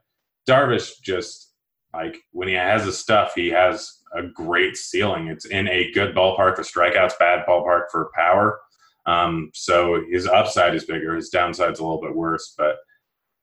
Darvish 0.48 1.00
just 1.02 1.52
like 1.94 2.16
when 2.32 2.48
he 2.48 2.54
has 2.54 2.84
his 2.84 2.98
stuff, 2.98 3.32
he 3.34 3.48
has 3.48 3.98
a 4.14 4.22
great 4.22 4.76
ceiling. 4.76 5.28
It's 5.28 5.46
in 5.46 5.68
a 5.68 5.90
good 5.92 6.14
ballpark 6.14 6.56
for 6.56 6.62
strikeouts, 6.62 7.18
bad 7.18 7.44
ballpark 7.46 7.84
for 7.90 8.10
power. 8.14 8.60
Um, 9.06 9.50
so 9.54 10.02
his 10.10 10.26
upside 10.26 10.74
is 10.74 10.84
bigger, 10.84 11.14
his 11.14 11.30
downside's 11.30 11.80
a 11.80 11.82
little 11.82 12.00
bit 12.00 12.14
worse, 12.14 12.54
but 12.56 12.76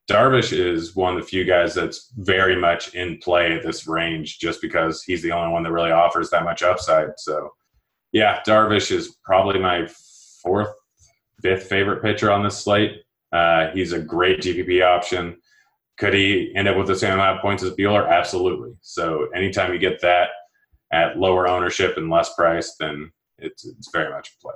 Darvish 0.10 0.54
is 0.54 0.96
one 0.96 1.16
of 1.16 1.22
the 1.22 1.28
few 1.28 1.44
guys 1.44 1.74
that's 1.74 2.12
very 2.18 2.56
much 2.56 2.94
in 2.94 3.18
play 3.18 3.54
at 3.54 3.64
this 3.64 3.88
range 3.88 4.38
just 4.38 4.62
because 4.62 5.02
he's 5.04 5.24
the 5.24 5.32
only 5.32 5.52
one 5.52 5.64
that 5.64 5.72
really 5.72 5.92
offers 5.92 6.30
that 6.30 6.44
much 6.44 6.62
upside. 6.62 7.10
So, 7.18 7.50
yeah, 8.12 8.42
Darvish 8.48 8.92
is 8.92 9.18
probably 9.24 9.60
my 9.60 9.88
fourth, 10.44 10.70
fifth 11.42 11.68
favorite 11.68 12.04
pitcher 12.04 12.32
on 12.32 12.44
this 12.44 12.58
slate. 12.58 13.02
Uh, 13.32 13.72
he's 13.72 13.94
a 13.94 14.00
great 14.00 14.42
GPP 14.42 14.86
option. 14.86 15.38
Could 15.98 16.14
he 16.14 16.54
end 16.56 16.68
up 16.68 16.78
with 16.78 16.88
the 16.88 16.96
same 16.96 17.14
amount 17.14 17.38
of 17.38 17.42
points 17.42 17.64
as 17.64 17.72
Buehler? 17.72 18.08
Absolutely. 18.08 18.74
So, 18.82 19.28
anytime 19.36 19.74
you 19.74 19.80
get 19.80 20.02
that 20.02 20.30
at 20.92 21.18
lower 21.18 21.48
ownership 21.48 21.98
and 21.98 22.12
less 22.12 22.36
price, 22.36 22.76
then 22.80 23.12
it's, 23.40 23.66
it's 23.66 23.90
very 23.92 24.12
much 24.12 24.38
play. 24.40 24.54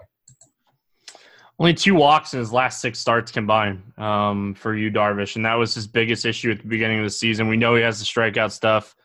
Only 1.59 1.73
two 1.73 1.93
walks 1.93 2.33
in 2.33 2.39
his 2.39 2.53
last 2.53 2.79
six 2.79 2.99
starts 2.99 3.33
combined 3.33 3.83
um, 3.97 4.53
for 4.53 4.73
you, 4.75 4.89
Darvish, 4.89 5.35
and 5.35 5.43
that 5.43 5.55
was 5.55 5.73
his 5.73 5.87
biggest 5.87 6.25
issue 6.25 6.51
at 6.51 6.59
the 6.59 6.67
beginning 6.67 6.99
of 6.99 7.03
the 7.03 7.09
season. 7.09 7.49
We 7.49 7.57
know 7.57 7.75
he 7.75 7.81
has 7.83 7.99
the 7.99 8.05
strikeout 8.05 8.51
stuff. 8.51 8.95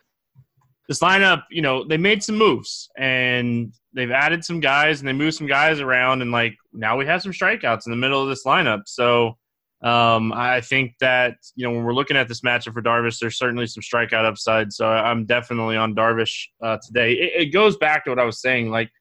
This 0.88 1.00
lineup, 1.00 1.44
you 1.50 1.62
know, 1.62 1.82
they 1.82 1.96
made 1.96 2.22
some 2.22 2.36
moves 2.36 2.88
and 2.96 3.72
they've 3.92 4.10
added 4.10 4.44
some 4.44 4.60
guys 4.60 5.00
and 5.00 5.08
they 5.08 5.12
moved 5.12 5.34
some 5.34 5.48
guys 5.48 5.80
around, 5.80 6.22
and 6.22 6.30
like 6.30 6.54
now 6.72 6.96
we 6.96 7.06
have 7.06 7.22
some 7.22 7.32
strikeouts 7.32 7.86
in 7.86 7.90
the 7.90 7.96
middle 7.96 8.22
of 8.22 8.28
this 8.28 8.44
lineup. 8.44 8.82
So 8.86 9.36
um, 9.82 10.32
I 10.32 10.60
think 10.60 10.94
that 11.00 11.34
you 11.56 11.66
know 11.66 11.74
when 11.74 11.82
we're 11.82 11.94
looking 11.94 12.16
at 12.16 12.28
this 12.28 12.42
matchup 12.42 12.74
for 12.74 12.82
Darvish, 12.82 13.18
there's 13.18 13.36
certainly 13.36 13.66
some 13.66 13.82
strikeout 13.82 14.24
upside. 14.24 14.72
So 14.72 14.86
I'm 14.86 15.26
definitely 15.26 15.76
on 15.76 15.96
Darvish 15.96 16.44
uh, 16.62 16.78
today. 16.86 17.14
It, 17.14 17.32
it 17.34 17.46
goes 17.46 17.76
back 17.76 18.04
to 18.04 18.10
what 18.10 18.20
I 18.20 18.24
was 18.24 18.40
saying, 18.40 18.70
like 18.70 18.92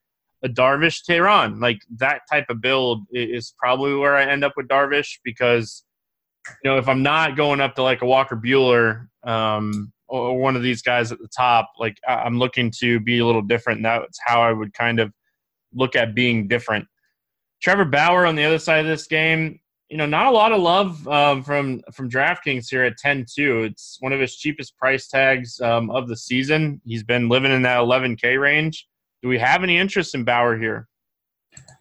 a 0.44 0.50
Darvish 0.50 1.04
Teheran. 1.10 1.62
Like 1.62 1.82
that 1.98 2.22
type 2.32 2.46
of 2.50 2.62
build 2.62 3.06
is 3.12 3.54
probably 3.58 3.96
where 3.96 4.16
I 4.16 4.26
end 4.26 4.44
up 4.44 4.54
with 4.58 4.68
Darvish 4.68 5.20
because, 5.24 5.84
you 6.64 6.70
know, 6.70 6.78
if 6.78 6.88
I'm 6.88 7.02
not 7.02 7.38
going 7.38 7.62
up 7.62 7.76
to 7.76 7.84
like 7.84 8.02
a 8.02 8.06
Walker 8.06 8.36
Buehler 8.36 9.08
um, 9.24 9.92
or 10.08 10.38
one 10.38 10.56
of 10.56 10.62
these 10.62 10.82
guys 10.82 11.12
at 11.12 11.20
the 11.20 11.30
top, 11.30 11.72
like 11.80 11.98
I'm 12.08 12.40
looking 12.40 12.72
to 12.80 13.00
be 13.00 13.20
a 13.20 13.26
little 13.26 13.42
different. 13.42 13.84
That's 13.84 14.20
how 14.26 14.42
I 14.42 14.52
would 14.52 14.74
kind 14.74 15.00
of 15.00 15.14
look 15.74 15.96
at 15.96 16.14
being 16.14 16.48
different. 16.48 16.86
Trevor 17.62 17.86
Bauer 17.86 18.26
on 18.26 18.36
the 18.36 18.44
other 18.44 18.60
side 18.60 18.80
of 18.80 18.88
this 18.88 19.08
game, 19.08 19.60
you 19.90 19.96
know, 19.96 20.06
not 20.06 20.26
a 20.26 20.32
lot 20.32 20.52
of 20.52 20.60
love 20.60 21.08
um, 21.08 21.44
from 21.44 21.82
from 21.94 22.10
DraftKings 22.10 22.68
here 22.70 22.84
at 22.84 22.98
10-2. 23.04 23.66
It's 23.68 23.98
one 24.02 24.12
of 24.12 24.20
his 24.20 24.36
cheapest 24.36 24.78
price 24.78 25.08
tags 25.08 25.62
um, 25.62 25.90
of 25.92 26.10
the 26.10 26.18
season. 26.18 26.82
He's 26.84 27.04
been 27.04 27.30
living 27.30 27.52
in 27.52 27.62
that 27.62 27.78
11K 27.78 28.42
range. 28.42 28.88
Do 29.24 29.30
we 29.30 29.40
have 29.40 29.64
any 29.64 29.78
interest 29.78 30.16
in 30.16 30.26
Bauer 30.26 30.58
here? 30.58 30.90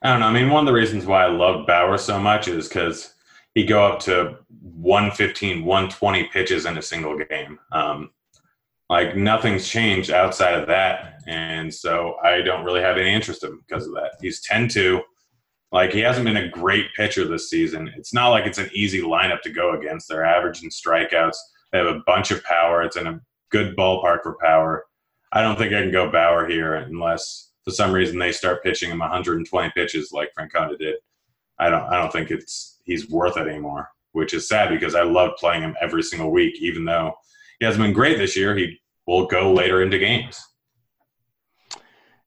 I 0.03 0.11
don't 0.11 0.21
know. 0.21 0.27
I 0.27 0.33
mean, 0.33 0.49
one 0.49 0.61
of 0.61 0.73
the 0.73 0.79
reasons 0.79 1.07
why 1.07 1.25
I 1.25 1.29
love 1.29 1.67
Bauer 1.67 1.99
so 1.99 2.21
much 2.21 2.47
is 2.47 2.69
because 2.69 3.15
he 3.57 3.67
go 3.67 3.85
up 3.85 3.99
to 4.01 4.39
115, 4.61 5.65
120 5.65 6.25
pitches 6.33 6.67
in 6.67 6.79
a 6.79 6.83
single 6.83 7.19
game. 7.19 7.59
Um, 7.73 8.11
like 8.89 9.17
nothing's 9.17 9.67
changed 9.67 10.13
outside 10.13 10.55
of 10.55 10.69
that. 10.69 11.21
And 11.27 11.73
so 11.73 12.17
I 12.23 12.43
don't 12.43 12.65
really 12.65 12.81
have 12.81 12.97
any 12.97 13.13
interest 13.13 13.43
in 13.43 13.51
him 13.51 13.65
because 13.67 13.89
of 13.89 13.95
that. 13.95 14.13
He's 14.21 14.41
10 14.43 14.69
2. 14.69 15.01
Like 15.73 15.93
he 15.93 16.01
hasn't 16.01 16.27
been 16.27 16.37
a 16.37 16.49
great 16.49 16.95
pitcher 16.95 17.27
this 17.27 17.51
season. 17.51 17.91
It's 17.97 18.15
not 18.15 18.29
like 18.29 18.47
it's 18.47 18.59
an 18.59 18.71
easy 18.73 19.01
lineup 19.01 19.41
to 19.43 19.51
go 19.51 19.77
against. 19.77 20.09
They're 20.09 20.25
averaging 20.25 20.71
strikeouts. 20.71 21.37
They 21.73 21.79
have 21.79 21.89
a 21.89 22.03
bunch 22.07 22.31
of 22.31 22.45
power. 22.45 22.83
It's 22.83 22.97
in 22.97 23.09
a 23.09 23.21
good 23.51 23.77
ballpark 23.77 24.23
for 24.23 24.37
power. 24.41 24.85
I 25.33 25.41
don't 25.41 25.57
think 25.57 25.73
I 25.73 25.81
can 25.81 25.91
go 25.91 26.11
Bauer 26.11 26.47
here 26.47 26.75
unless 26.75 27.53
for 27.65 27.71
some 27.71 27.93
reason 27.93 28.19
they 28.19 28.33
start 28.33 28.63
pitching 28.63 28.91
him 28.91 28.99
120 28.99 29.71
pitches 29.71 30.13
like 30.13 30.33
Francona 30.39 30.79
did. 30.79 30.97
I 31.59 31.71
don't 31.71 31.85
I 31.85 31.99
don't 31.99 32.13
think 32.13 32.31
it's 32.31 32.81
he's 32.85 33.09
worth 33.09 33.37
it 33.37 33.49
anymore, 33.49 33.89
which 34.13 34.35
is 34.35 34.49
sad 34.49 34.69
because 34.69 34.95
I 34.95 35.03
love 35.03 35.33
playing 35.39 35.63
him 35.63 35.77
every 35.81 36.03
single 36.03 36.31
week, 36.31 36.61
even 36.61 36.85
though 36.85 37.15
he 37.59 37.67
hasn't 37.67 37.83
been 37.83 37.93
great 37.93 38.19
this 38.19 38.37
year. 38.37 38.57
He 38.57 38.81
will 39.07 39.27
go 39.27 39.53
later 39.53 39.83
into 39.83 39.99
games. 39.99 40.41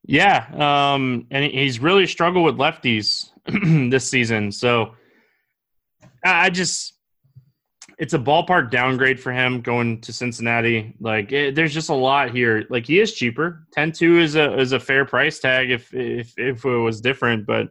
Yeah, 0.07 0.45
um, 0.93 1.27
and 1.31 1.43
he's 1.43 1.79
really 1.79 2.05
struggled 2.05 2.45
with 2.45 2.57
lefties 2.57 3.29
this 3.89 4.09
season. 4.09 4.51
So 4.51 4.95
I 6.23 6.49
just 6.49 6.93
it's 7.97 8.13
a 8.13 8.19
ballpark 8.19 8.71
downgrade 8.71 9.19
for 9.19 9.31
him 9.31 9.61
going 9.61 10.01
to 10.01 10.13
Cincinnati. 10.13 10.95
Like 10.99 11.31
it, 11.31 11.55
there's 11.55 11.73
just 11.73 11.89
a 11.89 11.93
lot 11.93 12.31
here. 12.31 12.65
Like 12.69 12.85
he 12.85 12.99
is 12.99 13.13
cheaper. 13.13 13.65
10-2 13.77 14.21
is 14.21 14.35
a 14.35 14.59
is 14.59 14.71
a 14.71 14.79
fair 14.79 15.05
price 15.05 15.39
tag 15.39 15.71
if 15.71 15.93
if 15.93 16.33
if 16.37 16.65
it 16.65 16.69
was 16.69 17.01
different, 17.01 17.45
but 17.45 17.69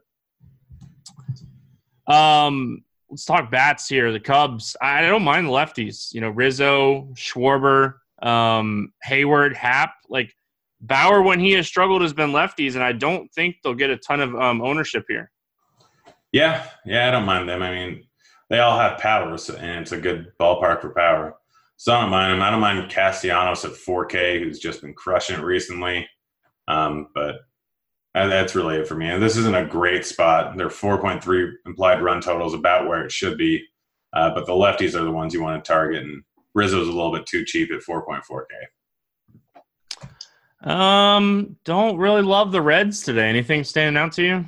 um 2.06 2.84
let's 3.14 3.24
talk 3.24 3.50
bats 3.50 3.88
here. 3.88 4.10
The 4.10 4.20
Cubs. 4.20 4.76
I 4.82 5.02
don't 5.02 5.22
mind 5.22 5.46
the 5.46 5.52
lefties. 5.52 6.12
You 6.12 6.20
know, 6.20 6.30
Rizzo, 6.30 7.08
Schwarber, 7.14 7.94
um, 8.20 8.92
Heyward, 9.06 9.54
Happ. 9.54 9.94
Like 10.08 10.34
Bauer, 10.80 11.22
when 11.22 11.38
he 11.38 11.52
has 11.52 11.68
struggled, 11.68 12.02
has 12.02 12.12
been 12.12 12.30
lefties, 12.30 12.74
and 12.74 12.82
I 12.82 12.90
don't 12.90 13.32
think 13.32 13.56
they'll 13.62 13.74
get 13.74 13.90
a 13.90 13.96
ton 13.96 14.20
of 14.20 14.34
um, 14.34 14.62
ownership 14.62 15.04
here. 15.08 15.30
Yeah, 16.32 16.66
yeah, 16.84 17.06
I 17.06 17.12
don't 17.12 17.24
mind 17.24 17.48
them. 17.48 17.62
I 17.62 17.70
mean, 17.70 18.04
they 18.54 18.60
all 18.60 18.78
have 18.78 19.00
powers, 19.00 19.50
and 19.50 19.80
it's 19.80 19.90
a 19.90 19.98
good 19.98 20.32
ballpark 20.38 20.80
for 20.80 20.90
power. 20.90 21.34
So 21.76 21.92
I 21.92 22.02
don't 22.02 22.10
mind 22.10 22.34
him. 22.34 22.40
I 22.40 22.52
don't 22.52 22.60
mind 22.60 22.88
Castellanos 22.88 23.64
at 23.64 23.72
4K, 23.72 24.38
who's 24.38 24.60
just 24.60 24.80
been 24.80 24.94
crushing 24.94 25.36
it 25.36 25.42
recently. 25.42 26.08
Um, 26.68 27.08
but 27.14 27.40
that's 28.14 28.54
really 28.54 28.76
it 28.76 28.86
for 28.86 28.94
me. 28.94 29.08
And 29.08 29.20
this 29.20 29.36
isn't 29.36 29.56
a 29.56 29.66
great 29.66 30.06
spot. 30.06 30.56
Their 30.56 30.68
4.3 30.68 31.52
implied 31.66 32.00
run 32.00 32.20
total 32.20 32.46
is 32.46 32.54
about 32.54 32.86
where 32.86 33.04
it 33.04 33.10
should 33.10 33.36
be. 33.36 33.60
Uh, 34.12 34.32
but 34.32 34.46
the 34.46 34.52
lefties 34.52 34.94
are 34.94 35.02
the 35.02 35.10
ones 35.10 35.34
you 35.34 35.42
want 35.42 35.62
to 35.62 35.68
target, 35.68 36.04
and 36.04 36.22
Rizzo's 36.54 36.86
a 36.86 36.92
little 36.92 37.12
bit 37.12 37.26
too 37.26 37.44
cheap 37.44 37.72
at 37.72 37.80
4.4K. 37.80 38.44
Um, 40.70 41.56
don't 41.64 41.98
really 41.98 42.22
love 42.22 42.52
the 42.52 42.62
Reds 42.62 43.02
today. 43.02 43.28
Anything 43.28 43.64
standing 43.64 44.00
out 44.00 44.12
to 44.12 44.22
you? 44.22 44.44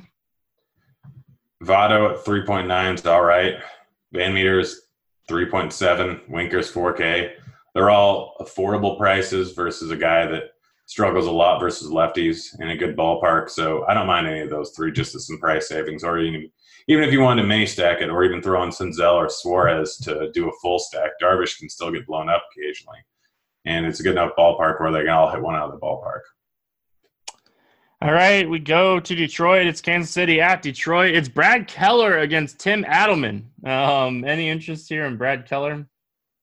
Votto 1.61 2.13
at 2.13 2.23
3.9 2.23 2.93
is 2.93 3.05
all 3.05 3.25
right. 3.25 3.55
VanMeter's 4.13 4.81
3.7, 5.29 6.29
Winker's 6.29 6.71
4K. 6.71 7.31
They're 7.73 7.89
all 7.89 8.35
affordable 8.39 8.97
prices 8.97 9.51
versus 9.51 9.91
a 9.91 9.97
guy 9.97 10.25
that 10.25 10.43
struggles 10.87 11.27
a 11.27 11.31
lot 11.31 11.59
versus 11.59 11.91
lefties 11.91 12.59
in 12.61 12.69
a 12.69 12.77
good 12.77 12.95
ballpark. 12.95 13.49
So 13.49 13.85
I 13.87 13.93
don't 13.93 14.07
mind 14.07 14.25
any 14.25 14.39
of 14.39 14.49
those 14.49 14.71
three 14.71 14.91
just 14.91 15.15
as 15.15 15.27
some 15.27 15.37
price 15.37 15.67
savings. 15.67 16.03
Or 16.03 16.17
even, 16.17 16.49
even 16.87 17.03
if 17.03 17.11
you 17.11 17.19
wanted 17.19 17.41
to 17.41 17.47
mini 17.47 17.65
stack 17.65 18.01
it 18.01 18.09
or 18.09 18.23
even 18.23 18.41
throw 18.41 18.63
in 18.63 18.69
Senzel 18.69 19.15
or 19.15 19.29
Suarez 19.29 19.97
to 19.97 20.31
do 20.31 20.49
a 20.49 20.53
full 20.61 20.79
stack, 20.79 21.11
Darvish 21.21 21.59
can 21.59 21.69
still 21.69 21.91
get 21.91 22.07
blown 22.07 22.29
up 22.29 22.43
occasionally. 22.51 22.99
And 23.65 23.85
it's 23.85 23.99
a 23.99 24.03
good 24.03 24.13
enough 24.13 24.31
ballpark 24.39 24.79
where 24.79 24.91
they 24.91 25.01
can 25.01 25.09
all 25.09 25.29
hit 25.29 25.41
one 25.41 25.55
out 25.55 25.69
of 25.69 25.73
the 25.73 25.85
ballpark. 25.85 26.21
All 27.99 28.11
right, 28.11 28.47
we 28.47 28.59
go 28.59 28.99
to 28.99 29.15
Detroit. 29.15 29.65
It's 29.65 29.81
Kansas 29.81 30.13
City 30.13 30.39
at 30.39 30.61
Detroit. 30.61 31.15
It's 31.15 31.27
Brad 31.27 31.67
Keller 31.67 32.19
against 32.19 32.59
Tim 32.59 32.83
Adleman. 32.83 33.45
Um, 33.67 34.23
any 34.23 34.49
interest 34.49 34.87
here 34.87 35.05
in 35.05 35.17
Brad 35.17 35.47
Keller? 35.49 35.87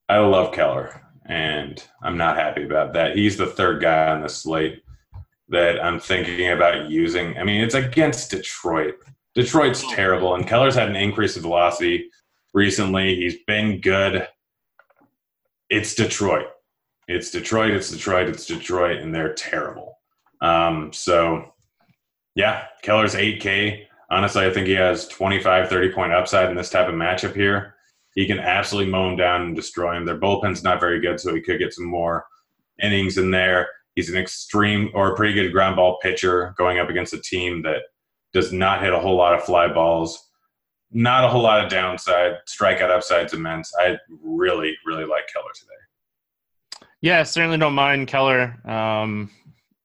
I 0.09 0.19
love 0.19 0.53
Keller, 0.53 1.01
and 1.27 1.81
I'm 2.03 2.17
not 2.17 2.37
happy 2.37 2.65
about 2.65 2.93
that. 2.95 3.15
He's 3.15 3.37
the 3.37 3.47
third 3.47 3.81
guy 3.81 4.09
on 4.09 4.21
the 4.21 4.29
slate 4.29 4.83
that 5.49 5.83
I'm 5.83 6.01
thinking 6.01 6.51
about 6.51 6.91
using. 6.91 7.39
I 7.39 7.45
mean, 7.45 7.61
it's 7.61 7.77
against 7.77 8.33
Detroit. 8.33 8.97
Detroit's 9.37 9.87
terrible, 9.93 10.35
and 10.35 10.49
Keller's 10.49 10.75
had 10.75 10.89
an 10.89 10.97
increase 10.97 11.37
of 11.37 11.43
velocity 11.43 12.11
recently. 12.53 13.15
He's 13.15 13.45
been 13.47 13.81
good. 13.81 14.27
It's 15.71 15.95
Detroit. 15.95 16.49
It's 17.07 17.31
Detroit. 17.31 17.71
It's 17.71 17.91
Detroit. 17.91 18.29
It's 18.29 18.45
Detroit, 18.45 18.99
and 18.99 19.15
they're 19.15 19.35
terrible. 19.35 19.94
Um, 20.45 20.93
so, 20.93 21.55
yeah, 22.35 22.67
Keller's 22.83 23.15
8K. 23.15 23.87
Honestly, 24.11 24.45
I 24.45 24.53
think 24.53 24.67
he 24.67 24.75
has 24.75 25.09
25, 25.09 25.71
30 25.71 25.93
point 25.93 26.13
upside 26.13 26.51
in 26.51 26.57
this 26.57 26.69
type 26.69 26.89
of 26.89 26.95
matchup 26.95 27.35
here. 27.35 27.75
He 28.15 28.27
can 28.27 28.39
absolutely 28.39 28.93
mow 28.93 29.11
him 29.11 29.17
down 29.17 29.43
and 29.43 29.57
destroy 29.57 29.97
him. 29.97 30.05
Their 30.05 30.19
bullpen's 30.19 30.63
not 30.63 30.81
very 30.81 31.01
good, 31.01 31.19
so 31.19 31.35
he 31.35 31.41
could 31.41 31.59
get 31.59 31.73
some 31.73 31.87
more 31.87 32.27
innings 32.83 33.17
in 33.17 33.31
there. 33.31 33.69
He's 33.95 34.11
an 34.11 34.19
extreme 34.19 34.91
or 34.93 35.13
a 35.13 35.17
pretty 35.17 35.33
good 35.33 35.51
ground 35.51 35.77
ball 35.77 35.99
pitcher 36.03 36.55
going 36.59 36.79
up 36.79 36.91
against 36.91 37.15
a 37.15 37.21
team 37.21 37.63
that 37.63 37.83
does 38.35 38.53
not 38.53 38.83
hit 38.83 38.93
a 38.93 39.01
whole 39.01 39.17
lot 39.17 39.35
of 39.35 39.45
fly 39.45 39.73
balls. 39.73 40.29
Not 40.93 41.25
a 41.25 41.29
whole 41.29 41.43
lot 41.43 41.65
of 41.65 41.71
downside. 41.71 42.35
Strikeout 42.47 42.91
upside's 42.91 43.33
immense. 43.33 43.73
I 43.81 43.97
really, 44.23 44.77
really 44.85 45.07
like 45.07 45.25
Keller 45.33 45.51
today. 45.55 46.89
Yeah, 47.01 47.23
certainly 47.23 47.59
don't 47.59 47.75
mind 47.75 48.09
Keller. 48.09 48.59
Um, 48.69 49.31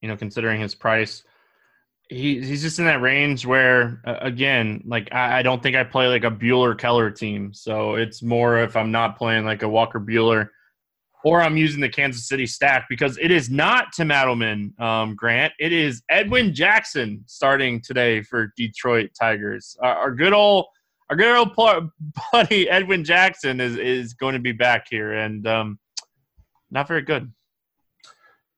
you 0.01 0.07
know, 0.07 0.17
considering 0.17 0.61
his 0.61 0.75
price. 0.75 1.23
he, 2.09 2.41
he's 2.41 2.61
just 2.61 2.79
in 2.79 2.85
that 2.85 3.01
range 3.01 3.45
where, 3.45 4.01
uh, 4.05 4.17
again, 4.21 4.81
like 4.85 5.09
I, 5.13 5.39
I, 5.39 5.41
don't 5.41 5.61
think 5.61 5.75
I 5.75 5.83
play 5.83 6.07
like 6.07 6.23
a 6.23 6.31
Buehler 6.31 6.77
Keller 6.77 7.11
team. 7.11 7.53
So 7.53 7.95
it's 7.95 8.23
more 8.23 8.59
if 8.59 8.75
I'm 8.75 8.91
not 8.91 9.17
playing 9.17 9.45
like 9.45 9.63
a 9.63 9.69
Walker 9.69 9.99
Buehler 9.99 10.49
or 11.23 11.41
I'm 11.41 11.57
using 11.57 11.81
the 11.81 11.89
Kansas 11.89 12.27
City 12.27 12.47
stack 12.47 12.87
because 12.89 13.17
it 13.17 13.31
is 13.31 13.49
not 13.49 13.91
Tim 13.93 14.09
Adleman, 14.09 14.79
um, 14.79 15.15
Grant. 15.15 15.53
It 15.59 15.73
is 15.73 16.01
Edwin 16.09 16.53
Jackson 16.53 17.23
starting 17.27 17.81
today 17.81 18.21
for 18.21 18.53
Detroit 18.55 19.11
Tigers. 19.19 19.75
Our, 19.81 19.95
our 19.95 20.11
good 20.11 20.33
old 20.33 20.65
our 21.09 21.15
good 21.15 21.35
old 21.35 21.55
buddy 22.31 22.69
Edwin 22.69 23.03
Jackson 23.03 23.59
is 23.59 23.77
is 23.77 24.13
going 24.13 24.33
to 24.33 24.39
be 24.39 24.51
back 24.51 24.87
here 24.89 25.13
and 25.13 25.45
um, 25.47 25.79
not 26.71 26.87
very 26.87 27.01
good. 27.01 27.31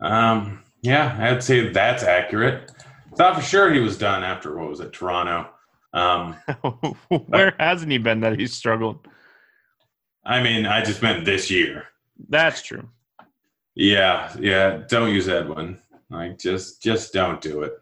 Um, 0.02 0.64
yeah, 0.82 1.16
I'd 1.20 1.44
say 1.44 1.70
that's 1.70 2.04
accurate. 2.04 2.72
Thought 3.16 3.36
for 3.36 3.42
sure 3.42 3.72
he 3.72 3.80
was 3.80 3.98
done 3.98 4.24
after 4.24 4.58
what 4.58 4.70
was 4.70 4.80
it, 4.80 4.94
Toronto. 4.94 5.50
Um, 5.94 6.34
Where 7.28 7.54
hasn't 7.60 7.92
he 7.92 7.98
been 7.98 8.22
that 8.22 8.40
he's 8.40 8.54
struggled? 8.54 9.08
I 10.26 10.42
mean, 10.42 10.66
I 10.66 10.84
just 10.84 11.02
meant 11.02 11.26
this 11.26 11.52
year. 11.52 11.86
That's 12.30 12.62
true. 12.62 12.88
Yeah, 13.76 14.34
yeah. 14.40 14.84
Don't 14.88 15.14
use 15.14 15.28
Edwin. 15.28 15.80
Like, 16.10 16.38
just, 16.38 16.82
just 16.82 17.14
don't 17.14 17.42
do 17.42 17.64
it. 17.64 17.74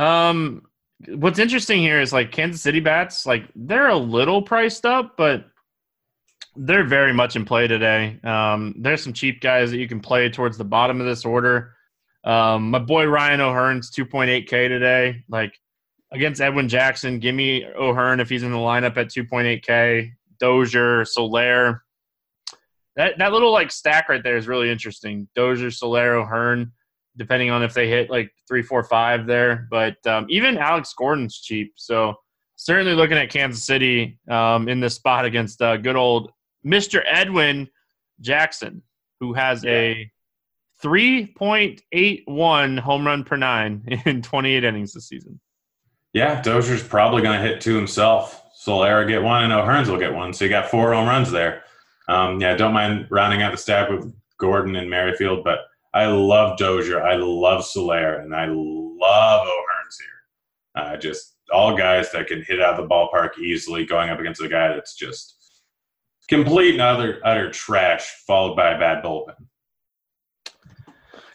Um, 0.00 0.62
what's 1.08 1.38
interesting 1.38 1.80
here 1.80 2.00
is 2.00 2.12
like 2.12 2.32
Kansas 2.32 2.62
City 2.62 2.80
bats. 2.80 3.26
Like, 3.26 3.44
they're 3.54 3.88
a 3.88 3.96
little 3.96 4.42
priced 4.42 4.86
up, 4.86 5.16
but 5.16 5.46
they're 6.56 6.84
very 6.84 7.12
much 7.12 7.36
in 7.36 7.44
play 7.44 7.66
today. 7.66 8.18
Um, 8.22 8.74
there's 8.78 9.02
some 9.02 9.12
cheap 9.12 9.40
guys 9.40 9.70
that 9.70 9.78
you 9.78 9.88
can 9.88 10.00
play 10.00 10.28
towards 10.28 10.56
the 10.56 10.64
bottom 10.64 11.00
of 11.00 11.06
this 11.06 11.24
order. 11.24 11.74
Um, 12.24 12.70
my 12.70 12.78
boy 12.78 13.06
Ryan 13.06 13.40
O'Hearn's 13.40 13.90
2.8K 13.90 14.68
today. 14.68 15.24
Like 15.28 15.58
against 16.12 16.40
Edwin 16.40 16.68
Jackson, 16.68 17.18
give 17.18 17.34
me 17.34 17.64
O'Hearn 17.64 18.20
if 18.20 18.28
he's 18.28 18.42
in 18.42 18.52
the 18.52 18.58
lineup 18.58 18.96
at 18.96 19.08
2.8K. 19.08 20.12
Dozier, 20.38 21.04
Soler. 21.04 21.82
That 22.96 23.18
that 23.18 23.32
little 23.32 23.52
like 23.52 23.72
stack 23.72 24.08
right 24.08 24.22
there 24.22 24.36
is 24.36 24.46
really 24.46 24.70
interesting. 24.70 25.28
Dozier, 25.34 25.70
Soler, 25.70 26.14
O'Hearn, 26.14 26.72
depending 27.16 27.50
on 27.50 27.62
if 27.62 27.74
they 27.74 27.88
hit 27.88 28.10
like 28.10 28.30
three, 28.46 28.62
four, 28.62 28.84
five 28.84 29.26
there. 29.26 29.66
But 29.70 29.96
um, 30.06 30.26
even 30.28 30.56
Alex 30.56 30.94
Gordon's 30.94 31.40
cheap. 31.40 31.72
So 31.76 32.14
certainly 32.56 32.94
looking 32.94 33.18
at 33.18 33.30
Kansas 33.30 33.64
City 33.64 34.18
um, 34.28 34.68
in 34.68 34.80
this 34.80 34.94
spot 34.94 35.24
against 35.24 35.60
uh, 35.60 35.76
good 35.76 35.96
old 35.96 36.30
Mr. 36.64 37.02
Edwin 37.06 37.68
Jackson, 38.20 38.82
who 39.20 39.32
has 39.34 39.64
yeah. 39.64 39.70
a 39.70 40.10
3.81 40.82 42.78
home 42.78 43.06
run 43.06 43.24
per 43.24 43.36
nine 43.36 43.84
in 44.06 44.22
28 44.22 44.64
innings 44.64 44.92
this 44.92 45.08
season. 45.08 45.40
Yeah, 46.12 46.40
Dozier's 46.42 46.82
probably 46.82 47.22
going 47.22 47.40
to 47.40 47.46
hit 47.46 47.60
two 47.60 47.74
himself. 47.74 48.42
Solera 48.64 49.06
get 49.06 49.22
one, 49.22 49.44
and 49.44 49.52
O'Hearns 49.52 49.90
will 49.90 49.98
get 49.98 50.14
one. 50.14 50.32
So 50.32 50.44
you 50.44 50.50
got 50.50 50.70
four 50.70 50.92
home 50.92 51.08
runs 51.08 51.30
there. 51.30 51.64
Um, 52.08 52.40
yeah, 52.40 52.54
don't 52.54 52.72
mind 52.72 53.08
rounding 53.10 53.42
out 53.42 53.50
the 53.50 53.58
stack 53.58 53.90
with 53.90 54.14
Gordon 54.38 54.76
and 54.76 54.88
Merrifield, 54.88 55.42
but 55.42 55.60
I 55.92 56.06
love 56.06 56.56
Dozier. 56.58 57.02
I 57.02 57.16
love 57.16 57.64
Soler, 57.64 58.20
and 58.20 58.34
I 58.34 58.46
love 58.46 59.46
O'Hearns 59.46 59.98
here. 59.98 60.82
Uh, 60.82 60.96
just 60.96 61.34
all 61.52 61.76
guys 61.76 62.10
that 62.12 62.26
can 62.26 62.42
hit 62.42 62.60
out 62.60 62.78
of 62.78 62.88
the 62.88 62.94
ballpark 62.94 63.38
easily, 63.38 63.84
going 63.84 64.10
up 64.10 64.20
against 64.20 64.42
a 64.42 64.48
guy 64.48 64.68
that's 64.68 64.94
just 64.94 65.43
complete 66.28 66.72
and 66.72 66.82
utter, 66.82 67.20
utter 67.24 67.50
trash, 67.50 68.22
followed 68.26 68.56
by 68.56 68.72
a 68.72 68.78
bad 68.78 69.02
bullpen. 69.02 69.34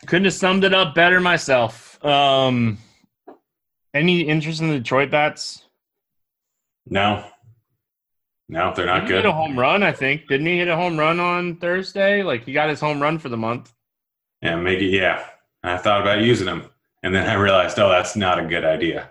Couldn't 0.05 0.25
have 0.25 0.33
summed 0.33 0.63
it 0.63 0.73
up 0.73 0.95
better 0.95 1.19
myself. 1.19 2.03
Um, 2.03 2.77
any 3.93 4.21
interest 4.21 4.61
in 4.61 4.69
the 4.69 4.79
Detroit 4.79 5.11
bats? 5.11 5.63
No. 6.87 7.25
No, 8.47 8.73
they're 8.75 8.87
not 8.87 9.03
he 9.03 9.07
good. 9.09 9.15
Hit 9.17 9.25
a 9.25 9.31
home 9.31 9.57
run, 9.57 9.83
I 9.83 9.91
think. 9.91 10.27
Didn't 10.27 10.47
he 10.47 10.57
hit 10.57 10.67
a 10.67 10.75
home 10.75 10.97
run 10.97 11.19
on 11.19 11.57
Thursday? 11.57 12.23
Like 12.23 12.45
he 12.45 12.53
got 12.53 12.69
his 12.69 12.79
home 12.79 12.99
run 12.99 13.19
for 13.19 13.29
the 13.29 13.37
month. 13.37 13.71
Yeah, 14.41 14.55
maybe. 14.55 14.87
Yeah, 14.87 15.23
I 15.63 15.77
thought 15.77 16.01
about 16.01 16.21
using 16.21 16.47
him, 16.47 16.65
and 17.03 17.13
then 17.13 17.29
I 17.29 17.33
realized, 17.33 17.77
oh, 17.77 17.89
that's 17.89 18.15
not 18.15 18.39
a 18.39 18.47
good 18.47 18.65
idea. 18.65 19.09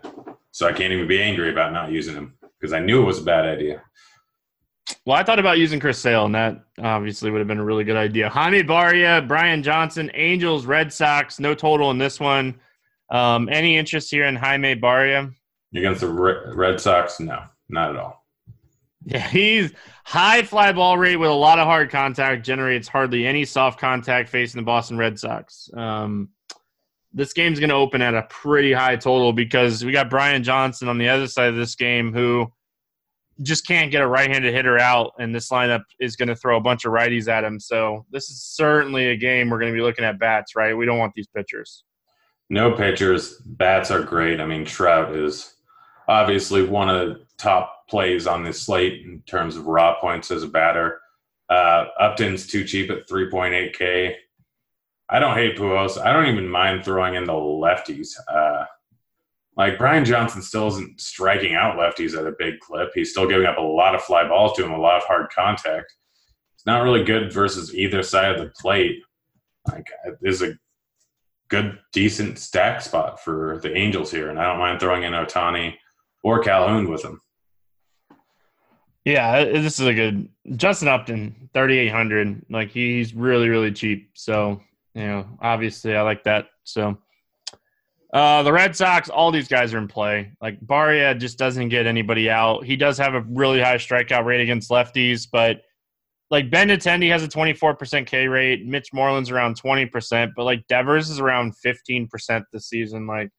So 0.51 0.67
I 0.67 0.73
can't 0.73 0.93
even 0.93 1.07
be 1.07 1.23
angry 1.23 1.51
about 1.51 1.73
not 1.73 1.93
using 1.93 2.15
him 2.15 2.35
because 2.59 2.73
I 2.73 2.81
knew 2.81 3.03
it 3.03 3.07
was 3.07 3.21
a 3.21 3.25
bad 3.25 3.45
idea. 3.45 3.83
Well, 5.09 5.17
I 5.17 5.23
thought 5.23 5.39
about 5.39 5.57
using 5.57 5.81
Chris 5.81 5.99
Sale, 5.99 6.27
and 6.27 6.35
that 6.35 6.63
obviously 6.83 7.31
would 7.31 7.39
have 7.39 7.49
been 7.49 7.57
a 7.61 7.65
really 7.65 7.83
good 7.83 7.97
idea. 7.97 8.29
Jaime 8.29 8.63
Barria, 8.63 9.27
Brian 9.27 9.63
Johnson, 9.63 10.11
Angels, 10.13 10.67
Red 10.67 10.93
Sox, 10.93 11.41
no 11.41 11.55
total 11.55 11.91
in 11.91 11.97
this 11.97 12.21
one. 12.21 12.61
Um, 13.09 13.49
any 13.51 13.79
interest 13.79 14.11
here 14.11 14.25
in 14.25 14.37
Jaime 14.37 14.75
Barria? 14.75 15.33
Against 15.75 16.03
the 16.03 16.09
Red 16.09 16.79
Sox? 16.79 17.21
No, 17.21 17.43
not 17.71 17.89
at 17.89 17.97
all. 17.97 18.27
Yeah, 19.07 19.27
he's 19.27 19.73
high 20.05 20.43
fly 20.43 20.73
ball 20.73 20.99
rate 20.99 21.17
with 21.17 21.31
a 21.31 21.33
lot 21.33 21.59
of 21.59 21.65
hard 21.65 21.89
contact, 21.89 22.45
generates 22.45 22.87
hardly 22.87 23.27
any 23.27 23.47
soft 23.47 23.81
contact 23.81 24.29
facing 24.29 24.61
the 24.61 24.67
Boston 24.67 24.99
Red 24.99 25.19
Sox. 25.19 25.71
Um, 25.75 26.29
this 27.15 27.33
game's 27.33 27.59
going 27.59 27.71
to 27.71 27.77
open 27.77 28.03
at 28.03 28.13
a 28.13 28.25
pretty 28.25 28.75
high 28.75 28.97
total 28.97 29.33
because 29.33 29.83
we 29.83 29.91
got 29.91 30.11
Brian 30.11 30.43
Johnson 30.43 30.87
on 30.87 30.99
the 30.99 31.09
other 31.09 31.29
side 31.29 31.49
of 31.49 31.57
this 31.57 31.77
game 31.77 32.13
who– 32.13 32.53
just 33.43 33.67
can't 33.67 33.91
get 33.91 34.03
a 34.03 34.07
right-handed 34.07 34.53
hitter 34.53 34.79
out, 34.79 35.13
and 35.19 35.35
this 35.35 35.51
lineup 35.51 35.83
is 36.01 36.17
going 36.17 36.29
to 36.29 36.37
throw 36.37 36.57
a 36.57 36.61
bunch 36.61 36.85
of 36.85 36.93
righties 36.93 37.29
at 37.29 37.45
him. 37.45 37.61
So 37.61 38.05
this 38.11 38.29
is 38.31 38.43
certainly 38.43 39.09
a 39.11 39.17
game 39.17 39.51
we're 39.51 39.61
going 39.61 39.73
to 39.73 39.77
be 39.77 39.83
looking 39.83 40.05
at 40.05 40.19
bats, 40.19 40.57
right? 40.57 40.77
We 40.77 40.87
don't 40.87 40.99
want 40.99 41.13
these 41.15 41.29
pitchers. 41.29 41.85
No 42.51 42.73
pitchers. 42.73 43.37
Bats 43.45 43.91
are 43.91 44.03
great. 44.03 44.41
I 44.41 44.47
mean, 44.47 44.65
Trout 44.65 45.15
is 45.15 45.55
obviously 46.09 46.63
one 46.65 46.89
of 46.89 47.09
the 47.09 47.27
top 47.37 47.87
plays 47.89 48.27
on 48.27 48.43
this 48.43 48.63
slate 48.63 49.05
in 49.05 49.23
terms 49.27 49.57
of 49.57 49.67
raw 49.67 50.01
points 50.01 50.31
as 50.31 50.43
a 50.43 50.49
batter. 50.49 51.01
Uh, 51.49 51.87
Upton's 52.01 52.47
too 52.47 52.65
cheap 52.65 52.91
at 52.91 53.09
3.8K. 53.09 54.15
I 55.11 55.19
don't 55.19 55.37
hate 55.37 55.57
Pujols. 55.57 55.99
I 55.99 56.13
don't 56.13 56.27
even 56.27 56.49
mind 56.49 56.85
throwing 56.85 57.15
in 57.15 57.25
the 57.25 57.33
lefties. 57.33 58.11
Uh, 58.29 58.65
like 59.59 59.77
Brian 59.77 60.05
Johnson 60.05 60.41
still 60.41 60.69
isn't 60.69 61.01
striking 61.01 61.55
out 61.57 61.77
lefties 61.77 62.17
at 62.17 62.27
a 62.27 62.35
big 62.39 62.61
clip. 62.61 62.91
He's 62.95 63.11
still 63.11 63.29
giving 63.29 63.47
up 63.47 63.59
a 63.59 63.63
lot 63.63 63.97
of 63.97 64.03
fly 64.03 64.27
balls 64.27 64.57
to 64.57 64.65
him, 64.65 64.71
a 64.71 64.79
lot 64.79 64.97
of 64.97 65.03
hard 65.03 65.31
contact. 65.31 65.93
It's 66.55 66.65
not 66.65 66.85
really 66.85 67.03
good 67.03 67.33
versus 67.33 67.75
either 67.75 68.05
side 68.05 68.37
of 68.37 68.39
the 68.39 68.53
plate. 68.61 69.03
Like 69.67 69.87
uh, 70.07 70.13
is 70.23 70.43
a 70.43 70.55
good, 71.49 71.79
decent 71.93 72.39
stack 72.39 72.81
spot 72.81 73.23
for 73.23 73.59
the 73.61 73.77
Angels 73.77 74.13
here, 74.13 74.31
and 74.31 74.39
I 74.39 74.45
don't 74.45 74.61
mind 74.61 74.79
throwing 74.79 75.03
in 75.03 75.13
Ohtani 75.13 75.75
or 76.23 76.41
Calhoun 76.41 76.89
with 76.89 77.05
him. 77.05 77.21
Yeah, 79.05 79.45
this 79.45 79.81
is 79.81 79.87
a 79.87 79.95
good 79.95 80.29
Justin 80.57 80.89
Upton, 80.89 81.51
thirty 81.53 81.79
eight 81.79 81.91
hundred. 81.91 82.45
Like 82.49 82.71
he's 82.71 83.13
really, 83.13 83.49
really 83.49 83.73
cheap. 83.73 84.11
So 84.15 84.61
you 84.95 85.07
know, 85.07 85.27
obviously, 85.41 85.97
I 85.97 86.03
like 86.03 86.23
that. 86.25 86.47
So 86.63 86.97
uh, 88.13 88.43
the 88.43 88.53
Red 88.53 88.75
Sox, 88.75 89.11
all 89.11 89.31
these 89.31 89.49
guys 89.49 89.75
are 89.75 89.79
in 89.79 89.89
play. 89.89 90.33
Like 90.41 90.61
Barria 90.61 91.19
just 91.19 91.39
doesn't 91.39 91.69
get 91.69 91.87
anybody 91.87 92.31
out. 92.31 92.65
He 92.65 92.77
does 92.77 92.97
have 92.99 93.15
a 93.15 93.21
really 93.21 93.61
high 93.61 93.77
strikeout 93.77 94.25
rate 94.25 94.41
against 94.41 94.71
lefties, 94.71 95.29
but 95.31 95.63
like 96.31 96.51
Ben 96.51 96.69
Benintendi 96.69 97.11
has 97.11 97.23
a 97.23 97.29
24% 97.29 98.07
K 98.07 98.29
rate. 98.29 98.67
Mitch 98.67 98.93
Moreland's 98.93 99.31
around 99.31 99.61
20%, 99.61 100.33
but 100.37 100.45
like 100.45 100.67
Devers 100.69 101.11
is 101.11 101.21
around 101.21 101.55
15% 101.65 102.43
this 102.53 102.69
season. 102.69 103.07
Like 103.07 103.31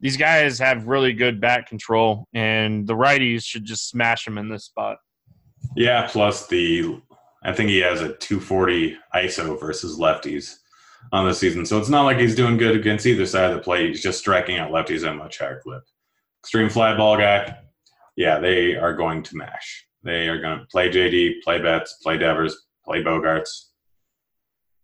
these 0.00 0.16
guys 0.16 0.58
have 0.58 0.86
really 0.86 1.12
good 1.12 1.40
bat 1.40 1.66
control, 1.66 2.26
and 2.32 2.86
the 2.86 2.94
righties 2.94 3.44
should 3.44 3.64
just 3.64 3.88
smash 3.88 4.24
them 4.24 4.38
in 4.38 4.48
this 4.48 4.64
spot. 4.64 4.98
Yeah, 5.76 6.08
plus 6.10 6.46
the 6.46 7.00
I 7.42 7.52
think 7.52 7.70
he 7.70 7.78
has 7.78 8.00
a 8.00 8.14
240 8.14 8.96
ISO 9.14 9.60
versus 9.60 9.98
lefties 9.98 10.59
on 11.12 11.26
the 11.26 11.34
season. 11.34 11.66
So 11.66 11.78
it's 11.78 11.88
not 11.88 12.04
like 12.04 12.18
he's 12.18 12.34
doing 12.34 12.56
good 12.56 12.76
against 12.76 13.06
either 13.06 13.26
side 13.26 13.50
of 13.50 13.56
the 13.56 13.62
plate. 13.62 13.88
He's 13.88 14.02
just 14.02 14.18
striking 14.18 14.58
out 14.58 14.70
lefties 14.70 15.06
at 15.06 15.12
a 15.12 15.16
much 15.16 15.38
higher 15.38 15.60
clip. 15.60 15.82
Extreme 16.42 16.70
fly 16.70 16.96
ball 16.96 17.16
guy, 17.16 17.58
yeah, 18.16 18.38
they 18.38 18.76
are 18.76 18.94
going 18.94 19.22
to 19.24 19.36
mash. 19.36 19.86
They 20.02 20.28
are 20.28 20.40
going 20.40 20.60
to 20.60 20.66
play 20.66 20.90
JD, 20.90 21.42
play 21.42 21.60
Betts, 21.60 21.98
play 22.02 22.16
Devers, 22.16 22.66
play 22.84 23.02
Bogaerts. 23.02 23.66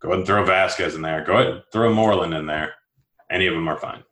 Go 0.00 0.08
ahead 0.08 0.18
and 0.18 0.26
throw 0.26 0.44
Vazquez 0.44 0.94
in 0.94 1.02
there. 1.02 1.24
Go 1.24 1.34
ahead 1.34 1.46
and 1.46 1.62
throw 1.72 1.92
Moreland 1.92 2.34
in 2.34 2.46
there. 2.46 2.74
Any 3.30 3.46
of 3.46 3.54
them 3.54 3.68
are 3.68 3.78
fine. 3.78 4.02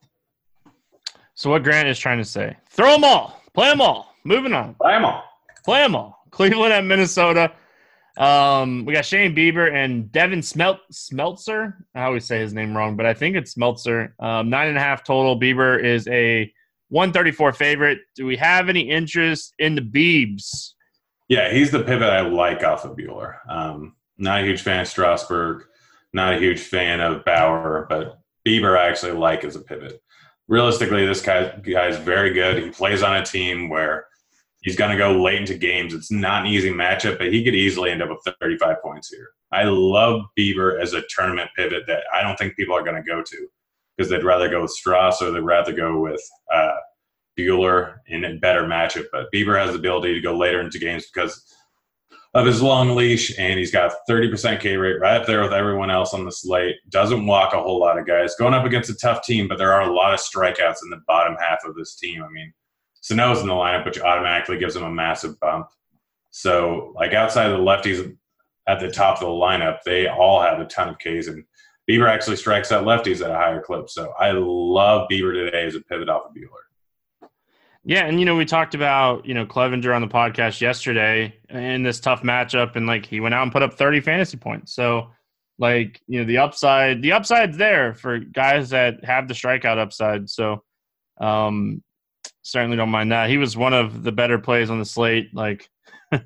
So 1.35 1.51
what 1.51 1.63
Grant 1.63 1.89
is 1.89 1.99
trying 1.99 2.19
to 2.19 2.25
say: 2.25 2.57
throw 2.71 2.93
them 2.93 3.05
all, 3.05 3.43
play 3.53 3.69
them 3.69 3.81
all. 3.81 4.15
Moving 4.25 4.55
on. 4.55 4.75
Play 4.81 4.93
them 4.93 5.05
all. 5.05 5.25
Play 5.65 5.83
them 5.83 5.95
all. 5.95 6.19
Cleveland 6.31 6.73
at 6.73 6.85
Minnesota. 6.85 7.53
Um, 8.17 8.85
we 8.85 8.93
got 8.93 9.05
Shane 9.05 9.35
Bieber 9.35 9.73
and 9.73 10.11
Devin 10.13 10.41
Smelt 10.41 10.79
Smeltzer. 10.93 11.75
I 11.95 12.05
always 12.05 12.25
say 12.25 12.39
his 12.39 12.55
name 12.55 12.77
wrong, 12.77 12.97
but 12.97 13.07
I 13.07 13.15
think 13.15 13.37
it's 13.37 13.55
Smeltzer. 13.55 14.13
Um, 14.21 14.51
nine 14.51 14.69
and 14.69 14.77
a 14.77 14.81
half 14.81 15.03
total. 15.03 15.39
Bieber 15.39 15.83
is 15.83 16.07
a 16.09 16.53
134 16.91 17.53
favorite. 17.53 17.99
Do 18.15 18.25
we 18.27 18.37
have 18.37 18.69
any 18.69 18.89
interest 18.89 19.55
in 19.59 19.75
the 19.75 19.81
Beebs? 19.83 20.75
Yeah, 21.29 21.53
he's 21.53 21.71
the 21.71 21.83
pivot 21.83 22.11
I 22.11 22.21
like 22.21 22.63
off 22.63 22.85
of 22.85 22.97
Buehler. 22.97 23.37
Um, 23.49 23.97
not 24.19 24.43
a 24.43 24.47
huge 24.47 24.63
fan 24.63 24.81
of 24.81 24.89
Strasburg. 24.89 25.65
Not 26.13 26.35
a 26.35 26.39
huge 26.39 26.61
fan 26.61 27.01
of 27.01 27.25
Bauer, 27.25 27.87
but 27.89 28.21
Bieber 28.47 28.79
I 28.79 28.89
actually 28.89 29.13
like 29.13 29.43
as 29.43 29.57
a 29.57 29.61
pivot. 29.61 30.01
realistically, 30.47 31.05
this 31.07 31.23
guy 31.23 31.49
guy 31.57 31.89
is 31.89 31.97
very 31.97 32.33
good. 32.33 32.63
He 32.63 32.71
plays 32.71 33.03
on 33.03 33.17
a 33.17 33.25
team 33.25 33.69
where 33.69 34.07
he's 34.65 34.77
going 34.77 34.91
to 34.91 34.97
go 34.97 35.23
late 35.23 35.41
into 35.41 35.55
games. 35.55 35.95
It's 35.95 36.11
not 36.11 36.43
an 36.47 36.53
easy 36.53 36.71
matchup, 36.71 37.19
but 37.19 37.33
he 37.33 37.45
could 37.45 37.55
easily 37.55 37.91
end 37.91 38.03
up 38.03 38.09
with 38.09 38.35
35 38.41 38.83
points 38.83 39.09
here. 39.09 39.29
I 39.53 39.65
love 39.65 40.23
Bieber 40.37 40.81
as 40.81 40.95
a 40.95 41.03
tournament 41.09 41.51
pivot 41.55 41.85
that 41.87 42.03
I 42.13 42.23
don't 42.23 42.37
think 42.37 42.57
people 42.57 42.75
are 42.75 42.83
going 42.83 42.97
to 42.97 43.09
go 43.09 43.23
to 43.23 43.49
because 43.97 44.11
they'd 44.11 44.25
rather 44.25 44.49
go 44.49 44.63
with 44.63 44.73
Strauss 44.73 45.23
or 45.23 45.31
they'd 45.31 45.41
rather 45.41 45.73
go 45.73 46.01
with 46.01 46.21
uh, 46.53 46.77
Buehler 47.39 47.97
in 48.09 48.25
a 48.25 48.37
better 48.37 48.65
matchup. 48.65 49.05
But 49.13 49.27
Bieber 49.33 49.57
has 49.57 49.73
the 49.73 49.79
ability 49.79 50.15
to 50.15 50.21
go 50.21 50.37
later 50.37 50.61
into 50.61 50.79
games 50.79 51.07
because 51.13 51.55
of 52.33 52.47
his 52.47 52.61
long 52.61 52.97
leash, 52.97 53.39
and 53.39 53.59
he's 53.59 53.71
got 53.71 53.93
30% 54.11 54.59
K 54.59 54.77
rate 54.77 54.99
right 54.99 55.21
up 55.21 55.27
there 55.27 55.43
with 55.43 55.53
everyone 55.53 55.91
else 55.91 56.15
on 56.15 56.25
the 56.25 56.33
slate. 56.33 56.77
Doesn't 56.89 57.27
walk 57.27 57.53
a 57.53 57.63
whole 57.63 57.79
lot 57.79 57.99
of 57.99 58.07
guys. 58.07 58.35
Going 58.37 58.55
up 58.55 58.65
against 58.65 58.91
a 58.91 58.97
tough 58.97 59.23
team, 59.23 59.47
but 59.47 59.59
there 59.59 59.73
are 59.73 59.83
a 59.83 59.95
lot 59.95 60.15
of 60.15 60.21
strikeouts 60.21 60.83
in 60.83 60.91
the 60.91 61.01
bottom 61.07 61.37
half 61.39 61.65
of 61.65 61.77
this 61.77 61.95
team. 61.95 62.25
I 62.25 62.29
mean, 62.31 62.53
Sano's 63.05 63.43
in 63.43 63.49
the 63.49 63.53
lineup, 63.53 63.85
which 63.85 64.01
automatically 64.01 64.59
gives 64.59 64.75
him 64.75 64.83
a 64.83 64.91
massive 64.91 65.39
bump. 65.39 65.67
So, 66.31 66.95
like 66.97 67.13
outside 67.13 67.51
of 67.51 67.59
the 67.59 67.63
lefties 67.63 68.17
at 68.67 68.81
the 68.81 68.91
top 68.91 69.17
of 69.17 69.21
the 69.21 69.27
lineup, 69.27 69.81
they 69.85 70.09
all 70.09 70.41
have 70.41 70.59
a 70.59 70.65
ton 70.65 70.89
of 70.89 70.99
Ks, 70.99 71.27
and 71.27 71.45
Bieber 71.89 72.09
actually 72.09 72.37
strikes 72.37 72.73
out 72.73 72.87
lefties 72.87 73.23
at 73.23 73.31
a 73.31 73.35
higher 73.35 73.61
clip. 73.61 73.91
So, 73.91 74.15
I 74.19 74.31
love 74.33 75.07
Bieber 75.13 75.35
today 75.35 75.67
as 75.67 75.75
a 75.75 75.83
pivot 75.83 76.09
off 76.09 76.25
of 76.25 76.33
Buehler. 76.33 77.29
Yeah, 77.85 78.07
and 78.07 78.19
you 78.19 78.25
know 78.25 78.37
we 78.37 78.47
talked 78.47 78.75
about 78.75 79.27
you 79.27 79.35
know 79.35 79.45
Clevinger 79.45 79.95
on 79.95 80.01
the 80.01 80.09
podcast 80.09 80.63
yesterday 80.63 81.37
in 81.51 81.83
this 81.83 82.01
tough 82.01 82.23
matchup, 82.23 82.75
and 82.75 82.87
like 82.87 83.05
he 83.05 83.21
went 83.21 83.35
out 83.35 83.43
and 83.43 83.53
put 83.53 83.63
up 83.63 83.75
30 83.75 84.01
fantasy 84.01 84.39
points. 84.39 84.73
So 84.73 85.11
like 85.59 86.01
you 86.07 86.21
know 86.21 86.27
the 86.27 86.39
upside, 86.39 87.03
the 87.03 87.13
upside's 87.13 87.59
there 87.59 87.93
for 87.93 88.19
guys 88.19 88.71
that 88.71 89.05
have 89.05 89.29
the 89.29 89.35
strikeout 89.35 89.77
upside. 89.77 90.31
So 90.31 90.65
um, 91.21 91.84
certainly 92.45 92.77
don't 92.77 92.91
mind 92.91 93.11
that. 93.11 93.29
He 93.29 93.39
was 93.39 93.57
one 93.57 93.73
of 93.73 94.05
the 94.05 94.13
better 94.13 94.39
plays 94.39 94.71
on 94.71 94.79
the 94.79 94.85
slate. 94.85 95.35
Like 95.35 95.69
it 96.13 96.23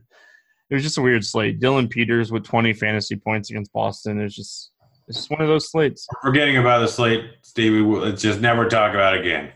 was 0.70 0.82
just 0.82 0.98
a 0.98 1.02
weird 1.02 1.24
slate. 1.24 1.60
Dillon 1.60 1.88
Peters 1.88 2.30
with 2.30 2.44
20 2.44 2.74
fantasy 2.74 3.16
points 3.16 3.50
against 3.50 3.72
Boston. 3.72 4.20
It's 4.20 4.34
just 4.34 4.72
it's 5.06 5.16
just 5.16 5.30
one 5.30 5.40
of 5.40 5.48
those 5.48 5.70
slates. 5.70 6.06
Forgetting 6.22 6.58
about 6.58 6.80
the 6.80 6.88
slate, 6.88 7.24
Stevie. 7.40 7.80
Let's 7.80 8.20
just 8.20 8.40
never 8.40 8.68
talk 8.68 8.92
about 8.92 9.16
it 9.16 9.20
again. 9.20 9.52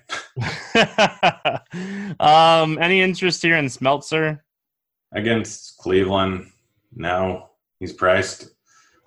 um, 2.20 2.78
any 2.80 3.02
interest 3.02 3.42
here 3.42 3.56
in 3.56 3.66
Smeltzer? 3.66 4.40
Against 5.12 5.76
Cleveland, 5.76 6.50
no. 6.94 7.50
He's 7.80 7.92
priced 7.92 8.48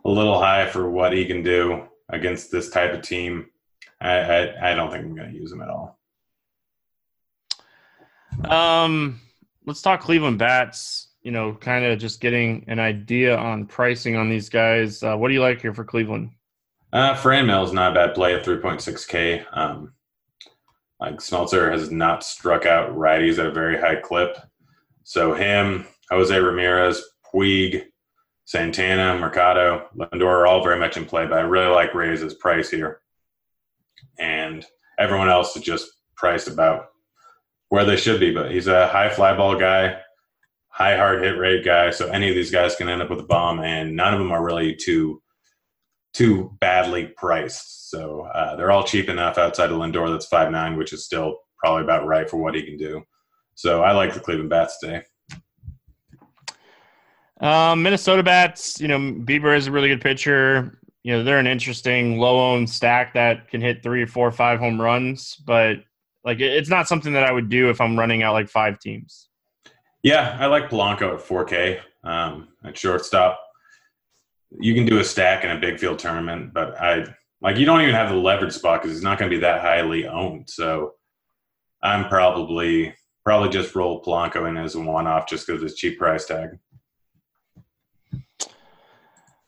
a 0.05 0.09
little 0.09 0.39
high 0.39 0.69
for 0.69 0.87
what 0.87 1.13
he 1.13 1.25
can 1.25 1.41
do 1.41 1.87
against 2.09 2.51
this 2.51 2.69
type 2.69 2.93
of 2.93 3.01
team. 3.01 3.47
I, 3.99 4.19
I, 4.19 4.71
I 4.71 4.75
don't 4.75 4.91
think 4.91 5.03
I'm 5.03 5.15
going 5.15 5.31
to 5.31 5.35
use 5.35 5.51
him 5.51 5.61
at 5.61 5.69
all. 5.69 5.99
Um, 8.43 9.21
let's 9.65 9.81
talk 9.81 10.01
Cleveland 10.01 10.39
bats 10.39 11.05
you 11.25 11.31
know, 11.31 11.55
kind 11.55 11.83
of 11.83 11.97
just 11.97 12.21
getting 12.21 12.63
an 12.67 12.79
idea 12.79 13.35
on 13.35 13.65
pricing 13.65 14.15
on 14.15 14.29
these 14.29 14.47
guys. 14.47 15.01
Uh, 15.01 15.17
what 15.17 15.27
do 15.29 15.33
you 15.33 15.41
like 15.41 15.59
here 15.59 15.73
for 15.73 15.83
Cleveland? 15.83 16.29
Uh, 16.93 17.15
Franmil 17.15 17.65
is 17.65 17.73
not 17.73 17.91
a 17.91 17.95
bad 17.95 18.13
play 18.13 18.35
at 18.35 18.45
3.6K. 18.45 19.43
Um, 19.51 19.91
like 20.99 21.15
Smeltzer 21.15 21.71
has 21.71 21.89
not 21.89 22.23
struck 22.23 22.67
out 22.67 22.95
righties 22.95 23.39
at 23.39 23.47
a 23.47 23.51
very 23.51 23.75
high 23.81 23.95
clip. 23.95 24.37
So 25.03 25.33
him, 25.33 25.87
Jose 26.11 26.39
Ramirez, 26.39 27.03
Puig, 27.33 27.85
Santana, 28.45 29.17
Mercado, 29.17 29.89
Lindor 29.97 30.27
are 30.27 30.47
all 30.47 30.63
very 30.63 30.79
much 30.79 30.95
in 30.95 31.05
play, 31.05 31.25
but 31.25 31.39
I 31.39 31.41
really 31.41 31.73
like 31.73 31.95
Reyes' 31.95 32.35
price 32.35 32.69
here. 32.69 33.01
And 34.19 34.63
everyone 34.99 35.29
else 35.29 35.57
is 35.57 35.63
just 35.63 35.89
priced 36.15 36.47
about 36.47 36.89
where 37.69 37.85
they 37.85 37.97
should 37.97 38.19
be, 38.19 38.31
but 38.33 38.51
he's 38.51 38.67
a 38.67 38.87
high 38.87 39.09
fly 39.09 39.35
ball 39.35 39.57
guy 39.57 39.97
high 40.75 40.97
hard 40.97 41.23
hit 41.23 41.37
rate 41.37 41.63
guy. 41.63 41.89
So 41.89 42.09
any 42.09 42.27
of 42.27 42.35
these 42.35 42.51
guys 42.51 42.75
can 42.75 42.89
end 42.89 43.01
up 43.01 43.09
with 43.09 43.21
a 43.21 43.23
bomb, 43.23 43.61
and 43.61 43.95
none 43.95 44.13
of 44.13 44.19
them 44.19 44.31
are 44.31 44.43
really 44.43 44.75
too 44.75 45.21
too 46.13 46.51
badly 46.59 47.07
priced. 47.15 47.89
So 47.89 48.23
uh, 48.33 48.55
they're 48.57 48.71
all 48.71 48.83
cheap 48.83 49.07
enough 49.07 49.37
outside 49.37 49.71
of 49.71 49.77
Lindor. 49.77 50.11
That's 50.11 50.25
five 50.25 50.51
nine, 50.51 50.75
which 50.75 50.91
is 50.91 51.05
still 51.05 51.37
probably 51.57 51.83
about 51.83 52.05
right 52.05 52.29
for 52.29 52.37
what 52.37 52.55
he 52.55 52.63
can 52.63 52.77
do. 52.77 53.01
So 53.55 53.83
I 53.83 53.93
like 53.93 54.13
the 54.13 54.19
Cleveland 54.19 54.49
Bats 54.49 54.77
today. 54.79 55.03
Um, 57.39 57.81
Minnesota 57.81 58.23
Bats, 58.23 58.79
you 58.81 58.89
know, 58.89 58.97
Bieber 58.97 59.55
is 59.55 59.67
a 59.67 59.71
really 59.71 59.87
good 59.87 60.01
pitcher. 60.01 60.77
You 61.03 61.13
know, 61.13 61.23
they're 61.23 61.39
an 61.39 61.47
interesting 61.47 62.17
low 62.17 62.53
owned 62.53 62.69
stack 62.69 63.13
that 63.13 63.47
can 63.49 63.61
hit 63.61 63.81
three, 63.81 64.05
four, 64.05 64.29
five 64.31 64.59
home 64.59 64.81
runs, 64.81 65.35
but 65.35 65.77
like 66.25 66.39
it's 66.39 66.69
not 66.69 66.87
something 66.87 67.13
that 67.13 67.23
I 67.23 67.31
would 67.31 67.49
do 67.49 67.69
if 67.69 67.79
I'm 67.79 67.97
running 67.97 68.23
out 68.23 68.33
like 68.33 68.49
five 68.49 68.79
teams. 68.79 69.29
Yeah, 70.03 70.37
I 70.39 70.47
like 70.47 70.69
Polanco 70.69 71.13
at 71.13 71.25
4K 71.25 71.79
um, 72.03 72.49
at 72.63 72.77
shortstop. 72.77 73.39
You 74.59 74.73
can 74.73 74.85
do 74.85 74.99
a 74.99 75.03
stack 75.03 75.43
in 75.43 75.51
a 75.51 75.59
big 75.59 75.79
field 75.79 75.99
tournament, 75.99 76.53
but 76.53 76.79
I 76.79 77.05
like 77.41 77.57
you 77.57 77.65
don't 77.65 77.81
even 77.81 77.93
have 77.93 78.09
the 78.09 78.15
leverage 78.15 78.53
spot 78.53 78.81
because 78.81 78.95
it's 78.95 79.03
not 79.03 79.19
going 79.19 79.29
to 79.29 79.35
be 79.35 79.41
that 79.41 79.61
highly 79.61 80.07
owned. 80.07 80.49
So 80.49 80.93
I'm 81.83 82.07
probably 82.07 82.93
probably 83.23 83.49
just 83.49 83.75
roll 83.75 84.03
Polanco 84.03 84.47
in 84.49 84.57
as 84.57 84.75
a 84.75 84.79
one 84.79 85.07
off 85.07 85.27
just 85.27 85.45
because 85.45 85.61
it's 85.63 85.75
cheap 85.75 85.97
price 85.99 86.25
tag. 86.25 86.49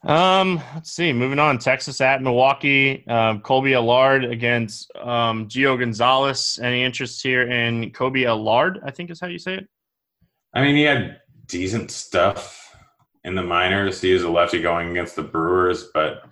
Um, 0.07 0.61
let's 0.73 0.93
see. 0.93 1.11
Moving 1.11 1.37
on, 1.37 1.57
Texas 1.59 1.99
at 1.99 2.21
Milwaukee. 2.21 3.05
Um, 3.07 3.41
Kolby 3.41 3.75
Allard 3.75 4.23
against 4.23 4.89
um, 4.95 5.49
Gio 5.49 5.77
Gonzalez. 5.77 6.57
Any 6.63 6.83
interest 6.83 7.21
here 7.21 7.41
in 7.41 7.91
Kolby 7.91 8.25
Allard? 8.25 8.79
I 8.85 8.91
think 8.91 9.11
is 9.11 9.19
how 9.19 9.27
you 9.27 9.37
say 9.37 9.55
it. 9.55 9.67
I 10.53 10.61
mean, 10.61 10.77
he 10.77 10.83
had 10.83 11.19
decent 11.47 11.91
stuff 11.91 12.73
in 13.25 13.35
the 13.35 13.43
minors. 13.43 13.99
He 13.99 14.11
is 14.11 14.23
a 14.23 14.29
lefty 14.29 14.61
going 14.61 14.91
against 14.91 15.17
the 15.17 15.23
Brewers, 15.23 15.89
but 15.93 16.23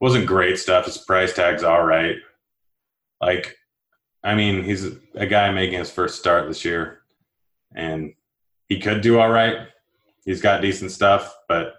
wasn't 0.00 0.26
great 0.26 0.58
stuff. 0.58 0.86
His 0.86 0.96
price 0.96 1.34
tag's 1.34 1.62
all 1.62 1.84
right. 1.84 2.16
Like, 3.20 3.56
I 4.24 4.36
mean, 4.36 4.64
he's 4.64 4.86
a 5.14 5.26
guy 5.26 5.52
making 5.52 5.78
his 5.78 5.90
first 5.90 6.18
start 6.18 6.48
this 6.48 6.64
year, 6.64 7.00
and 7.74 8.14
he 8.70 8.80
could 8.80 9.02
do 9.02 9.18
all 9.18 9.28
right. 9.28 9.68
He's 10.24 10.40
got 10.40 10.62
decent 10.62 10.92
stuff, 10.92 11.36
but 11.46 11.74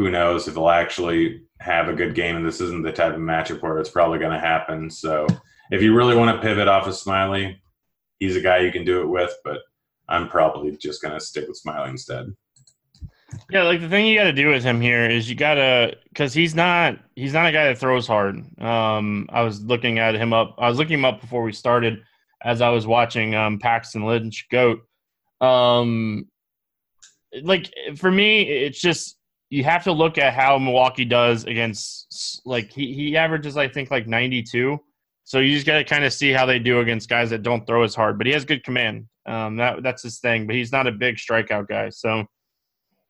who 0.00 0.10
knows 0.10 0.48
if 0.48 0.54
he'll 0.54 0.70
actually 0.70 1.42
have 1.60 1.90
a 1.90 1.92
good 1.92 2.14
game. 2.14 2.36
And 2.36 2.46
this 2.46 2.62
isn't 2.62 2.82
the 2.82 2.90
type 2.90 3.12
of 3.12 3.20
matchup 3.20 3.60
where 3.60 3.78
it's 3.78 3.90
probably 3.90 4.18
going 4.18 4.32
to 4.32 4.40
happen. 4.40 4.88
So, 4.88 5.26
if 5.70 5.82
you 5.82 5.94
really 5.94 6.16
want 6.16 6.34
to 6.34 6.42
pivot 6.42 6.68
off 6.68 6.86
of 6.86 6.94
Smyly, 6.94 7.56
he's 8.18 8.34
a 8.34 8.40
guy 8.40 8.58
you 8.58 8.72
can 8.72 8.84
do 8.84 9.02
it 9.02 9.06
with, 9.06 9.34
but 9.44 9.58
I'm 10.08 10.28
probably 10.28 10.76
just 10.76 11.02
gonna 11.02 11.20
stick 11.20 11.46
with 11.46 11.60
Smyly 11.64 11.90
instead. 11.90 12.34
Yeah, 13.48 13.62
like 13.62 13.80
the 13.80 13.88
thing 13.88 14.06
you 14.06 14.18
got 14.18 14.24
to 14.24 14.32
do 14.32 14.48
with 14.48 14.64
him 14.64 14.80
here 14.80 15.08
is 15.08 15.30
you 15.30 15.36
got 15.36 15.54
to 15.54 15.96
because 16.08 16.34
he's 16.34 16.54
not 16.54 16.98
he's 17.14 17.32
not 17.32 17.46
a 17.46 17.52
guy 17.52 17.66
that 17.66 17.78
throws 17.78 18.08
hard. 18.08 18.36
Um, 18.60 19.28
I 19.30 19.42
was 19.42 19.62
looking 19.62 20.00
at 20.00 20.16
him 20.16 20.32
up. 20.32 20.56
I 20.58 20.68
was 20.68 20.78
looking 20.78 20.98
him 20.98 21.04
up 21.04 21.20
before 21.20 21.44
we 21.44 21.52
started 21.52 22.02
as 22.42 22.60
I 22.60 22.70
was 22.70 22.88
watching 22.88 23.36
um, 23.36 23.60
Paxton 23.60 24.04
Lynch 24.04 24.48
goat. 24.50 24.80
Um, 25.40 26.28
like 27.44 27.72
for 27.96 28.10
me, 28.10 28.42
it's 28.42 28.80
just 28.80 29.16
you 29.50 29.64
have 29.64 29.84
to 29.84 29.92
look 29.92 30.16
at 30.16 30.32
how 30.32 30.58
Milwaukee 30.58 31.04
does 31.04 31.44
against 31.44 32.40
like 32.44 32.72
he 32.72 32.94
he 32.94 33.16
averages 33.16 33.56
I 33.56 33.68
think 33.68 33.90
like 33.90 34.06
92. 34.06 34.78
So 35.24 35.38
you 35.38 35.54
just 35.54 35.66
got 35.66 35.78
to 35.78 35.84
kind 35.84 36.04
of 36.04 36.12
see 36.12 36.32
how 36.32 36.46
they 36.46 36.58
do 36.58 36.80
against 36.80 37.08
guys 37.08 37.30
that 37.30 37.42
don't 37.42 37.66
throw 37.66 37.82
as 37.82 37.94
hard. 37.94 38.18
But 38.18 38.26
he 38.26 38.32
has 38.32 38.44
good 38.44 38.64
command. 38.64 39.06
Um, 39.26 39.56
that 39.56 39.82
that's 39.82 40.02
his 40.02 40.18
thing, 40.18 40.46
but 40.46 40.56
he's 40.56 40.72
not 40.72 40.86
a 40.86 40.92
big 40.92 41.16
strikeout 41.16 41.68
guy. 41.68 41.90
So 41.90 42.26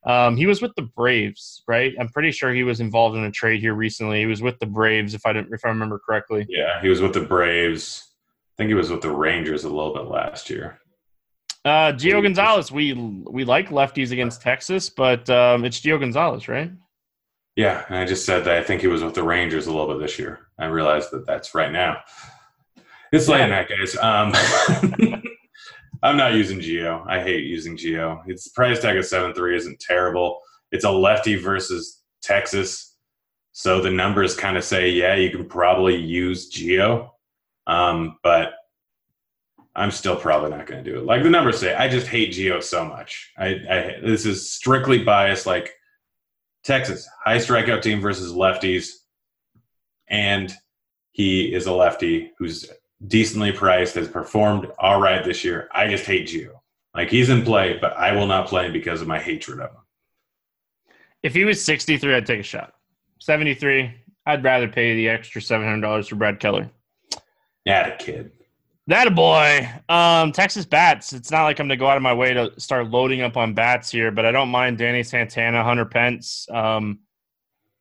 um, 0.07 0.37
he 0.37 0.47
was 0.47 0.63
with 0.63 0.73
the 0.77 0.83
Braves, 0.97 1.63
right? 1.69 1.95
I'm 2.01 2.09
pretty 2.09 2.31
sure 2.31 2.53
he 2.53 2.63
was 2.63 2.81
involved 2.81 3.17
in 3.17 3.25
a 3.25 3.31
trade 3.31 3.61
here 3.61 3.75
recently. 3.75 4.21
He 4.21 4.27
was 4.27 4.43
with 4.43 4.59
the 4.59 4.67
Braves, 4.67 5.15
if 5.15 5.25
I 5.27 5.33
didn't, 5.33 5.53
if 5.53 5.65
I 5.65 5.69
remember 5.69 5.99
correctly. 5.99 6.47
Yeah, 6.49 6.81
he 6.81 6.89
was 6.89 7.01
with 7.01 7.13
the 7.13 7.21
Braves. 7.21 8.07
I 8.55 8.57
think 8.57 8.69
he 8.69 8.75
was 8.75 8.91
with 8.91 9.03
the 9.03 9.11
Rangers 9.11 9.65
a 9.65 9.69
little 9.69 9.95
bit 9.95 10.07
last 10.07 10.51
year. 10.51 10.80
Uh, 11.65 11.93
Gio 11.93 12.23
Gonzalez, 12.23 12.73
we 12.73 12.95
we 12.95 13.45
like 13.45 13.69
lefties 13.69 14.13
against 14.13 14.41
Texas, 14.41 14.89
but 14.89 15.29
um, 15.29 15.65
it's 15.65 15.81
Gio 15.81 16.01
Gonzalez, 16.01 16.49
right? 16.49 16.71
Yeah, 17.57 17.85
and 17.89 17.99
I 17.99 18.07
just 18.07 18.25
said 18.25 18.45
that 18.45 18.57
I 18.57 18.63
think 18.63 18.81
he 18.81 18.87
was 18.87 19.03
with 19.05 19.15
the 19.15 19.23
Rangers 19.23 19.67
a 19.67 19.73
little 19.73 19.93
bit 19.93 20.01
this 20.01 20.19
year. 20.19 20.47
I 20.59 20.67
realized 20.67 21.11
that 21.11 21.27
that's 21.27 21.55
right 21.55 21.71
now. 21.71 21.99
It's 23.13 23.29
late 23.29 23.41
yeah. 23.41 23.47
night, 23.47 23.69
guys. 23.69 23.97
Um, 23.97 24.33
I'm 26.03 26.17
not 26.17 26.33
using 26.33 26.61
Gio. 26.61 27.05
I 27.07 27.21
hate 27.21 27.45
using 27.45 27.77
Gio. 27.77 28.23
Its 28.27 28.49
price 28.49 28.81
tag 28.81 28.97
of 28.97 29.05
seven 29.05 29.35
three 29.35 29.57
isn't 29.57 29.81
terrible. 29.81 30.41
It's 30.73 30.85
a 30.85 30.91
lefty 30.91 31.35
versus 31.35 32.03
Texas, 32.23 32.97
so 33.53 33.83
the 33.83 33.91
numbers 33.91 34.35
kind 34.35 34.57
of 34.57 34.65
say, 34.65 34.89
yeah, 34.89 35.15
you 35.15 35.31
can 35.31 35.45
probably 35.45 35.97
use 35.97 36.51
Gio, 36.51 37.11
um, 37.67 38.19
but 38.23 38.55
I'm 39.77 39.91
still 39.91 40.17
probably 40.17 40.51
not 40.51 40.67
going 40.67 40.83
to 40.83 40.91
do 40.91 40.99
it. 40.99 41.05
Like 41.05 41.23
the 41.23 41.31
numbers 41.31 41.61
say, 41.61 41.75
I 41.75 41.89
just 41.89 42.09
hate 42.09 42.33
Gio 42.33 42.63
so 42.63 42.85
much. 42.85 43.33
I, 43.39 43.47
I 43.47 43.97
this 44.03 44.27
is 44.27 44.51
strictly 44.51 45.05
biased. 45.05 45.47
Like 45.47 45.73
Texas, 46.65 47.09
high 47.25 47.39
strikeout 47.39 47.83
team 47.83 48.01
versus 48.01 48.33
lefties, 48.33 48.91
and 50.09 50.53
he 51.13 51.55
is 51.55 51.67
a 51.67 51.73
lefty 51.73 52.33
who's 52.39 52.69
decently 53.07 53.53
priced, 53.53 53.95
has 53.95 54.09
performed 54.09 54.67
all 54.79 55.01
right 55.01 55.25
this 55.25 55.45
year. 55.45 55.69
I 55.73 55.89
just 55.89 56.05
hate 56.05 56.29
Gio. 56.29 56.61
Like 56.95 57.09
he's 57.09 57.31
in 57.31 57.43
play, 57.43 57.79
but 57.81 57.97
I 57.97 58.13
will 58.13 58.27
not 58.27 58.49
play 58.49 58.67
him 58.67 58.73
because 58.73 59.01
of 59.01 59.09
my 59.09 59.19
hatred 59.19 59.61
of 59.61 59.71
him. 59.71 59.81
If 61.23 61.35
he 61.35 61.45
was 61.45 61.65
63, 61.65 62.15
I'd 62.15 62.27
take 62.27 62.41
a 62.41 62.43
shot. 62.45 62.75
73, 63.21 63.95
I'd 64.27 64.43
rather 64.43 64.69
pay 64.69 64.97
the 64.97 65.09
extra 65.09 65.41
$700 65.41 66.09
for 66.09 66.17
Brad 66.17 66.41
Keller. 66.41 66.71
Yeah, 67.65 67.89
a 67.89 67.97
kid. 67.97 68.33
That 68.91 69.07
a 69.07 69.11
boy. 69.13 69.71
Um, 69.89 70.33
Texas 70.33 70.67
bats. 70.67 71.13
It's 71.13 71.31
not 71.31 71.45
like 71.45 71.61
I'm 71.61 71.69
gonna 71.69 71.77
go 71.77 71.87
out 71.87 71.97
of 71.97 72.03
my 72.03 72.13
way 72.13 72.35
to 72.35 72.51
start 72.59 72.91
loading 72.91 73.21
up 73.21 73.37
on 73.37 73.55
bats 73.55 73.89
here, 73.89 74.11
but 74.11 74.27
I 74.27 74.33
don't 74.33 74.49
mind 74.49 74.79
Danny 74.79 75.05
Santana, 75.05 75.63
Hunter 75.63 75.85
Pence. 75.85 76.49
Um, 76.51 76.99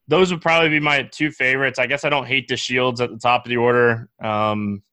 those 0.07 0.31
would 0.31 0.43
probably 0.43 0.69
be 0.69 0.79
my 0.79 1.01
two 1.01 1.31
favorites. 1.31 1.79
I 1.79 1.87
guess 1.87 2.05
I 2.05 2.09
don't 2.09 2.27
hate 2.27 2.47
the 2.47 2.55
Shields 2.55 3.01
at 3.01 3.09
the 3.09 3.17
top 3.17 3.43
of 3.43 3.49
the 3.49 3.57
order. 3.57 4.07
Um, 4.21 4.83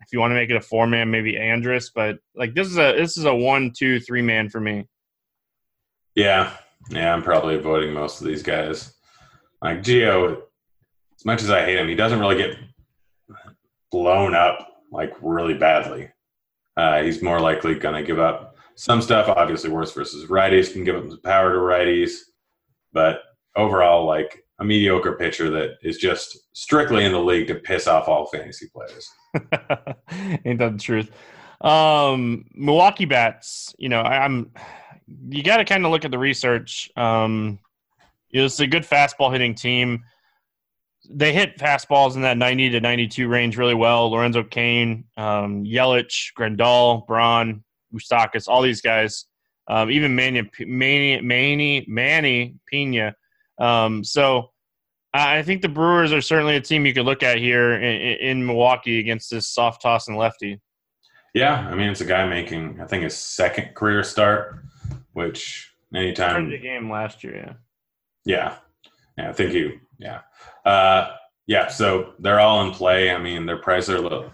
if 0.00 0.14
you 0.14 0.18
want 0.18 0.30
to 0.30 0.34
make 0.34 0.48
it 0.48 0.56
a 0.56 0.62
four 0.62 0.86
man, 0.86 1.10
maybe 1.10 1.36
Andrus, 1.36 1.90
but 1.94 2.20
like 2.34 2.54
this 2.54 2.68
is 2.68 2.78
a 2.78 2.94
this 2.96 3.18
is 3.18 3.26
a 3.26 3.34
one, 3.34 3.70
two, 3.76 4.00
three 4.00 4.22
man 4.22 4.48
for 4.48 4.60
me. 4.60 4.86
Yeah, 6.14 6.56
yeah, 6.88 7.12
I'm 7.12 7.22
probably 7.22 7.56
avoiding 7.56 7.92
most 7.92 8.22
of 8.22 8.26
these 8.26 8.42
guys. 8.42 8.94
Like 9.60 9.82
Gio, 9.82 10.40
as 11.18 11.24
much 11.26 11.42
as 11.42 11.50
I 11.50 11.66
hate 11.66 11.76
him, 11.76 11.88
he 11.88 11.96
doesn't 11.96 12.18
really 12.18 12.38
get 12.38 12.56
blown 13.90 14.34
up 14.34 14.70
like 14.94 15.12
really 15.20 15.54
badly. 15.54 16.08
Uh, 16.76 17.02
he's 17.02 17.22
more 17.22 17.40
likely 17.40 17.74
going 17.74 17.94
to 17.94 18.06
give 18.06 18.18
up 18.18 18.56
some 18.76 19.02
stuff. 19.02 19.28
Obviously, 19.28 19.70
worse 19.70 19.92
versus 19.92 20.30
righties 20.30 20.72
can 20.72 20.84
give 20.84 20.96
up 20.96 21.08
some 21.08 21.20
power 21.22 21.52
to 21.52 21.58
righties, 21.58 22.12
but 22.92 23.20
overall, 23.56 24.06
like 24.06 24.44
a 24.60 24.64
mediocre 24.64 25.14
pitcher 25.14 25.50
that 25.50 25.78
is 25.82 25.98
just 25.98 26.38
strictly 26.52 27.04
in 27.04 27.12
the 27.12 27.18
league 27.18 27.48
to 27.48 27.56
piss 27.56 27.86
off 27.86 28.08
all 28.08 28.26
fantasy 28.26 28.68
players. 28.72 29.08
Ain't 30.44 30.58
that 30.60 30.72
the 30.72 30.78
truth? 30.78 31.10
Um, 31.60 32.44
Milwaukee 32.54 33.04
bats. 33.04 33.74
You 33.78 33.88
know, 33.88 34.00
I, 34.00 34.24
am 34.24 34.52
You 35.28 35.42
got 35.42 35.56
to 35.58 35.64
kind 35.64 35.84
of 35.84 35.90
look 35.90 36.04
at 36.04 36.10
the 36.12 36.18
research. 36.18 36.90
Um, 36.96 37.58
it's 38.30 38.60
a 38.60 38.66
good 38.66 38.84
fastball 38.84 39.32
hitting 39.32 39.54
team 39.54 40.04
they 41.10 41.32
hit 41.32 41.58
fastballs 41.58 42.16
in 42.16 42.22
that 42.22 42.36
90 42.38 42.70
to 42.70 42.80
92 42.80 43.28
range 43.28 43.56
really 43.56 43.74
well. 43.74 44.10
Lorenzo 44.10 44.42
Cain, 44.42 45.04
um, 45.16 45.64
Yelich, 45.64 46.32
Grandal, 46.38 47.06
Braun, 47.06 47.62
Moustakas, 47.94 48.48
all 48.48 48.62
these 48.62 48.80
guys, 48.80 49.26
um, 49.68 49.90
even 49.90 50.14
Manny, 50.14 50.48
Manny, 50.60 51.20
Manny, 51.20 51.84
Manny 51.88 52.56
Pena. 52.70 53.14
Um, 53.58 54.04
so 54.04 54.50
I 55.12 55.42
think 55.42 55.62
the 55.62 55.68
Brewers 55.68 56.12
are 56.12 56.20
certainly 56.20 56.56
a 56.56 56.60
team 56.60 56.86
you 56.86 56.92
could 56.92 57.06
look 57.06 57.22
at 57.22 57.38
here 57.38 57.74
in, 57.74 58.18
in 58.18 58.46
Milwaukee 58.46 58.98
against 58.98 59.30
this 59.30 59.48
soft 59.48 59.82
toss 59.82 60.08
and 60.08 60.16
lefty. 60.16 60.60
Yeah, 61.34 61.66
I 61.68 61.74
mean 61.74 61.88
it's 61.88 62.00
a 62.00 62.04
guy 62.04 62.26
making 62.28 62.80
I 62.80 62.86
think 62.86 63.04
his 63.04 63.16
second 63.16 63.74
career 63.74 64.02
start, 64.04 64.60
which 65.12 65.72
anytime 65.94 66.50
the 66.50 66.58
game 66.58 66.90
last 66.90 67.24
year, 67.24 67.36
yeah. 67.36 67.52
Yeah, 68.26 68.56
yeah, 69.18 69.30
I 69.30 69.32
think 69.32 69.50
he 69.50 69.78
yeah 69.98 70.20
uh, 70.64 71.08
yeah, 71.46 71.68
so 71.68 72.14
they're 72.18 72.40
all 72.40 72.66
in 72.66 72.72
play. 72.72 73.10
I 73.10 73.18
mean, 73.18 73.46
their 73.46 73.58
prices 73.58 73.90
are 73.90 73.96
a 73.96 74.00
little 74.00 74.30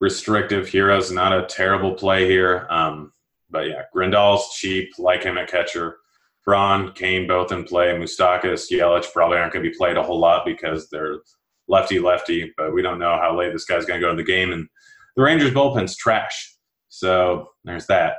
restrictive. 0.00 0.66
Hiura, 0.66 1.12
not 1.12 1.32
a 1.32 1.46
terrible 1.46 1.94
play 1.94 2.26
here. 2.28 2.66
Um, 2.68 3.12
but 3.50 3.68
yeah, 3.68 3.82
Grandal's 3.92 4.54
cheap, 4.54 4.90
like 4.98 5.22
him 5.22 5.38
at 5.38 5.50
catcher. 5.50 5.96
Braun, 6.44 6.92
Cain 6.92 7.26
both 7.26 7.52
in 7.52 7.64
play. 7.64 7.86
Moustakas, 7.94 8.70
Yelich 8.70 9.12
probably 9.12 9.38
aren't 9.38 9.52
going 9.52 9.64
to 9.64 9.70
be 9.70 9.76
played 9.76 9.96
a 9.96 10.02
whole 10.02 10.18
lot 10.18 10.44
because 10.44 10.88
they're 10.90 11.20
lefty 11.68 12.00
lefty, 12.00 12.52
but 12.56 12.74
we 12.74 12.82
don't 12.82 12.98
know 12.98 13.16
how 13.16 13.38
late 13.38 13.52
this 13.52 13.64
guy's 13.64 13.84
going 13.84 14.00
to 14.00 14.04
go 14.04 14.10
in 14.10 14.16
the 14.16 14.24
game. 14.24 14.52
And 14.52 14.68
the 15.16 15.22
Rangers 15.22 15.52
bullpen's 15.52 15.96
trash. 15.96 16.56
So 16.88 17.50
there's 17.64 17.86
that. 17.86 18.16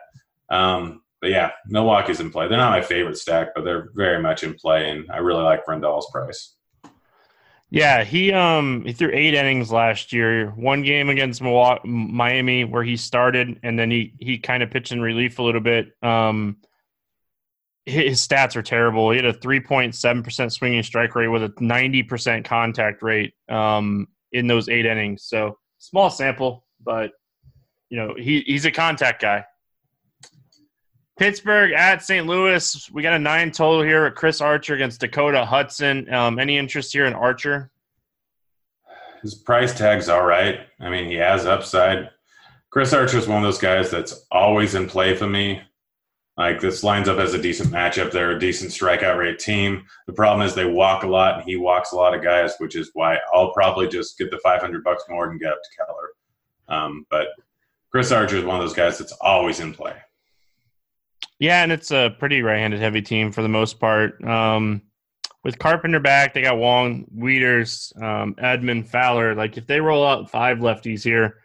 Um, 0.49 1.01
but 1.21 1.31
yeah, 1.31 1.51
Milwaukee's 1.69 2.19
in 2.19 2.31
play. 2.31 2.47
They're 2.47 2.57
not 2.57 2.71
my 2.71 2.81
favorite 2.81 3.17
stack, 3.17 3.49
but 3.53 3.65
they're 3.65 3.89
very 3.93 4.21
much 4.21 4.43
in 4.43 4.55
play, 4.55 4.89
and 4.89 5.09
I 5.11 5.17
really 5.17 5.43
like 5.43 5.65
Grandal's 5.65 6.09
price. 6.11 6.55
Yeah, 7.73 8.03
he 8.03 8.31
um 8.31 8.85
he 8.85 8.93
threw 8.93 9.09
eight 9.11 9.33
innings 9.33 9.71
last 9.71 10.13
year. 10.13 10.51
One 10.51 10.83
game 10.83 11.09
against 11.09 11.41
Miami 11.41 12.65
where 12.65 12.83
he 12.83 12.95
started, 12.95 13.59
and 13.63 13.79
then 13.79 13.89
he 13.89 14.13
he 14.19 14.37
kind 14.37 14.61
of 14.61 14.69
pitched 14.69 14.91
in 14.91 15.01
relief 15.01 15.39
a 15.39 15.41
little 15.41 15.59
bit. 15.59 15.87
Um, 16.03 16.57
his 17.87 18.25
stats 18.25 18.55
are 18.55 18.61
terrible. 18.61 19.09
He 19.09 19.17
had 19.17 19.25
a 19.25 19.33
three 19.33 19.59
point 19.59 19.95
seven 19.95 20.21
percent 20.21 20.53
swinging 20.53 20.83
strike 20.83 21.15
rate 21.15 21.29
with 21.29 21.41
a 21.41 21.53
ninety 21.59 22.03
percent 22.03 22.45
contact 22.45 23.01
rate 23.01 23.33
um 23.49 24.07
in 24.31 24.45
those 24.45 24.69
eight 24.69 24.85
innings. 24.85 25.23
So 25.23 25.57
small 25.79 26.11
sample, 26.11 26.67
but 26.79 27.09
you 27.89 27.97
know 27.97 28.13
he 28.15 28.41
he's 28.41 28.65
a 28.65 28.71
contact 28.71 29.19
guy. 29.19 29.45
Pittsburgh 31.17 31.71
at 31.73 32.01
St. 32.01 32.25
Louis. 32.25 32.89
We 32.91 33.03
got 33.03 33.13
a 33.13 33.19
nine 33.19 33.51
total 33.51 33.83
here 33.83 34.05
at 34.05 34.15
Chris 34.15 34.41
Archer 34.41 34.73
against 34.73 35.01
Dakota 35.01 35.45
Hudson. 35.45 36.11
Um, 36.11 36.39
any 36.39 36.57
interest 36.57 36.91
here 36.91 37.05
in 37.05 37.13
Archer? 37.13 37.69
His 39.21 39.35
price 39.35 39.77
tag's 39.77 40.09
all 40.09 40.25
right. 40.25 40.61
I 40.79 40.89
mean, 40.89 41.09
he 41.09 41.15
has 41.15 41.45
upside. 41.45 42.09
Chris 42.71 42.91
Archer 42.93 43.19
is 43.19 43.27
one 43.27 43.37
of 43.37 43.43
those 43.43 43.59
guys 43.59 43.91
that's 43.91 44.25
always 44.31 44.73
in 44.75 44.87
play 44.87 45.15
for 45.15 45.27
me. 45.27 45.61
Like 46.35 46.59
this 46.59 46.83
lines 46.83 47.07
up 47.07 47.19
as 47.19 47.35
a 47.35 47.41
decent 47.41 47.69
matchup. 47.69 48.11
They're 48.11 48.31
a 48.31 48.39
decent 48.39 48.71
strikeout 48.71 49.19
rate 49.19 49.37
team. 49.37 49.85
The 50.07 50.13
problem 50.13 50.45
is 50.45 50.55
they 50.55 50.65
walk 50.65 51.03
a 51.03 51.07
lot, 51.07 51.35
and 51.35 51.43
he 51.43 51.57
walks 51.57 51.91
a 51.91 51.95
lot 51.95 52.15
of 52.15 52.23
guys, 52.23 52.55
which 52.57 52.75
is 52.75 52.89
why 52.93 53.19
I'll 53.31 53.53
probably 53.53 53.87
just 53.87 54.17
get 54.17 54.31
the 54.31 54.39
500 54.39 54.83
bucks 54.83 55.03
more 55.07 55.29
and 55.29 55.39
get 55.39 55.53
up 55.53 55.59
to 55.61 55.85
Keller. 55.85 56.09
Um, 56.67 57.05
but 57.11 57.27
Chris 57.91 58.11
Archer 58.11 58.37
is 58.37 58.45
one 58.45 58.55
of 58.55 58.63
those 58.63 58.73
guys 58.73 58.97
that's 58.97 59.11
always 59.21 59.59
in 59.59 59.75
play. 59.75 59.93
Yeah, 61.43 61.61
and 61.61 61.73
it's 61.73 61.91
a 61.91 62.15
pretty 62.19 62.41
right-handed 62.41 62.79
heavy 62.79 63.01
team 63.01 63.33
for 63.33 63.41
the 63.41 63.49
most 63.49 63.77
part. 63.77 64.23
Um, 64.23 64.81
with 65.43 65.59
Carpenter 65.59 65.99
back, 65.99 66.33
they 66.33 66.41
got 66.41 66.57
Wong, 66.57 67.05
Wieters, 67.13 67.93
um, 68.01 68.33
Edman, 68.35 68.87
Fowler. 68.87 69.35
Like 69.35 69.57
if 69.57 69.67
they 69.67 69.81
roll 69.81 70.07
out 70.07 70.31
five 70.31 70.59
lefties 70.59 71.03
here, 71.03 71.39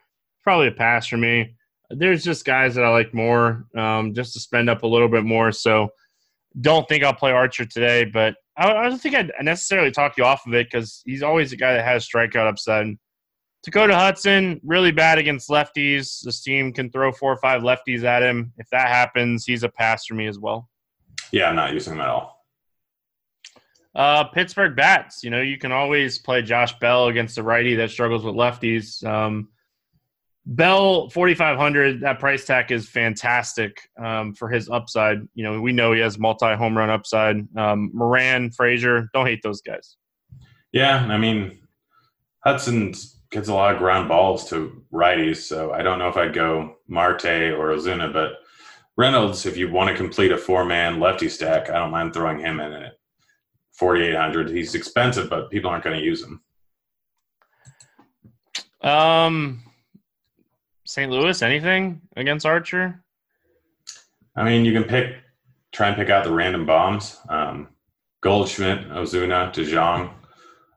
probably 0.44 0.68
a 0.68 0.70
pass 0.70 1.08
for 1.08 1.16
me. 1.16 1.56
There's 1.90 2.22
just 2.22 2.44
guys 2.44 2.76
that 2.76 2.84
I 2.84 2.90
like 2.90 3.12
more, 3.12 3.66
um, 3.76 4.14
just 4.14 4.34
to 4.34 4.38
spend 4.38 4.70
up 4.70 4.84
a 4.84 4.86
little 4.86 5.08
bit 5.08 5.24
more. 5.24 5.50
So 5.50 5.88
don't 6.60 6.88
think 6.88 7.02
I'll 7.02 7.12
play 7.12 7.32
Archer 7.32 7.64
today, 7.64 8.04
but 8.04 8.36
I, 8.56 8.70
I 8.72 8.88
don't 8.88 9.02
think 9.02 9.16
I'd 9.16 9.32
necessarily 9.42 9.90
talk 9.90 10.16
you 10.16 10.22
off 10.22 10.46
of 10.46 10.54
it 10.54 10.68
because 10.70 11.02
he's 11.06 11.24
always 11.24 11.52
a 11.52 11.56
guy 11.56 11.72
that 11.72 11.84
has 11.84 12.08
strikeout 12.08 12.46
upside. 12.46 12.86
Dakota 13.64 13.94
Hudson, 13.96 14.60
really 14.64 14.92
bad 14.92 15.18
against 15.18 15.48
lefties. 15.48 16.22
This 16.22 16.42
team 16.42 16.72
can 16.72 16.90
throw 16.90 17.12
four 17.12 17.32
or 17.32 17.38
five 17.38 17.62
lefties 17.62 18.04
at 18.04 18.22
him. 18.22 18.52
If 18.56 18.68
that 18.70 18.88
happens, 18.88 19.44
he's 19.44 19.62
a 19.62 19.68
pass 19.68 20.06
for 20.06 20.14
me 20.14 20.26
as 20.26 20.38
well. 20.38 20.68
Yeah, 21.32 21.48
I'm 21.48 21.56
not 21.56 21.72
using 21.72 21.94
him 21.94 22.00
at 22.00 22.08
all. 22.08 22.44
Uh, 23.94 24.24
Pittsburgh 24.24 24.76
bats. 24.76 25.24
You 25.24 25.30
know, 25.30 25.40
you 25.40 25.58
can 25.58 25.72
always 25.72 26.18
play 26.18 26.40
Josh 26.42 26.78
Bell 26.78 27.08
against 27.08 27.38
a 27.38 27.42
righty 27.42 27.74
that 27.76 27.90
struggles 27.90 28.24
with 28.24 28.34
lefties. 28.34 29.04
Um, 29.04 29.48
Bell 30.46 31.10
4500 31.10 32.00
that 32.00 32.18
price 32.18 32.46
tag 32.46 32.72
is 32.72 32.88
fantastic 32.88 33.76
um, 34.02 34.32
for 34.34 34.48
his 34.48 34.70
upside. 34.70 35.18
You 35.34 35.44
know, 35.44 35.60
we 35.60 35.72
know 35.72 35.92
he 35.92 36.00
has 36.00 36.18
multi 36.18 36.54
home 36.54 36.76
run 36.76 36.88
upside. 36.88 37.36
Um, 37.54 37.90
Moran, 37.92 38.50
Frazier, 38.50 39.10
don't 39.12 39.26
hate 39.26 39.40
those 39.42 39.60
guys. 39.60 39.96
Yeah, 40.72 41.06
I 41.10 41.18
mean 41.18 41.58
Hudson's 42.44 43.17
gets 43.30 43.48
a 43.48 43.54
lot 43.54 43.74
of 43.74 43.78
ground 43.78 44.08
balls 44.08 44.48
to 44.50 44.82
righties. 44.92 45.38
So 45.38 45.72
I 45.72 45.82
don't 45.82 45.98
know 45.98 46.08
if 46.08 46.16
I'd 46.16 46.34
go 46.34 46.76
Marte 46.86 47.26
or 47.26 47.68
Ozuna, 47.68 48.12
but 48.12 48.32
Reynolds, 48.96 49.46
if 49.46 49.56
you 49.56 49.70
want 49.70 49.90
to 49.90 49.96
complete 49.96 50.32
a 50.32 50.38
four 50.38 50.64
man 50.64 50.98
lefty 50.98 51.28
stack, 51.28 51.70
I 51.70 51.78
don't 51.78 51.90
mind 51.90 52.14
throwing 52.14 52.38
him 52.38 52.60
in 52.60 52.72
at 52.72 52.98
4,800. 53.74 54.50
He's 54.50 54.74
expensive, 54.74 55.30
but 55.30 55.50
people 55.50 55.70
aren't 55.70 55.84
going 55.84 55.98
to 55.98 56.04
use 56.04 56.24
him. 56.24 56.42
Um, 58.82 59.62
St. 60.84 61.10
Louis, 61.10 61.42
anything 61.42 62.00
against 62.16 62.46
Archer? 62.46 63.04
I 64.34 64.44
mean, 64.44 64.64
you 64.64 64.72
can 64.72 64.84
pick, 64.84 65.16
try 65.72 65.88
and 65.88 65.96
pick 65.96 66.10
out 66.10 66.24
the 66.24 66.32
random 66.32 66.64
bombs. 66.64 67.18
Um, 67.28 67.68
Goldschmidt, 68.20 68.88
Ozuna, 68.88 69.52
DeJong 69.52 70.10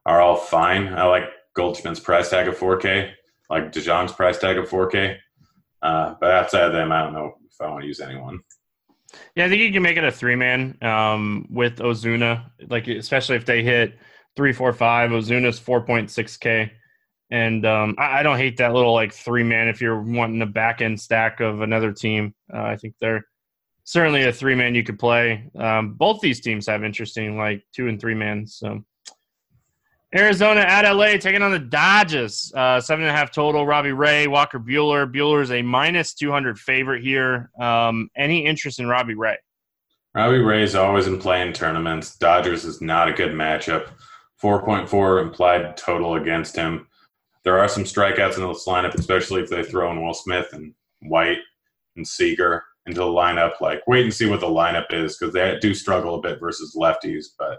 are 0.06 0.20
all 0.20 0.36
fine. 0.36 0.88
I 0.88 1.04
like 1.04 1.24
Goldschmidt's 1.54 2.00
price 2.00 2.30
tag 2.30 2.48
of 2.48 2.56
4K, 2.56 3.12
like 3.50 3.72
DeJong's 3.72 4.12
price 4.12 4.38
tag 4.38 4.56
of 4.58 4.68
4K. 4.68 5.16
Uh, 5.82 6.14
but 6.20 6.30
outside 6.30 6.64
of 6.64 6.72
them, 6.72 6.92
I 6.92 7.02
don't 7.02 7.12
know 7.12 7.34
if 7.46 7.60
I 7.60 7.68
want 7.68 7.82
to 7.82 7.88
use 7.88 8.00
anyone. 8.00 8.40
Yeah, 9.34 9.46
I 9.46 9.48
think 9.48 9.60
you 9.60 9.72
can 9.72 9.82
make 9.82 9.96
it 9.96 10.04
a 10.04 10.12
three 10.12 10.36
man 10.36 10.78
um, 10.82 11.46
with 11.50 11.78
Ozuna, 11.78 12.50
like 12.68 12.88
especially 12.88 13.36
if 13.36 13.44
they 13.44 13.62
hit 13.62 13.98
three, 14.36 14.52
four, 14.52 14.72
five. 14.72 15.10
Ozuna's 15.10 15.58
four 15.58 15.82
point 15.82 16.10
six 16.10 16.36
K, 16.36 16.72
and 17.30 17.66
um, 17.66 17.94
I, 17.98 18.20
I, 18.20 18.22
don't 18.22 18.38
hate 18.38 18.56
that 18.58 18.72
little 18.72 18.94
like 18.94 19.12
three 19.12 19.42
man 19.42 19.68
if 19.68 19.80
you're 19.80 20.00
wanting 20.00 20.40
a 20.40 20.46
back 20.46 20.80
end 20.80 20.98
stack 20.98 21.40
of 21.40 21.60
another 21.60 21.92
team. 21.92 22.34
Uh, 22.52 22.62
I 22.62 22.76
think 22.76 22.94
they're 23.00 23.26
certainly 23.84 24.24
a 24.24 24.32
three 24.32 24.54
man 24.54 24.74
you 24.74 24.84
could 24.84 24.98
play. 24.98 25.50
Um, 25.58 25.94
both 25.94 26.20
these 26.20 26.40
teams 26.40 26.66
have 26.66 26.84
interesting 26.84 27.36
like 27.36 27.64
two 27.74 27.88
and 27.88 28.00
three 28.00 28.14
man. 28.14 28.46
So 28.46 28.82
Arizona 30.14 30.60
at 30.60 30.90
LA 30.90 31.16
taking 31.16 31.40
on 31.40 31.52
the 31.52 31.58
Dodgers. 31.58 32.52
Uh, 32.54 32.80
seven 32.80 33.04
and 33.04 33.14
a 33.14 33.18
half 33.18 33.32
total. 33.32 33.66
Robbie 33.66 33.92
Ray, 33.92 34.26
Walker 34.26 34.58
Buehler. 34.58 35.10
Buehler 35.10 35.42
is 35.42 35.50
a 35.50 35.62
minus 35.62 36.12
200 36.14 36.58
favorite 36.58 37.02
here. 37.02 37.50
Um, 37.58 38.10
any 38.14 38.44
interest 38.44 38.78
in 38.78 38.86
Robbie 38.86 39.14
Ray? 39.14 39.38
Robbie 40.14 40.38
Ray 40.38 40.62
is 40.62 40.74
always 40.74 41.06
in 41.06 41.18
playing 41.18 41.54
tournaments. 41.54 42.16
Dodgers 42.16 42.64
is 42.64 42.82
not 42.82 43.08
a 43.08 43.12
good 43.12 43.32
matchup. 43.32 43.88
4.4 44.42 45.22
implied 45.22 45.76
total 45.76 46.16
against 46.16 46.56
him. 46.56 46.86
There 47.44 47.58
are 47.58 47.68
some 47.68 47.84
strikeouts 47.84 48.36
in 48.36 48.46
this 48.46 48.66
lineup, 48.66 48.94
especially 48.94 49.42
if 49.42 49.48
they 49.48 49.62
throw 49.62 49.90
in 49.90 50.04
Will 50.04 50.14
Smith 50.14 50.48
and 50.52 50.74
White 51.00 51.38
and 51.96 52.06
Seager 52.06 52.62
into 52.86 53.00
the 53.00 53.06
lineup. 53.06 53.60
Like, 53.60 53.86
wait 53.86 54.04
and 54.04 54.12
see 54.12 54.28
what 54.28 54.40
the 54.40 54.46
lineup 54.46 54.92
is 54.92 55.16
because 55.16 55.32
they 55.32 55.58
do 55.60 55.74
struggle 55.74 56.16
a 56.16 56.20
bit 56.20 56.38
versus 56.38 56.76
lefties. 56.76 57.26
But 57.38 57.58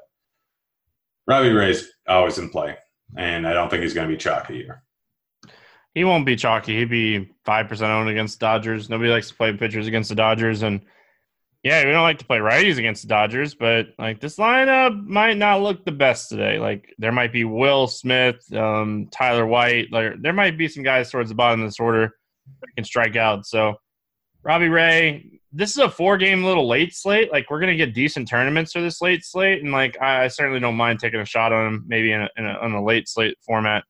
Robbie 1.28 1.52
Ray's 1.52 1.90
always 2.08 2.38
in 2.38 2.50
play, 2.50 2.78
and 3.18 3.48
I 3.48 3.54
don't 3.54 3.70
think 3.70 3.84
he's 3.84 3.94
going 3.94 4.08
to 4.08 4.14
be 4.14 4.18
chalky 4.18 4.56
here. 4.56 4.84
He 5.94 6.04
won't 6.04 6.26
be 6.26 6.36
chalky. 6.36 6.78
He'd 6.78 6.90
be 6.90 7.32
five 7.46 7.68
percent 7.68 7.92
owned 7.92 8.10
against 8.10 8.40
Dodgers. 8.40 8.90
Nobody 8.90 9.10
likes 9.10 9.30
to 9.30 9.36
play 9.36 9.56
pitchers 9.56 9.88
against 9.88 10.10
the 10.10 10.16
Dodgers, 10.16 10.64
and 10.64 10.82
yeah, 11.64 11.86
we 11.86 11.92
don't 11.92 12.04
like 12.04 12.20
to 12.20 12.26
play 12.26 12.40
righties 12.40 12.78
against 12.78 13.04
the 13.04 13.08
Dodgers. 13.08 13.56
But 13.56 13.88
like 13.98 14.20
this 14.20 14.38
lineup 14.38 15.06
might 15.06 15.38
not 15.38 15.62
look 15.62 15.86
the 15.86 15.92
best 15.92 16.30
today. 16.30 16.60
Like 16.60 16.94
there 16.98 17.12
might 17.12 17.32
be 17.32 17.46
Will 17.46 17.88
Smith, 17.88 18.52
um, 18.54 19.08
Tyler 19.12 19.46
White. 19.46 19.92
Like 19.92 20.22
there 20.22 20.34
might 20.34 20.58
be 20.58 20.68
some 20.68 20.84
guys 20.84 21.10
towards 21.10 21.30
the 21.30 21.36
bottom 21.36 21.62
of 21.62 21.68
this 21.68 21.80
order 21.80 22.16
that 22.62 22.76
can 22.76 22.84
strike 22.84 23.16
out. 23.16 23.46
So 23.46 23.76
Robbie 24.44 24.68
Ray, 24.68 25.40
this 25.54 25.72
is 25.72 25.78
a 25.78 25.90
four 25.90 26.18
game 26.18 26.44
little 26.44 26.68
late 26.68 26.96
slate. 26.96 27.32
Like 27.32 27.50
we're 27.50 27.60
gonna 27.60 27.76
get 27.76 27.94
decent 27.94 28.28
tournaments 28.28 28.74
for 28.74 28.82
this 28.82 29.02
late 29.02 29.24
slate, 29.24 29.62
and 29.62 29.72
like 29.72 30.02
I, 30.02 30.26
I 30.26 30.28
certainly 30.28 30.60
don't 30.60 30.76
mind 30.76 31.00
taking 31.00 31.20
a 31.20 31.26
shot 31.26 31.54
on 31.54 31.68
him, 31.68 31.86
maybe 31.88 32.12
in 32.12 32.22
a, 32.22 32.30
in 32.38 32.46
a, 32.46 32.80
a 32.80 32.84
late 32.84 33.08
slate 33.08 33.38
format. 33.46 33.84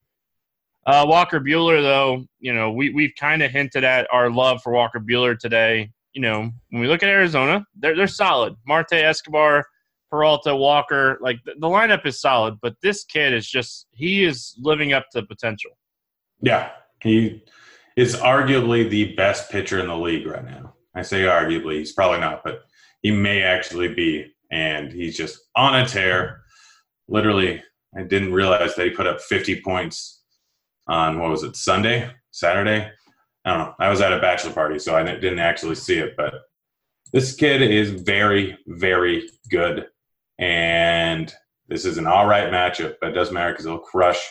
Uh, 0.85 1.05
Walker 1.07 1.39
Buehler, 1.39 1.81
though, 1.81 2.25
you 2.39 2.53
know 2.53 2.71
we 2.71 2.89
we've 2.89 3.13
kind 3.17 3.41
of 3.41 3.49
hinted 3.49 3.85
at 3.85 4.07
our 4.11 4.29
love 4.29 4.61
for 4.61 4.73
Walker 4.73 4.99
Buehler 4.99 5.39
today. 5.39 5.89
You 6.13 6.21
know 6.21 6.51
when 6.69 6.81
we 6.81 6.87
look 6.87 7.01
at 7.01 7.09
Arizona, 7.09 7.65
they're 7.75 7.95
they're 7.95 8.07
solid. 8.07 8.55
Marte 8.67 8.93
Escobar, 8.93 9.65
Peralta, 10.11 10.53
Walker, 10.55 11.17
like 11.21 11.39
the, 11.45 11.53
the 11.53 11.67
lineup 11.67 12.05
is 12.05 12.19
solid, 12.19 12.57
but 12.61 12.75
this 12.83 13.05
kid 13.05 13.33
is 13.33 13.49
just 13.49 13.87
he 13.93 14.25
is 14.25 14.53
living 14.59 14.91
up 14.91 15.09
to 15.13 15.23
potential. 15.23 15.71
Yeah, 16.41 16.71
he 17.01 17.41
is 17.95 18.15
arguably 18.15 18.89
the 18.89 19.13
best 19.15 19.49
pitcher 19.49 19.79
in 19.79 19.87
the 19.87 19.95
league 19.97 20.27
right 20.27 20.43
now. 20.43 20.72
I 20.95 21.01
say 21.01 21.21
arguably, 21.21 21.79
he's 21.79 21.93
probably 21.93 22.19
not, 22.19 22.43
but 22.43 22.63
he 23.01 23.11
may 23.11 23.41
actually 23.41 23.93
be. 23.93 24.33
And 24.51 24.91
he's 24.91 25.17
just 25.17 25.39
on 25.55 25.75
a 25.75 25.87
tear. 25.87 26.41
Literally, 27.07 27.63
I 27.97 28.03
didn't 28.03 28.33
realize 28.33 28.75
that 28.75 28.85
he 28.85 28.91
put 28.91 29.07
up 29.07 29.19
50 29.21 29.61
points 29.61 30.21
on 30.87 31.19
what 31.19 31.31
was 31.31 31.43
it, 31.43 31.55
Sunday, 31.55 32.11
Saturday? 32.31 32.89
I 33.45 33.49
don't 33.49 33.59
know. 33.59 33.73
I 33.79 33.89
was 33.89 34.01
at 34.01 34.13
a 34.13 34.19
bachelor 34.19 34.53
party, 34.53 34.79
so 34.79 34.95
I 34.95 35.03
didn't 35.03 35.39
actually 35.39 35.75
see 35.75 35.97
it. 35.97 36.15
But 36.15 36.35
this 37.11 37.35
kid 37.35 37.61
is 37.61 37.89
very, 37.89 38.57
very 38.67 39.29
good. 39.49 39.87
And 40.39 41.33
this 41.67 41.85
is 41.85 41.97
an 41.97 42.07
all 42.07 42.27
right 42.27 42.51
matchup, 42.51 42.95
but 43.01 43.09
it 43.09 43.13
doesn't 43.13 43.33
matter 43.33 43.51
because 43.51 43.65
he'll 43.65 43.79
crush. 43.79 44.23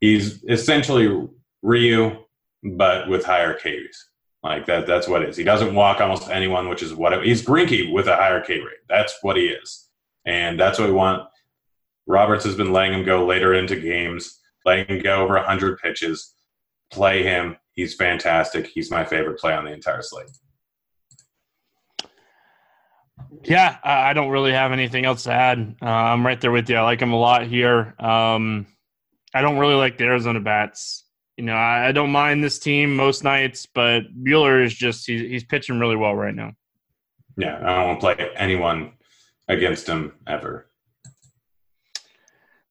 He's 0.00 0.42
essentially 0.44 1.28
Ryu 1.62 2.24
but 2.62 3.08
with 3.08 3.24
higher 3.24 3.54
Ks. 3.54 4.10
Like 4.44 4.66
that, 4.66 4.86
that's 4.86 5.08
what 5.08 5.22
it 5.22 5.30
is. 5.30 5.38
He 5.38 5.42
doesn't 5.42 5.74
walk 5.74 6.02
almost 6.02 6.28
anyone, 6.28 6.68
which 6.68 6.82
is 6.82 6.92
what 6.94 7.14
it, 7.14 7.24
he's 7.24 7.42
Greinke 7.42 7.90
with 7.90 8.06
a 8.08 8.14
higher 8.14 8.42
K 8.42 8.60
rate. 8.60 8.84
That's 8.90 9.16
what 9.22 9.38
he 9.38 9.46
is, 9.46 9.88
and 10.26 10.60
that's 10.60 10.78
what 10.78 10.86
we 10.86 10.94
want. 10.94 11.26
Roberts 12.06 12.44
has 12.44 12.54
been 12.54 12.70
letting 12.70 12.92
him 12.92 13.06
go 13.06 13.24
later 13.24 13.54
into 13.54 13.80
games, 13.80 14.38
letting 14.66 14.86
him 14.86 15.02
go 15.02 15.22
over 15.22 15.38
hundred 15.38 15.78
pitches. 15.78 16.34
Play 16.92 17.22
him. 17.22 17.56
He's 17.72 17.94
fantastic. 17.94 18.66
He's 18.66 18.90
my 18.90 19.02
favorite 19.02 19.38
play 19.38 19.54
on 19.54 19.64
the 19.64 19.72
entire 19.72 20.02
slate. 20.02 20.28
Yeah, 23.44 23.78
I 23.82 24.12
don't 24.12 24.28
really 24.28 24.52
have 24.52 24.72
anything 24.72 25.06
else 25.06 25.24
to 25.24 25.32
add. 25.32 25.76
Uh, 25.80 25.86
I'm 25.86 26.24
right 26.24 26.40
there 26.40 26.52
with 26.52 26.68
you. 26.68 26.76
I 26.76 26.82
like 26.82 27.00
him 27.00 27.12
a 27.12 27.18
lot 27.18 27.46
here. 27.46 27.94
Um, 27.98 28.66
I 29.34 29.40
don't 29.40 29.58
really 29.58 29.74
like 29.74 29.96
the 29.96 30.04
Arizona 30.04 30.40
bats 30.40 31.03
you 31.36 31.44
know, 31.44 31.54
I, 31.54 31.88
I, 31.88 31.92
don't 31.92 32.10
mind 32.10 32.44
this 32.44 32.58
team 32.58 32.94
most 32.94 33.24
nights, 33.24 33.66
but 33.66 34.02
Buehler 34.24 34.64
is 34.64 34.72
just 34.72 35.06
he's, 35.06 35.20
he's 35.20 35.44
pitching 35.44 35.78
really 35.78 35.96
well 35.96 36.14
right 36.14 36.34
now. 36.34 36.52
Yeah, 37.36 37.58
I 37.60 37.74
don't 37.74 37.86
want 37.88 38.00
to 38.00 38.06
play 38.16 38.30
anyone 38.36 38.92
against 39.48 39.88
him 39.88 40.12
ever. 40.26 40.68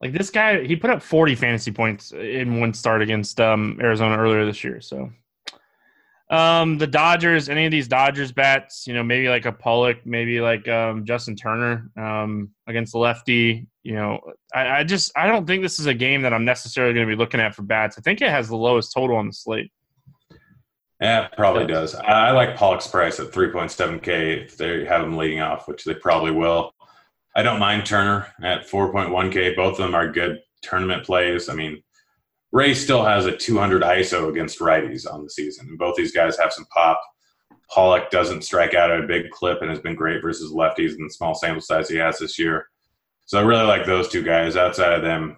Like 0.01 0.13
this 0.13 0.29
guy, 0.29 0.63
he 0.63 0.75
put 0.75 0.89
up 0.89 1.01
40 1.01 1.35
fantasy 1.35 1.71
points 1.71 2.11
in 2.11 2.59
one 2.59 2.73
start 2.73 3.01
against 3.01 3.39
um, 3.39 3.77
Arizona 3.81 4.17
earlier 4.17 4.45
this 4.45 4.63
year. 4.63 4.81
So 4.81 5.09
um, 6.29 6.77
the 6.77 6.87
Dodgers, 6.87 7.47
any 7.47 7.65
of 7.65 7.71
these 7.71 7.87
Dodgers 7.87 8.31
bats, 8.31 8.87
you 8.87 8.93
know, 8.93 9.03
maybe 9.03 9.29
like 9.29 9.45
a 9.45 9.51
Pollock, 9.51 10.05
maybe 10.05 10.41
like 10.41 10.67
um, 10.67 11.05
Justin 11.05 11.35
Turner 11.35 11.89
um, 11.97 12.49
against 12.67 12.93
the 12.93 12.97
lefty. 12.99 13.67
You 13.83 13.95
know, 13.95 14.19
I, 14.55 14.79
I, 14.79 14.83
just 14.85 15.11
I 15.15 15.27
don't 15.27 15.45
think 15.45 15.61
this 15.61 15.77
is 15.77 15.87
a 15.87 15.93
game 15.93 16.21
that 16.21 16.33
I'm 16.33 16.45
necessarily 16.45 16.93
going 16.93 17.05
to 17.05 17.13
be 17.13 17.17
looking 17.17 17.41
at 17.41 17.53
for 17.53 17.63
bats. 17.63 17.97
I 17.97 18.01
think 18.01 18.21
it 18.21 18.29
has 18.29 18.47
the 18.47 18.55
lowest 18.55 18.93
total 18.93 19.17
on 19.17 19.27
the 19.27 19.33
slate. 19.33 19.71
Yeah, 21.01 21.25
it 21.25 21.33
probably 21.35 21.67
does. 21.67 21.93
I, 21.95 22.29
I 22.29 22.31
like 22.31 22.55
Pollock's 22.55 22.87
price 22.87 23.19
at 23.19 23.31
3.7K 23.31 24.45
if 24.45 24.55
they 24.55 24.85
have 24.85 25.03
him 25.03 25.17
leading 25.17 25.41
off, 25.41 25.67
which 25.67 25.83
they 25.83 25.95
probably 25.95 26.31
will. 26.31 26.73
I 27.35 27.43
don't 27.43 27.59
mind 27.59 27.85
Turner 27.85 28.27
at 28.41 28.69
4.1K. 28.69 29.55
Both 29.55 29.73
of 29.73 29.77
them 29.79 29.95
are 29.95 30.09
good 30.09 30.39
tournament 30.61 31.05
plays. 31.05 31.49
I 31.49 31.55
mean, 31.55 31.83
Ray 32.53 32.73
still 32.73 33.03
has 33.03 33.25
a 33.25 33.35
200 33.35 33.81
ISO 33.81 34.29
against 34.29 34.59
righties 34.59 35.11
on 35.11 35.23
the 35.23 35.29
season, 35.29 35.67
and 35.67 35.77
both 35.77 35.95
these 35.95 36.13
guys 36.13 36.37
have 36.37 36.53
some 36.53 36.65
pop. 36.65 37.01
Pollock 37.69 38.11
doesn't 38.11 38.43
strike 38.43 38.75
out 38.75 38.91
at 38.91 39.03
a 39.03 39.07
big 39.07 39.29
clip 39.31 39.61
and 39.61 39.69
has 39.69 39.79
been 39.79 39.95
great 39.95 40.21
versus 40.21 40.53
lefties 40.53 40.95
in 40.95 41.03
the 41.03 41.13
small 41.13 41.33
sample 41.33 41.61
size 41.61 41.89
he 41.89 41.97
has 41.97 42.19
this 42.19 42.37
year. 42.37 42.67
So 43.25 43.39
I 43.39 43.41
really 43.41 43.65
like 43.65 43.85
those 43.85 44.09
two 44.09 44.23
guys. 44.23 44.55
Outside 44.55 44.93
of 44.93 45.01
them, 45.01 45.37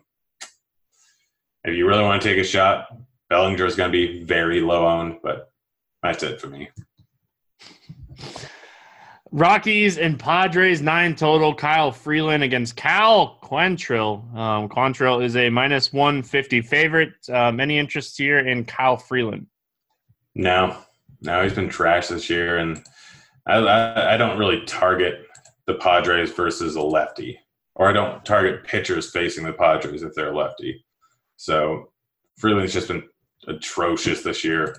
if 1.64 1.76
you 1.76 1.88
really 1.88 2.04
want 2.04 2.22
to 2.22 2.28
take 2.28 2.38
a 2.38 2.44
shot, 2.44 2.88
Bellinger 3.30 3.66
is 3.66 3.76
going 3.76 3.92
to 3.92 3.98
be 3.98 4.24
very 4.24 4.62
low 4.62 4.88
owned, 4.88 5.18
but 5.24 5.52
that's 6.04 6.24
it 6.24 6.40
for 6.40 6.48
me. 6.48 6.70
Rockies 9.32 9.98
and 9.98 10.18
Padres 10.18 10.82
nine 10.82 11.16
total. 11.16 11.54
Kyle 11.54 11.92
Freeland 11.92 12.44
against 12.44 12.76
Cal 12.76 13.40
Quantrill. 13.44 14.34
Um, 14.34 14.70
Quantrill 14.70 15.24
is 15.24 15.36
a 15.36 15.50
minus 15.50 15.92
one 15.92 16.24
fifty 16.24 16.62
favorite. 16.62 17.14
Um, 17.30 17.60
any 17.60 17.78
interest 17.78 18.18
here 18.18 18.40
in 18.40 18.64
Kyle 18.64 18.96
Freeland? 18.96 19.48
No, 20.36 20.78
no, 21.22 21.44
he's 21.44 21.54
been 21.54 21.68
trash 21.68 22.08
this 22.08 22.30
year, 22.30 22.60
and 22.60 22.82
I, 23.46 23.58
I, 23.58 24.14
I 24.14 24.18
don't 24.18 24.38
really 24.38 24.64
target 24.66 25.26
the 25.66 25.74
Padres 25.74 26.32
versus 26.32 26.76
a 26.76 26.82
lefty, 26.82 27.38
or 27.76 27.90
I 27.90 27.94
don't 27.94 28.24
target 28.26 28.64
pitchers 28.64 29.12
facing 29.12 29.46
the 29.46 29.54
Padres 29.54 30.04
if 30.04 30.14
they're 30.16 30.34
lefty. 30.34 30.86
So 31.38 31.92
Freeland's 32.38 32.74
just 32.74 32.88
been 32.88 33.04
atrocious 33.48 34.24
this 34.24 34.44
year. 34.44 34.76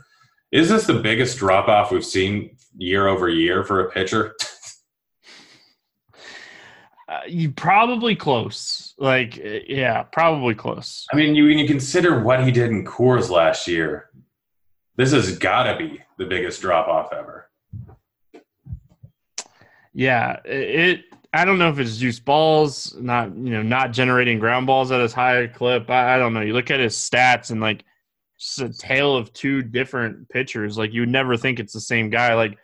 Is 0.53 0.69
this 0.69 0.87
the 0.87 0.95
biggest 0.95 1.39
drop 1.39 1.69
off 1.69 1.91
we've 1.91 2.05
seen 2.05 2.57
year 2.77 3.09
over 3.09 3.29
year 3.29 3.65
for 3.65 3.81
a 3.81 3.91
pitcher? 3.91 4.35
uh, 7.09 7.21
you 7.27 7.51
probably 7.53 8.17
close. 8.17 8.95
Like, 8.99 9.37
yeah, 9.69 10.03
probably 10.05 10.55
close. 10.55 11.07
I 11.13 11.17
mean, 11.17 11.35
you, 11.35 11.45
when 11.45 11.59
you 11.59 11.67
consider 11.67 12.23
what 12.23 12.45
he 12.45 12.51
did 12.51 12.71
in 12.71 12.85
Coors 12.85 13.29
last 13.29 13.69
year, 13.69 14.11
this 14.97 15.13
has 15.13 15.37
got 15.37 15.65
to 15.65 15.77
be 15.77 16.03
the 16.17 16.25
biggest 16.25 16.63
drop 16.63 16.89
off 16.89 17.13
ever. 17.13 17.51
Yeah, 19.93 20.41
it. 20.45 21.05
I 21.37 21.45
don't 21.45 21.59
know 21.59 21.69
if 21.69 21.79
it's 21.79 21.99
juice 21.99 22.19
balls, 22.19 22.95
not 22.99 23.29
you 23.37 23.51
know, 23.51 23.63
not 23.63 23.93
generating 23.93 24.39
ground 24.39 24.67
balls 24.67 24.91
at 24.91 25.01
as 25.01 25.13
high 25.13 25.39
a 25.43 25.49
clip. 25.49 25.91
I, 25.91 26.15
I 26.15 26.19
don't 26.19 26.33
know. 26.33 26.41
You 26.41 26.55
look 26.55 26.71
at 26.71 26.81
his 26.81 26.97
stats 26.97 27.51
and 27.51 27.61
like 27.61 27.85
just 28.39 28.61
a 28.61 28.73
tale 28.73 29.17
of 29.17 29.33
two 29.33 29.63
different 29.63 30.29
pitchers. 30.29 30.79
Like 30.79 30.93
you 30.93 31.01
would 31.01 31.09
never 31.09 31.37
think 31.37 31.59
it's 31.59 31.73
the 31.73 31.81
same 31.81 32.11
guy. 32.11 32.35
Like 32.35 32.59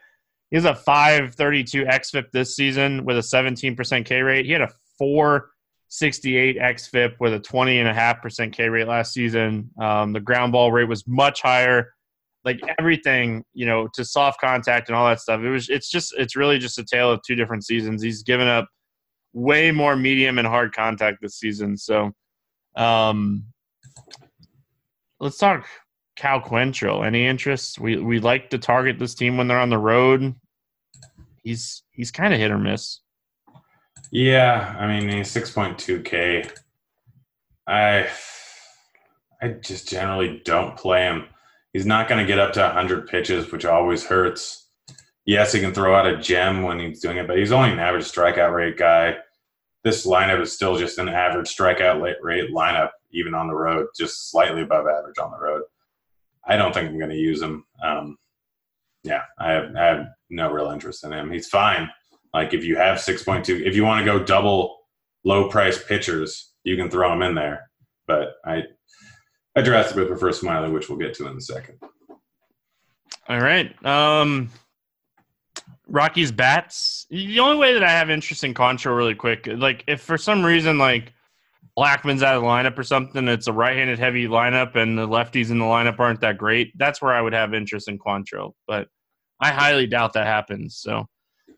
he 0.49 0.57
has 0.57 0.65
a 0.65 0.75
532 0.75 1.85
xFIP 1.85 2.31
this 2.31 2.55
season 2.55 3.05
with 3.05 3.17
a 3.17 3.21
17% 3.21 4.05
K 4.05 4.21
rate. 4.21 4.45
He 4.45 4.51
had 4.51 4.61
a 4.61 4.69
468 4.97 6.57
xFIP 6.57 7.13
with 7.19 7.33
a 7.33 7.39
20.5% 7.39 8.53
K 8.53 8.69
rate 8.69 8.87
last 8.87 9.13
season. 9.13 9.71
Um, 9.79 10.13
the 10.13 10.19
ground 10.19 10.51
ball 10.51 10.71
rate 10.71 10.87
was 10.87 11.07
much 11.07 11.41
higher. 11.41 11.92
Like 12.45 12.59
everything, 12.77 13.43
you 13.53 13.65
know, 13.65 13.87
to 13.93 14.03
soft 14.03 14.41
contact 14.41 14.89
and 14.89 14.95
all 14.95 15.07
that 15.07 15.21
stuff. 15.21 15.41
It 15.41 15.49
was. 15.49 15.69
It's 15.69 15.89
just. 15.89 16.13
It's 16.17 16.35
really 16.35 16.59
just 16.59 16.77
a 16.77 16.83
tale 16.83 17.11
of 17.11 17.21
two 17.25 17.35
different 17.35 17.65
seasons. 17.65 18.01
He's 18.01 18.23
given 18.23 18.47
up 18.47 18.67
way 19.33 19.71
more 19.71 19.95
medium 19.95 20.37
and 20.37 20.47
hard 20.47 20.73
contact 20.75 21.19
this 21.21 21.35
season. 21.39 21.77
So, 21.77 22.11
um, 22.75 23.45
let's 25.19 25.37
talk 25.37 25.65
Cal 26.15 26.41
Quantrill. 26.41 27.05
Any 27.05 27.25
interest? 27.25 27.79
We 27.79 27.97
we 27.97 28.19
like 28.19 28.49
to 28.51 28.57
target 28.57 28.99
this 28.99 29.15
team 29.15 29.37
when 29.37 29.47
they're 29.47 29.59
on 29.59 29.69
the 29.69 29.77
road. 29.77 30.35
He's 31.43 31.83
he's 31.91 32.11
kind 32.11 32.33
of 32.33 32.39
hit 32.39 32.51
or 32.51 32.59
miss. 32.59 32.99
Yeah, 34.11 34.75
I 34.79 34.87
mean 34.87 35.09
he's 35.09 35.31
six 35.31 35.49
point 35.51 35.79
two 35.79 36.01
k. 36.01 36.47
I 37.67 38.09
I 39.41 39.47
just 39.49 39.89
generally 39.89 40.41
don't 40.45 40.77
play 40.77 41.03
him. 41.03 41.25
He's 41.73 41.85
not 41.85 42.07
going 42.07 42.19
to 42.19 42.27
get 42.27 42.39
up 42.39 42.53
to 42.53 42.61
100 42.61 43.07
pitches, 43.07 43.51
which 43.51 43.65
always 43.65 44.05
hurts. 44.05 44.67
Yes, 45.25 45.51
he 45.51 45.59
can 45.59 45.73
throw 45.73 45.95
out 45.95 46.05
a 46.05 46.17
gem 46.17 46.61
when 46.61 46.79
he's 46.79 47.01
doing 47.01 47.17
it, 47.17 47.27
but 47.27 47.37
he's 47.37 47.51
only 47.51 47.71
an 47.71 47.79
average 47.79 48.05
strikeout 48.05 48.53
rate 48.53 48.77
guy. 48.77 49.15
This 49.83 50.05
lineup 50.05 50.41
is 50.41 50.53
still 50.53 50.77
just 50.77 50.99
an 50.99 51.09
average 51.09 51.47
strikeout 51.47 52.01
rate 52.21 52.51
lineup, 52.51 52.91
even 53.11 53.33
on 53.33 53.47
the 53.47 53.55
road, 53.55 53.87
just 53.97 54.29
slightly 54.29 54.61
above 54.61 54.85
average 54.87 55.17
on 55.17 55.31
the 55.31 55.39
road. 55.39 55.63
I 56.45 56.57
don't 56.57 56.73
think 56.73 56.89
I'm 56.89 56.97
going 56.97 57.09
to 57.09 57.17
use 57.17 57.41
him. 57.41 57.65
Um, 57.83 58.17
yeah, 59.03 59.23
I 59.39 59.51
have, 59.51 59.75
I 59.75 59.83
have 59.83 60.05
no 60.29 60.51
real 60.51 60.71
interest 60.71 61.03
in 61.03 61.11
him. 61.11 61.31
He's 61.31 61.47
fine. 61.47 61.89
Like 62.33 62.53
if 62.53 62.63
you 62.63 62.75
have 62.77 62.99
6.2, 62.99 63.65
if 63.65 63.75
you 63.75 63.83
want 63.83 64.05
to 64.05 64.11
go 64.11 64.23
double 64.23 64.77
low 65.23 65.49
price 65.49 65.81
pitchers, 65.83 66.51
you 66.63 66.75
can 66.75 66.89
throw 66.89 67.11
him 67.13 67.21
in 67.21 67.35
there. 67.35 67.69
But 68.07 68.33
I, 68.45 68.63
I 69.55 69.61
drastically 69.61 70.05
prefer 70.05 70.31
Smyly, 70.31 70.71
which 70.71 70.89
we'll 70.89 70.97
get 70.97 71.13
to 71.15 71.27
in 71.27 71.37
a 71.37 71.41
second. 71.41 71.79
All 73.29 73.39
right. 73.39 73.73
Um, 73.85 74.49
Rockies 75.87 76.31
bats. 76.31 77.05
The 77.09 77.39
only 77.39 77.57
way 77.57 77.73
that 77.73 77.83
I 77.83 77.91
have 77.91 78.09
interest 78.09 78.43
in 78.43 78.53
Concho 78.53 78.91
really 78.91 79.15
quick, 79.15 79.47
like 79.47 79.83
if 79.87 80.01
for 80.01 80.17
some 80.17 80.43
reason 80.43 80.77
like 80.77 81.13
Blackmon's 81.77 82.23
out 82.23 82.35
of 82.35 82.41
the 82.41 82.47
lineup 82.47 82.77
or 82.77 82.83
something, 82.83 83.27
it's 83.27 83.47
a 83.47 83.53
right-handed 83.53 83.99
heavy 83.99 84.27
lineup, 84.27 84.75
and 84.75 84.97
the 84.97 85.07
lefties 85.07 85.51
in 85.51 85.59
the 85.59 85.65
lineup 85.65 85.99
aren't 85.99 86.21
that 86.21 86.37
great. 86.37 86.71
That's 86.77 87.01
where 87.01 87.13
I 87.13 87.21
would 87.21 87.33
have 87.33 87.53
interest 87.53 87.87
in 87.87 87.97
Quantrill, 87.97 88.53
but 88.67 88.87
I 89.39 89.51
highly 89.51 89.87
doubt 89.87 90.13
that 90.13 90.27
happens. 90.27 90.77
So, 90.77 91.07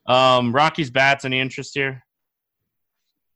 um, 0.05 0.53
Rockies 0.53 0.89
bats. 0.89 1.25
Any 1.25 1.39
interest 1.39 1.73
here? 1.73 2.03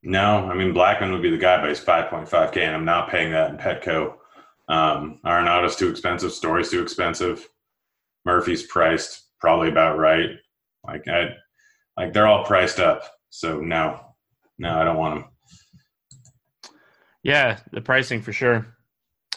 No, 0.04 0.50
I 0.50 0.54
mean 0.54 0.74
Blackman 0.74 1.12
would 1.12 1.22
be 1.22 1.30
the 1.30 1.38
guy, 1.38 1.60
but 1.60 1.70
he's 1.70 1.80
five 1.80 2.10
point 2.10 2.30
five 2.30 2.52
k, 2.52 2.64
and 2.64 2.76
I'm 2.76 2.86
not 2.86 3.10
paying 3.10 3.32
that 3.32 3.52
in 3.52 3.58
Petco. 3.58 4.16
Um, 4.70 5.20
Arenado's 5.26 5.76
too 5.76 5.90
expensive. 5.90 6.32
Story's 6.32 6.70
too 6.70 6.82
expensive. 6.82 7.48
Murphy's 8.26 8.64
priced 8.68 9.26
probably 9.40 9.70
about 9.70 9.98
right. 9.98 10.32
Like 10.86 11.08
I, 11.08 11.30
like 11.98 12.14
they're 12.14 12.28
all 12.28 12.46
priced 12.46 12.80
up. 12.80 13.04
So 13.30 13.60
no, 13.60 14.00
no, 14.58 14.80
I 14.80 14.84
don't 14.84 14.98
want 14.98 15.22
them. 15.22 15.32
Yeah, 17.24 17.60
the 17.72 17.82
pricing 17.82 18.22
for 18.22 18.32
sure. 18.32 18.66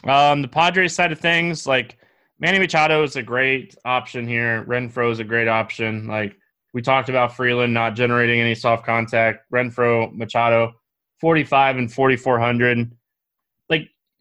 Um, 0.05 0.43
the 0.43 0.49
Padres 0.49 0.95
side 0.95 1.13
of 1.13 1.21
things, 1.21 1.67
like 1.67 1.99
Manny 2.39 2.59
Machado 2.59 3.03
is 3.03 3.17
a 3.17 3.23
great 3.23 3.77
option 3.85 4.27
here. 4.27 4.65
Renfroe 4.69 5.13
is 5.13 5.21
a 5.21 5.25
great 5.25 5.49
option. 5.49 6.07
Like 6.07 6.37
we 6.75 6.83
talked 6.83 7.09
about 7.09 7.37
Freeland 7.37 7.73
not 7.73 7.95
generating 7.95 8.41
any 8.41 8.55
soft 8.55 8.85
contact. 8.85 9.51
Renfroe, 9.53 10.15
Machado, 10.15 10.73
45 11.21 11.77
and 11.77 11.93
4,400. 11.93 12.93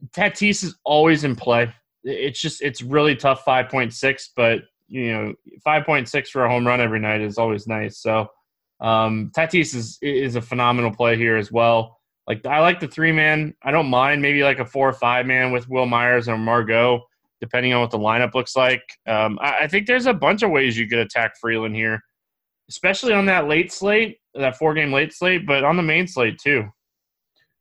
Tatis 0.09 0.63
is 0.63 0.75
always 0.83 1.23
in 1.23 1.35
play. 1.35 1.73
It's 2.03 2.41
just, 2.41 2.61
it's 2.61 2.81
really 2.81 3.15
tough 3.15 3.45
5.6, 3.45 4.29
but, 4.35 4.61
you 4.87 5.11
know, 5.11 5.33
5.6 5.65 6.27
for 6.27 6.45
a 6.45 6.49
home 6.49 6.65
run 6.65 6.81
every 6.81 6.99
night 6.99 7.21
is 7.21 7.37
always 7.37 7.67
nice. 7.67 7.99
So 7.99 8.27
um, 8.81 9.31
Tatis 9.35 9.75
is, 9.75 9.97
is 10.01 10.35
a 10.35 10.41
phenomenal 10.41 10.91
play 10.91 11.15
here 11.15 11.37
as 11.37 11.51
well. 11.51 11.99
Like 12.27 12.45
I 12.45 12.59
like 12.59 12.79
the 12.79 12.87
three 12.87 13.11
man. 13.11 13.53
I 13.63 13.71
don't 13.71 13.87
mind 13.87 14.21
maybe 14.21 14.43
like 14.43 14.59
a 14.59 14.65
four 14.65 14.87
or 14.87 14.93
five 14.93 15.25
man 15.25 15.51
with 15.51 15.67
Wil 15.67 15.85
Myers 15.85 16.27
or 16.29 16.37
Margot, 16.37 17.03
depending 17.39 17.73
on 17.73 17.81
what 17.81 17.91
the 17.91 17.99
lineup 17.99 18.33
looks 18.33 18.55
like. 18.55 18.83
Um, 19.07 19.39
I, 19.41 19.63
I, 19.63 19.67
think 19.67 19.87
there's 19.87 20.05
a 20.05 20.13
bunch 20.13 20.43
of 20.43 20.51
ways 20.51 20.77
you 20.77 20.87
could 20.87 20.99
attack 20.99 21.33
Freeland 21.39 21.75
here, 21.75 22.01
especially 22.69 23.13
on 23.13 23.25
that 23.25 23.47
late 23.47 23.71
slate, 23.71 24.19
that 24.35 24.55
four 24.57 24.73
game 24.73 24.93
late 24.93 25.13
slate, 25.13 25.47
but 25.47 25.63
on 25.63 25.77
the 25.77 25.83
main 25.83 26.07
slate 26.07 26.37
too. 26.37 26.69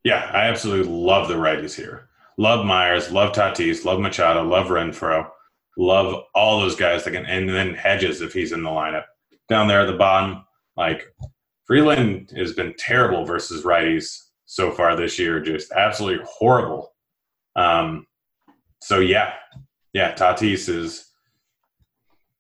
Yeah, 0.05 0.30
I 0.32 0.47
absolutely 0.47 0.93
love 0.93 1.28
the 1.28 1.34
righties 1.34 1.74
here. 1.74 2.09
Love 2.39 2.64
Myers, 2.64 3.11
love 3.11 3.33
Tatis, 3.33 3.85
love 3.85 4.01
Machado, 4.01 4.43
love 4.43 4.68
Renfroe, 4.68 5.28
love 5.76 6.24
all 6.35 6.61
those 6.61 6.76
guys 6.76 7.05
that 7.05 7.12
can, 7.12 7.26
and 7.26 7.49
then 7.49 7.74
Hedges 7.74 8.22
if 8.22 8.33
he's 8.33 8.53
in 8.53 8.62
the 8.62 8.70
lineup 8.70 9.05
down 9.49 9.68
there 9.68 9.81
at 9.81 9.87
the 9.87 9.97
bottom. 9.97 10.45
Like 10.76 11.05
Freeland 11.64 12.33
has 12.37 12.53
been 12.55 12.74
terrible 12.78 13.24
versus 13.24 13.64
righties 13.64 14.16
so 14.47 14.70
far 14.70 14.97
this 14.97 15.18
year, 15.18 15.41
just 15.41 15.70
absolutely 15.72 16.24
horrible. 16.28 16.95
Um, 17.57 18.07
so 18.81 19.01
yeah, 19.01 19.35
yeah, 19.93 20.14
Tatis 20.14 20.68
is 20.68 21.11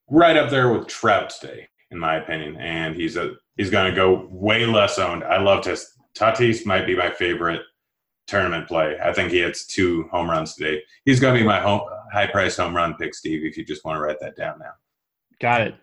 right 0.08 0.36
up 0.36 0.50
there 0.50 0.72
with 0.72 0.88
Trout 0.88 1.30
today, 1.30 1.68
in 1.90 1.98
my 1.98 2.16
opinion, 2.16 2.56
and 2.56 2.96
he's 2.96 3.16
a 3.16 3.34
he's 3.56 3.70
going 3.70 3.90
to 3.90 3.96
go 3.96 4.28
way 4.30 4.66
less 4.66 4.98
owned. 4.98 5.24
I 5.24 5.40
love 5.40 5.64
Tatis. 5.64 5.84
Tatis 6.16 6.66
might 6.66 6.86
be 6.86 6.96
my 6.96 7.10
favorite 7.10 7.62
tournament 8.30 8.68
play. 8.68 8.96
I 9.02 9.12
think 9.12 9.32
he 9.32 9.40
hits 9.40 9.66
two 9.66 10.08
home 10.12 10.30
runs 10.30 10.54
today. 10.54 10.82
He's 11.04 11.20
going 11.20 11.34
to 11.34 11.40
be 11.40 11.46
my 11.46 11.60
home, 11.60 11.82
high 12.12 12.28
price 12.28 12.56
home 12.56 12.74
run 12.74 12.94
pick, 12.94 13.14
Steve. 13.14 13.44
If 13.44 13.56
you 13.58 13.64
just 13.64 13.84
want 13.84 13.96
to 13.96 14.00
write 14.00 14.20
that 14.20 14.36
down 14.36 14.58
now. 14.60 14.72
Got 15.40 15.62
it. 15.62 15.74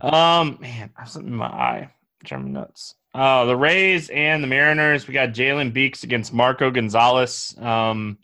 Um, 0.00 0.58
man, 0.60 0.90
I 0.96 1.00
have 1.00 1.10
something 1.10 1.32
in 1.32 1.36
my 1.36 1.46
eye. 1.46 1.90
German 2.24 2.52
nuts. 2.52 2.94
Uh, 3.14 3.44
the 3.44 3.56
Rays 3.56 4.10
and 4.10 4.42
the 4.42 4.48
Mariners. 4.48 5.08
We 5.08 5.14
got 5.14 5.30
Jalen 5.30 5.72
Beeks 5.72 6.04
against 6.04 6.32
Marco 6.32 6.70
Gonzales. 6.70 7.56
Um, 7.58 8.18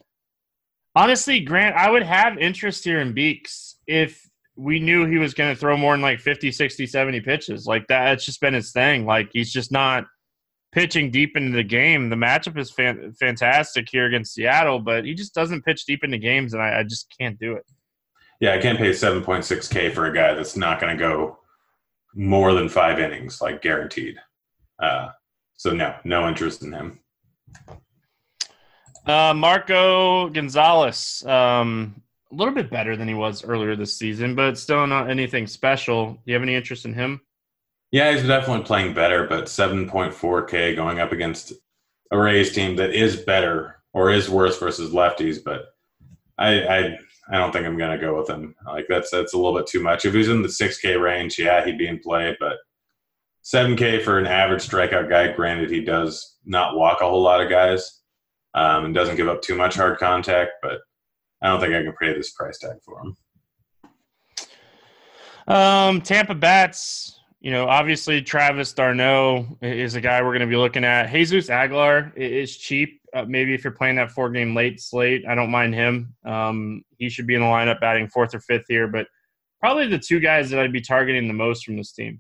honestly, 0.95 1.41
Grant, 1.41 1.75
I 1.77 1.91
would 1.91 2.03
have 2.03 2.39
interest 2.39 2.85
here 2.85 3.01
in 3.01 3.13
Beeks 3.13 3.77
if 3.87 4.29
we 4.57 4.79
knew 4.79 5.07
he 5.07 5.19
was 5.19 5.35
going 5.35 5.53
to 5.53 5.59
throw 5.59 5.77
more 5.77 5.95
than 5.95 6.03
like 6.03 6.21
50, 6.21 6.53
60, 6.53 6.87
70 6.87 7.21
pitches. 7.23 7.67
Like 7.67 7.87
that, 7.89 8.13
it's 8.13 8.25
just 8.25 8.41
been 8.41 8.55
his 8.55 8.71
thing. 8.71 9.05
Like 9.05 9.31
he's 9.33 9.53
just 9.53 9.73
not 9.73 10.05
pitching 10.75 11.11
deep 11.11 11.37
into 11.37 11.57
the 11.57 11.63
game. 11.63 12.11
The 12.11 12.17
matchup 12.17 12.59
is 12.59 12.71
fan- 12.71 13.15
fantastic 13.19 13.89
here 13.89 14.07
against 14.07 14.35
Seattle, 14.35 14.81
but 14.81 15.05
he 15.05 15.15
just 15.15 15.33
doesn't 15.33 15.63
pitch 15.63 15.87
deep 15.87 16.03
into 16.03 16.19
games, 16.19 16.53
and 16.53 16.63
I, 16.63 16.81
I 16.81 16.83
just 16.83 17.15
can't 17.17 17.39
do 17.39 17.55
it. 17.55 17.65
Yeah, 18.41 18.55
I 18.55 18.59
can't 18.59 18.77
pay 18.77 18.91
7.6K 18.91 19.95
for 19.95 20.07
a 20.07 20.15
guy 20.15 20.35
that's 20.35 20.57
not 20.57 20.81
going 20.81 20.97
to 20.97 21.01
go 21.01 21.39
more 22.15 22.53
than 22.53 22.69
five 22.69 22.99
innings, 22.99 23.41
like 23.41 23.63
guaranteed. 23.63 24.17
Uh, 24.81 25.11
so 25.57 25.71
no, 25.71 25.95
no 26.03 26.29
interest 26.29 26.65
in 26.65 26.73
him. 26.73 26.99
Uh, 29.07 29.33
Marco 29.35 30.29
Gonzales, 30.31 31.25
um, 31.25 32.03
a 32.33 32.35
little 32.35 32.55
bit 32.55 32.71
better 32.71 32.97
than 32.97 33.07
he 33.07 33.15
was 33.15 33.45
earlier 33.45 33.77
this 33.77 33.97
season, 33.97 34.35
but 34.35 34.59
still 34.59 34.87
not 34.89 35.09
anything 35.09 35.47
special. 35.47 36.15
Do 36.15 36.21
you 36.27 36.35
have 36.35 36.43
any 36.43 36.57
interest 36.57 36.85
in 36.85 36.95
him? 36.95 37.21
Yeah, 37.95 38.11
he's 38.11 38.27
definitely 38.27 38.65
playing 38.65 38.93
better, 38.93 39.25
but 39.29 39.45
7.4K 39.45 40.75
going 40.75 40.99
up 40.99 41.13
against 41.13 41.53
a 42.11 42.19
Rays 42.19 42.53
team 42.53 42.75
that 42.75 42.91
is 42.91 43.15
better 43.15 43.85
or 43.93 44.11
is 44.11 44.29
worse 44.29 44.59
versus 44.59 44.93
lefties. 44.93 45.39
But 45.45 45.67
I, 46.37 46.65
I, 46.65 46.99
I 47.31 47.37
don't 47.39 47.53
think 47.53 47.65
I'm 47.65 47.79
going 47.79 47.97
to 47.97 48.05
go 48.05 48.19
with 48.19 48.29
him. 48.29 48.57
Like 48.67 48.87
that's 48.89 49.13
that's 49.13 49.33
a 49.33 49.37
little 49.37 49.57
bit 49.57 49.69
too 49.69 49.81
much. 49.81 50.05
If 50.05 50.13
he's 50.13 50.29
in 50.29 50.43
the 50.43 50.49
6K 50.49 51.01
range, 51.01 51.39
yeah, 51.39 51.65
he'd 51.65 51.79
be 51.79 51.87
in 51.87 52.01
play, 52.01 52.37
but 52.41 52.57
7K 53.45 54.03
for 54.03 54.19
an 54.19 54.27
average 54.27 54.69
strikeout 54.69 55.09
guy. 55.09 55.31
Granted, 55.31 55.71
he 55.71 55.85
does 55.85 56.39
not 56.45 56.75
walk 56.75 57.01
a 57.01 57.09
whole 57.09 57.23
lot 57.23 57.43
of 57.43 57.49
guys 57.49 58.01
um, 58.55 58.87
and 58.87 58.93
doesn't 58.93 59.15
give 59.15 59.29
up 59.29 59.41
too 59.41 59.55
much 59.55 59.77
hard 59.77 60.01
contact, 60.01 60.55
but 60.63 60.81
I 61.43 61.47
don't 61.47 61.61
think 61.61 61.73
I 61.75 61.85
can 61.85 61.95
pay 62.01 62.13
this 62.13 62.33
price 62.33 62.59
tag 62.59 62.79
for 62.85 63.01
him. 63.01 63.17
Um, 65.47 66.01
Tampa 66.01 66.35
Bats, 66.35 67.21
you 67.45 67.51
know, 67.51 67.69
obviously 67.69 68.23
Travis 68.23 68.73
d'Arnaud 68.73 69.59
is 69.61 69.97
a 69.97 70.01
guy 70.01 70.23
we're 70.23 70.31
going 70.31 70.41
to 70.41 70.47
be 70.47 70.57
looking 70.57 70.83
at. 70.83 71.13
Jesus 71.13 71.51
Aguilar 71.51 72.11
is 72.17 72.57
cheap. 72.57 73.03
Uh, 73.13 73.27
maybe 73.29 73.53
if 73.53 73.63
you're 73.63 73.71
playing 73.71 73.97
that 73.97 74.11
four 74.11 74.31
game 74.31 74.55
late 74.55 74.81
slate, 74.81 75.27
I 75.29 75.35
don't 75.35 75.51
mind 75.51 75.75
him. 75.75 76.15
Um, 76.25 76.83
he 76.97 77.11
should 77.11 77.27
be 77.27 77.35
in 77.35 77.43
the 77.43 77.47
lineup 77.47 77.83
batting 77.83 78.09
fourth 78.09 78.35
or 78.35 78.41
fifth 78.41 78.65
here, 78.67 78.89
but 78.89 79.09
probably 79.61 79.87
the 79.87 79.99
two 79.99 80.21
guys 80.21 80.49
that 80.49 80.59
I'd 80.59 80.73
be 80.73 80.81
targeting 80.81 81.29
the 81.29 81.35
most 81.35 81.67
from 81.67 81.77
this 81.77 81.93
team. 81.93 82.19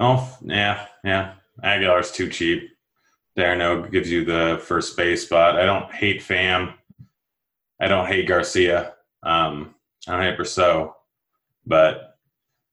Oh 0.00 0.36
yeah, 0.42 0.86
yeah. 1.04 1.34
Aguilar's 1.62 2.10
too 2.10 2.28
cheap. 2.28 2.68
Darno 3.38 3.88
gives 3.88 4.10
you 4.10 4.24
the 4.24 4.60
first 4.64 4.96
base 4.96 5.26
spot. 5.26 5.60
I 5.60 5.64
don't 5.64 5.92
hate 5.92 6.22
Pham. 6.22 6.74
I 7.80 7.86
don't 7.86 8.06
hate 8.06 8.26
Garcia. 8.26 8.94
Um, 9.22 9.76
I 10.08 10.16
don't 10.16 10.22
hate 10.22 10.38
Brosseau, 10.38 10.94
but 11.64 12.07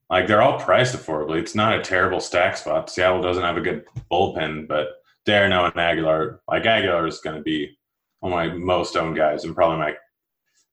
like 0.09 0.27
they're 0.27 0.41
all 0.41 0.59
priced 0.59 0.95
affordably. 0.95 1.39
It's 1.39 1.55
not 1.55 1.77
a 1.77 1.81
terrible 1.81 2.19
stack 2.19 2.57
spot. 2.57 2.89
Seattle 2.89 3.21
doesn't 3.21 3.43
have 3.43 3.57
a 3.57 3.61
good 3.61 3.85
bullpen, 4.11 4.67
but 4.67 4.89
d'Arnaud 5.25 5.65
and 5.65 5.79
Aguilar, 5.79 6.41
like 6.47 6.65
Aguilar 6.65 7.07
is 7.07 7.19
going 7.19 7.37
to 7.37 7.41
be 7.41 7.77
one 8.19 8.31
of 8.31 8.37
my 8.37 8.55
most 8.55 8.95
owned 8.95 9.15
guys 9.15 9.43
and 9.43 9.55
probably 9.55 9.77
my 9.77 9.93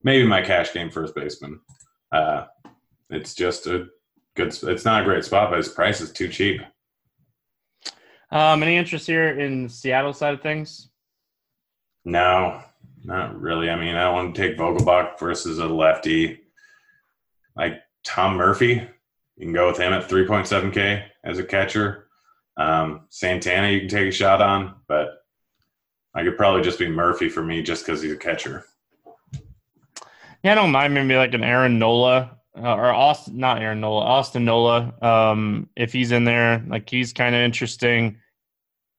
maybe 0.03 0.27
my 0.27 0.43
cash 0.43 0.73
game 0.73 0.91
first 0.91 1.15
baseman. 1.15 1.61
Uh, 2.11 2.47
it's 3.11 3.35
just 3.35 3.67
a 3.67 3.87
good. 4.35 4.57
It's 4.63 4.85
not 4.85 5.03
a 5.03 5.05
great 5.05 5.25
spot, 5.25 5.51
but 5.51 5.59
his 5.59 5.69
price 5.69 6.01
is 6.01 6.13
too 6.13 6.29
cheap. 6.29 6.61
Um, 8.31 8.63
any 8.63 8.77
interest 8.77 9.07
here 9.07 9.39
in 9.39 9.69
Seattle 9.69 10.15
side 10.15 10.35
of 10.35 10.41
things? 10.41 10.89
No, 12.05 12.63
not 13.05 13.39
really. 13.39 13.69
I 13.69 13.77
mean, 13.77 13.95
I 13.95 14.11
want 14.11 14.35
to 14.35 14.41
take 14.41 14.59
Vogelbach 14.59 15.19
versus 15.19 15.59
a 15.59 15.67
lefty 15.67 16.41
like 17.55 17.83
Tom 18.05 18.37
Murphy. 18.37 18.89
You 19.43 19.47
can 19.47 19.55
go 19.55 19.67
with 19.67 19.79
him 19.79 19.93
at 19.93 20.09
3.7K 20.09 21.03
as 21.25 21.41
a 21.41 21.43
catcher. 21.43 22.07
Um, 22.57 23.07
Santana, 23.11 23.71
you 23.71 23.81
can 23.81 23.89
take 23.89 24.07
a 24.07 24.13
shot 24.13 24.41
on, 24.41 24.77
but 24.87 25.15
I 26.15 26.23
could 26.23 26.37
probably 26.37 26.63
just 26.63 26.79
be 26.79 26.89
Murphy 26.89 27.29
for 27.29 27.43
me 27.43 27.61
just 27.61 27.85
because 27.85 28.01
he's 28.01 28.13
a 28.13 28.17
catcher. 28.17 28.65
Yeah, 30.45 30.53
I 30.53 30.55
don't 30.55 30.71
mind 30.71 30.95
maybe 30.95 31.17
like 31.17 31.35
an 31.35 31.43
Aaron 31.43 31.81
Nola 31.81 32.39
uh, 32.57 32.73
or 32.73 32.93
Austin, 32.93 33.39
not 33.39 33.61
Aaron 33.61 33.81
Nola, 33.81 34.05
Austin 34.05 34.45
Nola. 34.45 34.95
Um, 35.03 35.69
if 35.75 35.93
he's 35.93 36.13
in 36.13 36.23
there, 36.23 36.65
like 36.69 36.89
he's 36.89 37.13
kind 37.13 37.35
of 37.35 37.41
interesting. 37.41 38.19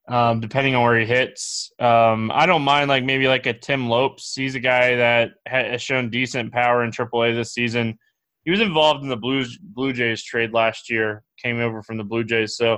Um, 0.10 0.42
depending 0.42 0.76
on 0.76 0.84
where 0.84 1.00
he 1.00 1.06
hits, 1.06 1.72
um, 1.80 2.30
I 2.34 2.48
don't 2.48 2.64
mind 2.64 2.90
like 2.90 3.06
maybe 3.06 3.30
like 3.30 3.46
a 3.46 3.54
Tim 3.54 3.88
Lopes. 3.88 4.36
He's 4.36 4.56
a 4.56 4.60
guy 4.60 4.98
that 4.98 5.36
has 5.46 5.82
shown 5.82 6.10
decent 6.10 6.52
power 6.52 6.84
in 6.84 6.92
AAA 6.92 7.34
this 7.34 7.54
season. 7.54 7.98
He 8.46 8.52
was 8.52 8.62
involved 8.62 9.04
in 9.04 9.10
the 9.10 9.18
Blues 9.18 9.58
Blue 9.58 9.94
Jays 9.94 10.24
trade 10.24 10.54
last 10.54 10.90
year. 10.90 11.24
Came 11.42 11.60
over 11.60 11.82
from 11.82 11.98
the 11.98 12.04
Blue 12.04 12.24
Jays, 12.24 12.58
so 12.58 12.78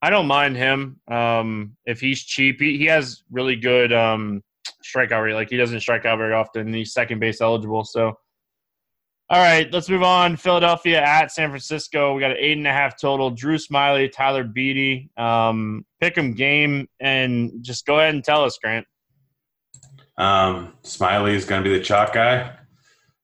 I 0.00 0.10
don't 0.10 0.26
mind 0.26 0.56
him. 0.56 1.00
Um, 1.10 1.76
if 1.84 2.00
he's 2.00 2.22
cheap, 2.22 2.60
he, 2.60 2.78
he 2.78 2.86
has 2.86 3.22
really 3.30 3.56
good 3.56 3.92
um, 3.92 4.42
strikeout 4.84 5.22
rate. 5.22 5.34
Like 5.34 5.50
he 5.50 5.56
doesn't 5.56 5.80
strike 5.80 6.04
out 6.06 6.18
very 6.18 6.32
often. 6.32 6.72
He's 6.72 6.92
second 6.92 7.20
base 7.20 7.40
eligible, 7.40 7.84
so 7.84 8.14
all 9.32 9.40
right, 9.40 9.72
let's 9.72 9.88
move 9.88 10.02
on. 10.02 10.36
Philadelphia 10.36 11.00
at 11.00 11.32
San 11.32 11.48
Francisco. 11.48 12.14
We 12.14 12.20
got 12.20 12.32
an 12.32 12.36
eight 12.38 12.58
and 12.58 12.66
a 12.66 12.72
half 12.72 13.00
total. 13.00 13.30
Drew 13.30 13.56
Smyly, 13.56 14.12
Tyler 14.12 14.44
Beede. 14.44 15.08
Um, 15.16 15.86
pick 16.02 16.18
'em 16.18 16.34
game 16.34 16.86
and 17.00 17.50
just 17.62 17.86
go 17.86 17.98
ahead 17.98 18.14
and 18.14 18.22
tell 18.22 18.44
us, 18.44 18.58
Grant. 18.62 18.86
Um, 20.18 20.74
Smyly 20.82 21.32
is 21.32 21.46
going 21.46 21.64
to 21.64 21.70
be 21.70 21.74
the 21.74 21.82
chalk 21.82 22.12
guy. 22.12 22.52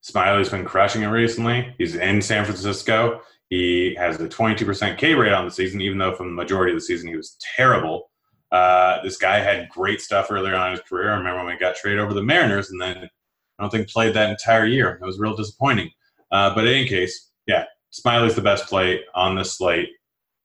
Smyly's 0.08 0.48
been 0.48 0.64
crushing 0.64 1.02
it 1.02 1.08
recently. 1.08 1.74
He's 1.76 1.94
in 1.94 2.22
San 2.22 2.46
Francisco. 2.46 3.20
He 3.50 3.94
has 3.98 4.18
a 4.18 4.26
22% 4.26 4.96
K 4.96 5.14
rate 5.14 5.34
on 5.34 5.44
the 5.44 5.50
season, 5.50 5.82
even 5.82 5.98
though 5.98 6.14
from 6.14 6.28
the 6.28 6.42
majority 6.42 6.72
of 6.72 6.78
the 6.78 6.84
season 6.84 7.08
he 7.08 7.16
was 7.16 7.36
terrible. 7.56 8.10
Uh, 8.50 9.02
this 9.02 9.18
guy 9.18 9.38
had 9.38 9.68
great 9.68 10.00
stuff 10.00 10.28
earlier 10.30 10.54
on 10.54 10.68
in 10.68 10.78
his 10.78 10.88
career. 10.88 11.12
I 11.12 11.18
remember 11.18 11.44
when 11.44 11.52
we 11.52 11.60
got 11.60 11.76
traded 11.76 12.00
over 12.00 12.14
the 12.14 12.22
Mariners, 12.22 12.70
and 12.70 12.80
then 12.80 12.96
I 12.96 13.62
don't 13.62 13.68
think 13.68 13.90
played 13.90 14.14
that 14.14 14.30
entire 14.30 14.64
year. 14.64 14.98
It 15.00 15.04
was 15.04 15.18
real 15.18 15.36
disappointing. 15.36 15.90
Uh, 16.32 16.54
but 16.54 16.66
in 16.66 16.72
any 16.72 16.88
case, 16.88 17.30
yeah, 17.46 17.66
Smyly's 17.90 18.34
the 18.34 18.40
best 18.40 18.66
play 18.66 19.02
on 19.14 19.34
this 19.34 19.58
slate, 19.58 19.90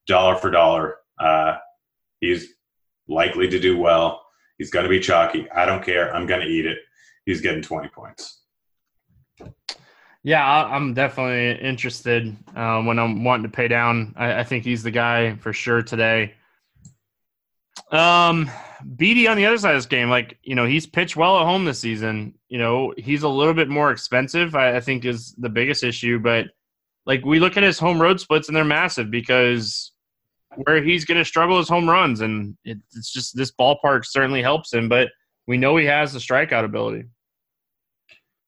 dollar 0.08 0.36
for 0.36 0.52
dollar. 0.52 0.98
Uh, 1.18 1.56
he's 2.20 2.54
likely 3.08 3.48
to 3.48 3.60
do 3.62 3.78
well. 3.78 4.26
He's 4.58 4.72
going 4.72 4.84
to 4.84 4.90
be 4.90 5.00
chalky. 5.00 5.50
I 5.52 5.66
don't 5.66 5.86
care. 5.86 6.14
I'm 6.14 6.26
going 6.26 6.42
to 6.42 6.48
eat 6.48 6.66
it. 6.66 6.80
He's 7.26 7.40
getting 7.40 7.62
20 7.62 7.88
points. 7.88 8.43
Yeah, 10.24 10.46
I'm 10.46 10.94
definitely 10.94 11.62
interested 11.66 12.36
uh, 12.56 12.82
when 12.82 12.98
I'm 12.98 13.26
wanting 13.26 13.44
to 13.44 13.56
pay 13.56 13.68
down. 13.68 14.14
I, 14.16 14.40
I, 14.40 14.44
think 14.46 14.64
he's 14.64 14.82
the 14.82 14.92
guy 14.92 15.36
for 15.36 15.52
sure 15.52 15.82
today. 15.82 16.36
Um, 17.92 18.50
Beede 18.96 19.28
on 19.28 19.36
the 19.36 19.46
other 19.46 19.58
side 19.58 19.76
of 19.76 19.78
this 19.78 19.86
game, 19.86 20.10
like 20.10 20.38
you 20.42 20.56
know, 20.56 20.66
he's 20.66 20.86
pitched 20.86 21.18
well 21.18 21.40
at 21.40 21.46
home 21.46 21.66
this 21.66 21.80
season. 21.80 22.36
You 22.48 22.58
know, 22.58 22.94
he's 22.98 23.24
a 23.24 23.30
little 23.30 23.54
bit 23.54 23.68
more 23.68 23.92
expensive. 23.92 24.56
I, 24.56 24.78
I 24.78 24.80
think 24.80 25.04
is 25.04 25.34
the 25.38 25.50
biggest 25.50 25.84
issue, 25.84 26.20
but 26.20 26.48
like 27.06 27.26
we 27.26 27.40
look 27.40 27.58
at 27.58 27.64
his 27.64 27.78
home 27.80 28.02
road 28.02 28.20
splits 28.22 28.48
and 28.48 28.56
they're 28.56 28.64
massive 28.64 29.12
because 29.12 29.92
where 30.56 30.82
he's 30.82 31.04
going 31.04 31.18
to 31.18 31.26
struggle 31.26 31.60
is 31.60 31.68
home 31.68 31.90
runs, 31.90 32.22
and 32.22 32.56
it, 32.64 32.78
it's 32.94 33.12
just 33.12 33.36
this 33.36 33.52
ballpark 33.52 34.06
certainly 34.06 34.42
helps 34.42 34.74
him. 34.74 34.88
But 34.88 35.10
we 35.48 35.58
know 35.58 35.76
he 35.76 35.86
has 35.86 36.14
the 36.14 36.20
strikeout 36.20 36.64
ability. 36.64 37.06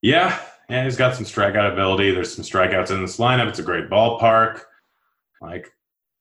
Yeah, 0.02 0.40
yeah, 0.70 0.84
he's 0.84 0.98
got 0.98 1.16
some 1.16 1.26
strikeout 1.26 1.74
ability. 1.74 2.12
There's 2.12 2.34
some 2.34 2.46
strikeouts 2.46 2.92
in 2.92 3.02
this 3.02 3.18
lineup. 3.18 3.48
It's 3.48 3.60
a 3.60 3.64
great 3.64 3.90
ballpark. 3.90 4.62
Like 5.42 5.72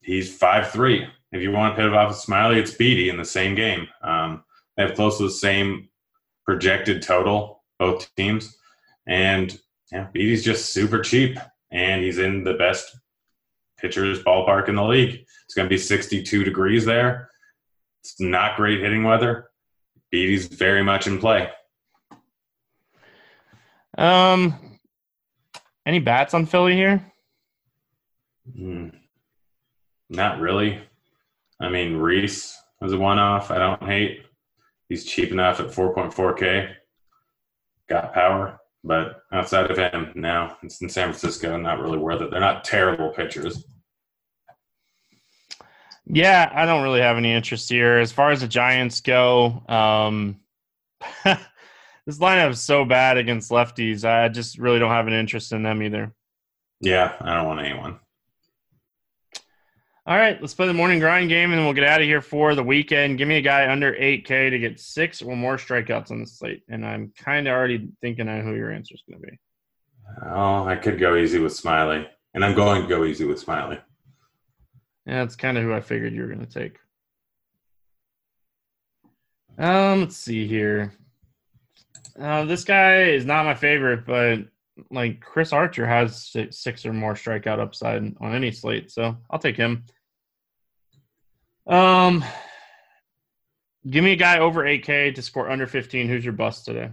he's 0.02 0.34
five 0.34 0.70
three 0.70 1.08
if 1.34 1.42
you 1.42 1.50
want 1.50 1.74
to 1.74 1.82
pivot 1.82 1.98
off 1.98 2.12
of 2.12 2.16
Smyly, 2.16 2.58
it's 2.58 2.70
Beede 2.70 3.08
in 3.08 3.16
the 3.16 3.24
same 3.24 3.56
game. 3.56 3.88
Um, 4.02 4.44
they 4.76 4.84
have 4.84 4.94
close 4.94 5.18
to 5.18 5.24
the 5.24 5.30
same 5.30 5.88
projected 6.44 7.02
total, 7.02 7.64
both 7.80 8.08
teams. 8.14 8.56
And 9.08 9.58
yeah, 9.90 10.06
Beede's 10.12 10.44
just 10.44 10.72
super 10.72 11.00
cheap, 11.00 11.36
and 11.72 12.04
he's 12.04 12.18
in 12.18 12.44
the 12.44 12.54
best 12.54 12.96
pitcher's 13.78 14.22
ballpark 14.22 14.68
in 14.68 14.76
the 14.76 14.84
league. 14.84 15.26
It's 15.44 15.54
going 15.54 15.66
to 15.66 15.74
be 15.74 15.76
62 15.76 16.44
degrees 16.44 16.84
there. 16.84 17.28
It's 18.04 18.20
not 18.20 18.56
great 18.56 18.80
hitting 18.80 19.02
weather. 19.02 19.50
Beede's 20.12 20.46
very 20.46 20.84
much 20.84 21.08
in 21.08 21.18
play. 21.18 21.50
Um, 23.96 24.78
any 25.86 25.98
bats 25.98 26.34
on 26.34 26.46
Philly 26.46 26.74
here? 26.74 27.12
Mm, 28.58 28.94
not 30.10 30.40
really. 30.40 30.80
I 31.60 31.68
mean, 31.68 31.96
Rhys 31.96 32.56
was 32.80 32.92
a 32.92 32.98
one 32.98 33.18
off. 33.18 33.50
I 33.50 33.58
don't 33.58 33.82
hate. 33.82 34.24
He's 34.88 35.04
cheap 35.04 35.30
enough 35.30 35.60
at 35.60 35.68
4.4K. 35.68 36.74
Got 37.88 38.14
power. 38.14 38.60
But 38.82 39.22
outside 39.32 39.70
of 39.70 39.78
him, 39.78 40.12
now 40.14 40.58
it's 40.62 40.82
in 40.82 40.90
San 40.90 41.08
Francisco. 41.08 41.56
Not 41.56 41.80
really 41.80 41.96
worth 41.96 42.20
it. 42.20 42.30
They're 42.30 42.40
not 42.40 42.64
terrible 42.64 43.10
pitchers. 43.10 43.64
Yeah, 46.06 46.52
I 46.54 46.66
don't 46.66 46.82
really 46.82 47.00
have 47.00 47.16
any 47.16 47.32
interest 47.32 47.70
here. 47.70 47.98
As 47.98 48.12
far 48.12 48.30
as 48.30 48.42
the 48.42 48.48
Giants 48.48 49.00
go, 49.00 49.62
um, 49.68 50.40
this 52.06 52.18
lineup 52.18 52.50
is 52.50 52.60
so 52.60 52.84
bad 52.84 53.16
against 53.16 53.50
lefties. 53.50 54.04
I 54.04 54.28
just 54.28 54.58
really 54.58 54.78
don't 54.78 54.90
have 54.90 55.06
an 55.06 55.12
interest 55.12 55.52
in 55.52 55.62
them 55.62 55.82
either. 55.82 56.12
Yeah, 56.80 57.14
I 57.20 57.34
don't 57.34 57.46
want 57.46 57.60
anyone. 57.60 57.98
All 60.06 60.18
right, 60.18 60.38
let's 60.38 60.52
play 60.52 60.66
the 60.66 60.74
morning 60.74 60.98
grind 60.98 61.30
game 61.30 61.54
and 61.54 61.64
we'll 61.64 61.72
get 61.72 61.84
out 61.84 62.02
of 62.02 62.06
here 62.06 62.20
for 62.20 62.54
the 62.54 62.62
weekend. 62.62 63.16
Give 63.16 63.26
me 63.26 63.38
a 63.38 63.42
guy 63.42 63.72
under 63.72 63.94
8K 63.94 64.50
to 64.50 64.58
get 64.58 64.78
six 64.78 65.22
or 65.22 65.34
more 65.34 65.56
strikeouts 65.56 66.10
on 66.10 66.20
the 66.20 66.26
slate. 66.26 66.62
And 66.68 66.84
I'm 66.84 67.10
kind 67.16 67.48
of 67.48 67.52
already 67.54 67.88
thinking 68.02 68.28
on 68.28 68.42
who 68.42 68.54
your 68.54 68.70
answer 68.70 68.94
is 68.94 69.02
going 69.08 69.22
to 69.22 69.26
be. 69.26 69.38
Oh, 70.26 70.64
I 70.66 70.76
could 70.76 71.00
go 71.00 71.16
easy 71.16 71.38
with 71.38 71.52
Smyly, 71.52 72.06
And 72.34 72.44
I'm 72.44 72.54
going 72.54 72.82
to 72.82 72.88
go 72.88 73.06
easy 73.06 73.24
with 73.24 73.42
Smyly. 73.42 73.80
Yeah, 75.06 75.20
that's 75.20 75.36
kind 75.36 75.56
of 75.56 75.64
who 75.64 75.72
I 75.72 75.80
figured 75.80 76.12
you 76.12 76.20
were 76.20 76.28
going 76.28 76.44
to 76.44 76.52
take. 76.52 76.78
Um, 79.56 80.00
let's 80.00 80.18
see 80.18 80.46
here. 80.46 80.92
Uh, 82.20 82.44
this 82.44 82.64
guy 82.64 83.02
is 83.04 83.24
not 83.24 83.44
my 83.44 83.54
favorite, 83.54 84.06
but 84.06 84.40
like 84.90 85.20
Chris 85.20 85.52
Archer 85.52 85.86
has 85.86 86.34
six 86.50 86.86
or 86.86 86.92
more 86.92 87.14
strikeout 87.14 87.60
upside 87.60 88.14
on 88.20 88.34
any 88.34 88.50
slate, 88.50 88.90
so 88.90 89.16
I'll 89.30 89.38
take 89.38 89.56
him. 89.56 89.84
Um, 91.66 92.24
give 93.88 94.04
me 94.04 94.12
a 94.12 94.16
guy 94.16 94.38
over 94.38 94.64
8K 94.64 95.14
to 95.14 95.22
score 95.22 95.50
under 95.50 95.66
15. 95.66 96.08
Who's 96.08 96.24
your 96.24 96.34
bust 96.34 96.64
today? 96.64 96.90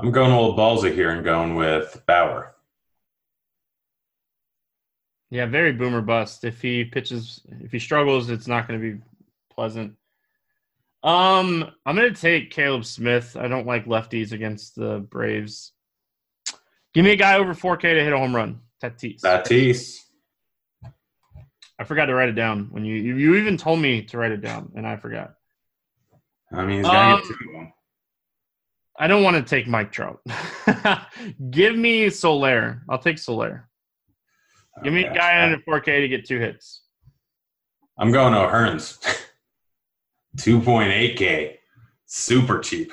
I'm 0.00 0.12
going 0.12 0.30
a 0.30 0.40
little 0.40 0.56
ballsy 0.56 0.92
here 0.92 1.10
and 1.10 1.24
going 1.24 1.54
with 1.54 2.02
Bauer. 2.06 2.54
Yeah, 5.30 5.46
very 5.46 5.72
boomer 5.72 6.00
bust. 6.00 6.44
If 6.44 6.62
he 6.62 6.84
pitches, 6.84 7.42
if 7.60 7.72
he 7.72 7.78
struggles, 7.78 8.30
it's 8.30 8.46
not 8.46 8.66
going 8.66 8.80
to 8.80 8.92
be 8.92 9.00
pleasant. 9.52 9.94
Um, 11.02 11.70
I'm 11.86 11.96
going 11.96 12.12
to 12.12 12.20
take 12.20 12.50
Caleb 12.50 12.84
Smith. 12.84 13.36
I 13.38 13.48
don't 13.48 13.66
like 13.66 13.86
lefties 13.86 14.32
against 14.32 14.74
the 14.74 14.98
Braves. 14.98 15.72
Give 16.94 17.04
me 17.04 17.12
a 17.12 17.16
guy 17.16 17.36
over 17.36 17.54
4K 17.54 17.80
to 17.80 18.04
hit 18.04 18.12
a 18.12 18.18
home 18.18 18.34
run. 18.34 18.60
Tatis. 18.82 19.20
Tatis. 19.20 19.98
I 21.78 21.84
forgot 21.84 22.06
to 22.06 22.14
write 22.14 22.28
it 22.28 22.32
down 22.32 22.68
when 22.70 22.84
you 22.84 22.96
you, 22.96 23.16
you 23.16 23.34
even 23.36 23.56
told 23.56 23.78
me 23.78 24.02
to 24.02 24.18
write 24.18 24.32
it 24.32 24.40
down, 24.40 24.72
and 24.74 24.84
I 24.86 24.96
forgot. 24.96 25.34
I 26.52 26.64
mean, 26.64 26.78
he's 26.78 26.86
got 26.86 27.22
um, 27.22 27.72
I 28.98 29.06
don't 29.06 29.22
want 29.22 29.36
to 29.36 29.42
take 29.42 29.68
Mike 29.68 29.92
Trout. 29.92 30.20
Give 31.50 31.76
me 31.76 32.10
Soler. 32.10 32.82
I'll 32.88 32.98
take 32.98 33.18
Soler. 33.18 33.68
Give 34.82 34.92
me 34.92 35.04
a 35.04 35.14
guy 35.14 35.42
under 35.42 35.58
4K 35.58 36.00
to 36.00 36.08
get 36.08 36.26
two 36.26 36.38
hits. 36.38 36.82
I'm 37.96 38.10
going 38.12 38.34
O'Hearns. 38.34 38.98
2.8K. 40.38 41.56
Super 42.06 42.60
cheap. 42.60 42.92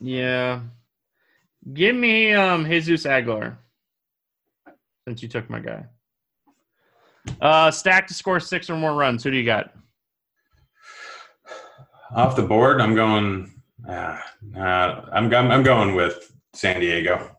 Yeah. 0.00 0.60
Give 1.72 1.94
me 1.94 2.32
um 2.32 2.64
Jesus 2.64 3.06
Aguilar. 3.06 3.58
Since 5.06 5.22
you 5.22 5.28
took 5.28 5.48
my 5.50 5.60
guy. 5.60 5.84
Uh 7.40 7.70
stack 7.70 8.06
to 8.08 8.14
score 8.14 8.40
six 8.40 8.70
or 8.70 8.76
more 8.76 8.94
runs. 8.94 9.24
Who 9.24 9.30
do 9.30 9.36
you 9.36 9.44
got? 9.44 9.72
Off 12.14 12.36
the 12.36 12.42
board, 12.42 12.80
I'm 12.80 12.94
going 12.94 13.56
uh, 13.88 14.18
uh, 14.56 15.00
I'm 15.12 15.32
I'm 15.32 15.62
going 15.62 15.94
with 15.94 16.32
San 16.54 16.80
Diego. 16.80 17.36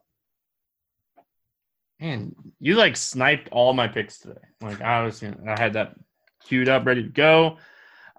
Man, 2.00 2.36
you 2.60 2.76
like 2.76 2.96
sniped 2.96 3.50
all 3.52 3.74
my 3.74 3.88
picks 3.88 4.20
today. 4.20 4.40
Like 4.62 4.82
I 4.82 5.04
was, 5.04 5.24
I 5.24 5.60
had 5.60 5.74
that 5.74 5.96
queued 6.44 6.70
up, 6.70 6.86
ready 6.86 7.04
to 7.04 7.10
go. 7.10 7.58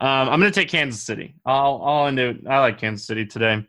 Um, 0.01 0.29
I'm 0.29 0.41
going 0.41 0.53
to 0.53 0.61
take 0.61 0.69
Kansas 0.69 1.03
City. 1.03 1.35
I'll, 1.45 1.83
I'll 1.85 2.07
end 2.07 2.19
it. 2.19 2.47
I 2.47 2.61
like 2.61 2.79
Kansas 2.79 3.07
City 3.07 3.27
today. 3.27 3.67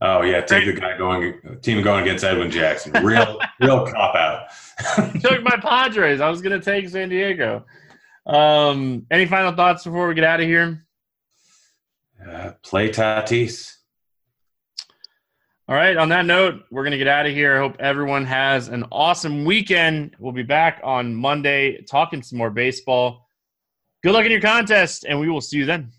Oh 0.00 0.22
yeah, 0.22 0.42
take 0.42 0.66
the 0.66 0.78
guy 0.78 0.98
going 0.98 1.40
team 1.62 1.82
going 1.82 2.02
against 2.02 2.24
Edwin 2.24 2.50
Jackson. 2.50 2.92
Real 3.02 3.38
real 3.60 3.86
cop 3.86 4.14
out. 4.14 4.48
took 5.20 5.42
my 5.42 5.56
Padres. 5.56 6.20
I 6.20 6.28
was 6.28 6.42
going 6.42 6.60
to 6.60 6.64
take 6.64 6.88
San 6.88 7.08
Diego. 7.08 7.64
Um, 8.26 9.06
any 9.10 9.26
final 9.26 9.52
thoughts 9.52 9.84
before 9.84 10.08
we 10.08 10.14
get 10.14 10.24
out 10.24 10.40
of 10.40 10.46
here? 10.46 10.84
Uh, 12.26 12.52
play 12.62 12.90
Tatis. 12.90 13.76
All 15.68 15.74
right. 15.74 15.96
On 15.96 16.10
that 16.10 16.26
note, 16.26 16.64
we're 16.70 16.82
going 16.82 16.92
to 16.92 16.98
get 16.98 17.08
out 17.08 17.24
of 17.24 17.32
here. 17.32 17.56
I 17.56 17.58
hope 17.58 17.76
everyone 17.78 18.26
has 18.26 18.68
an 18.68 18.84
awesome 18.92 19.46
weekend. 19.46 20.14
We'll 20.18 20.32
be 20.32 20.42
back 20.42 20.80
on 20.84 21.14
Monday 21.14 21.82
talking 21.82 22.22
some 22.22 22.36
more 22.36 22.50
baseball. 22.50 23.23
Good 24.04 24.12
luck 24.12 24.26
in 24.26 24.32
your 24.32 24.42
contest, 24.42 25.06
and 25.08 25.18
we 25.18 25.30
will 25.30 25.40
see 25.40 25.56
you 25.56 25.64
then. 25.64 25.90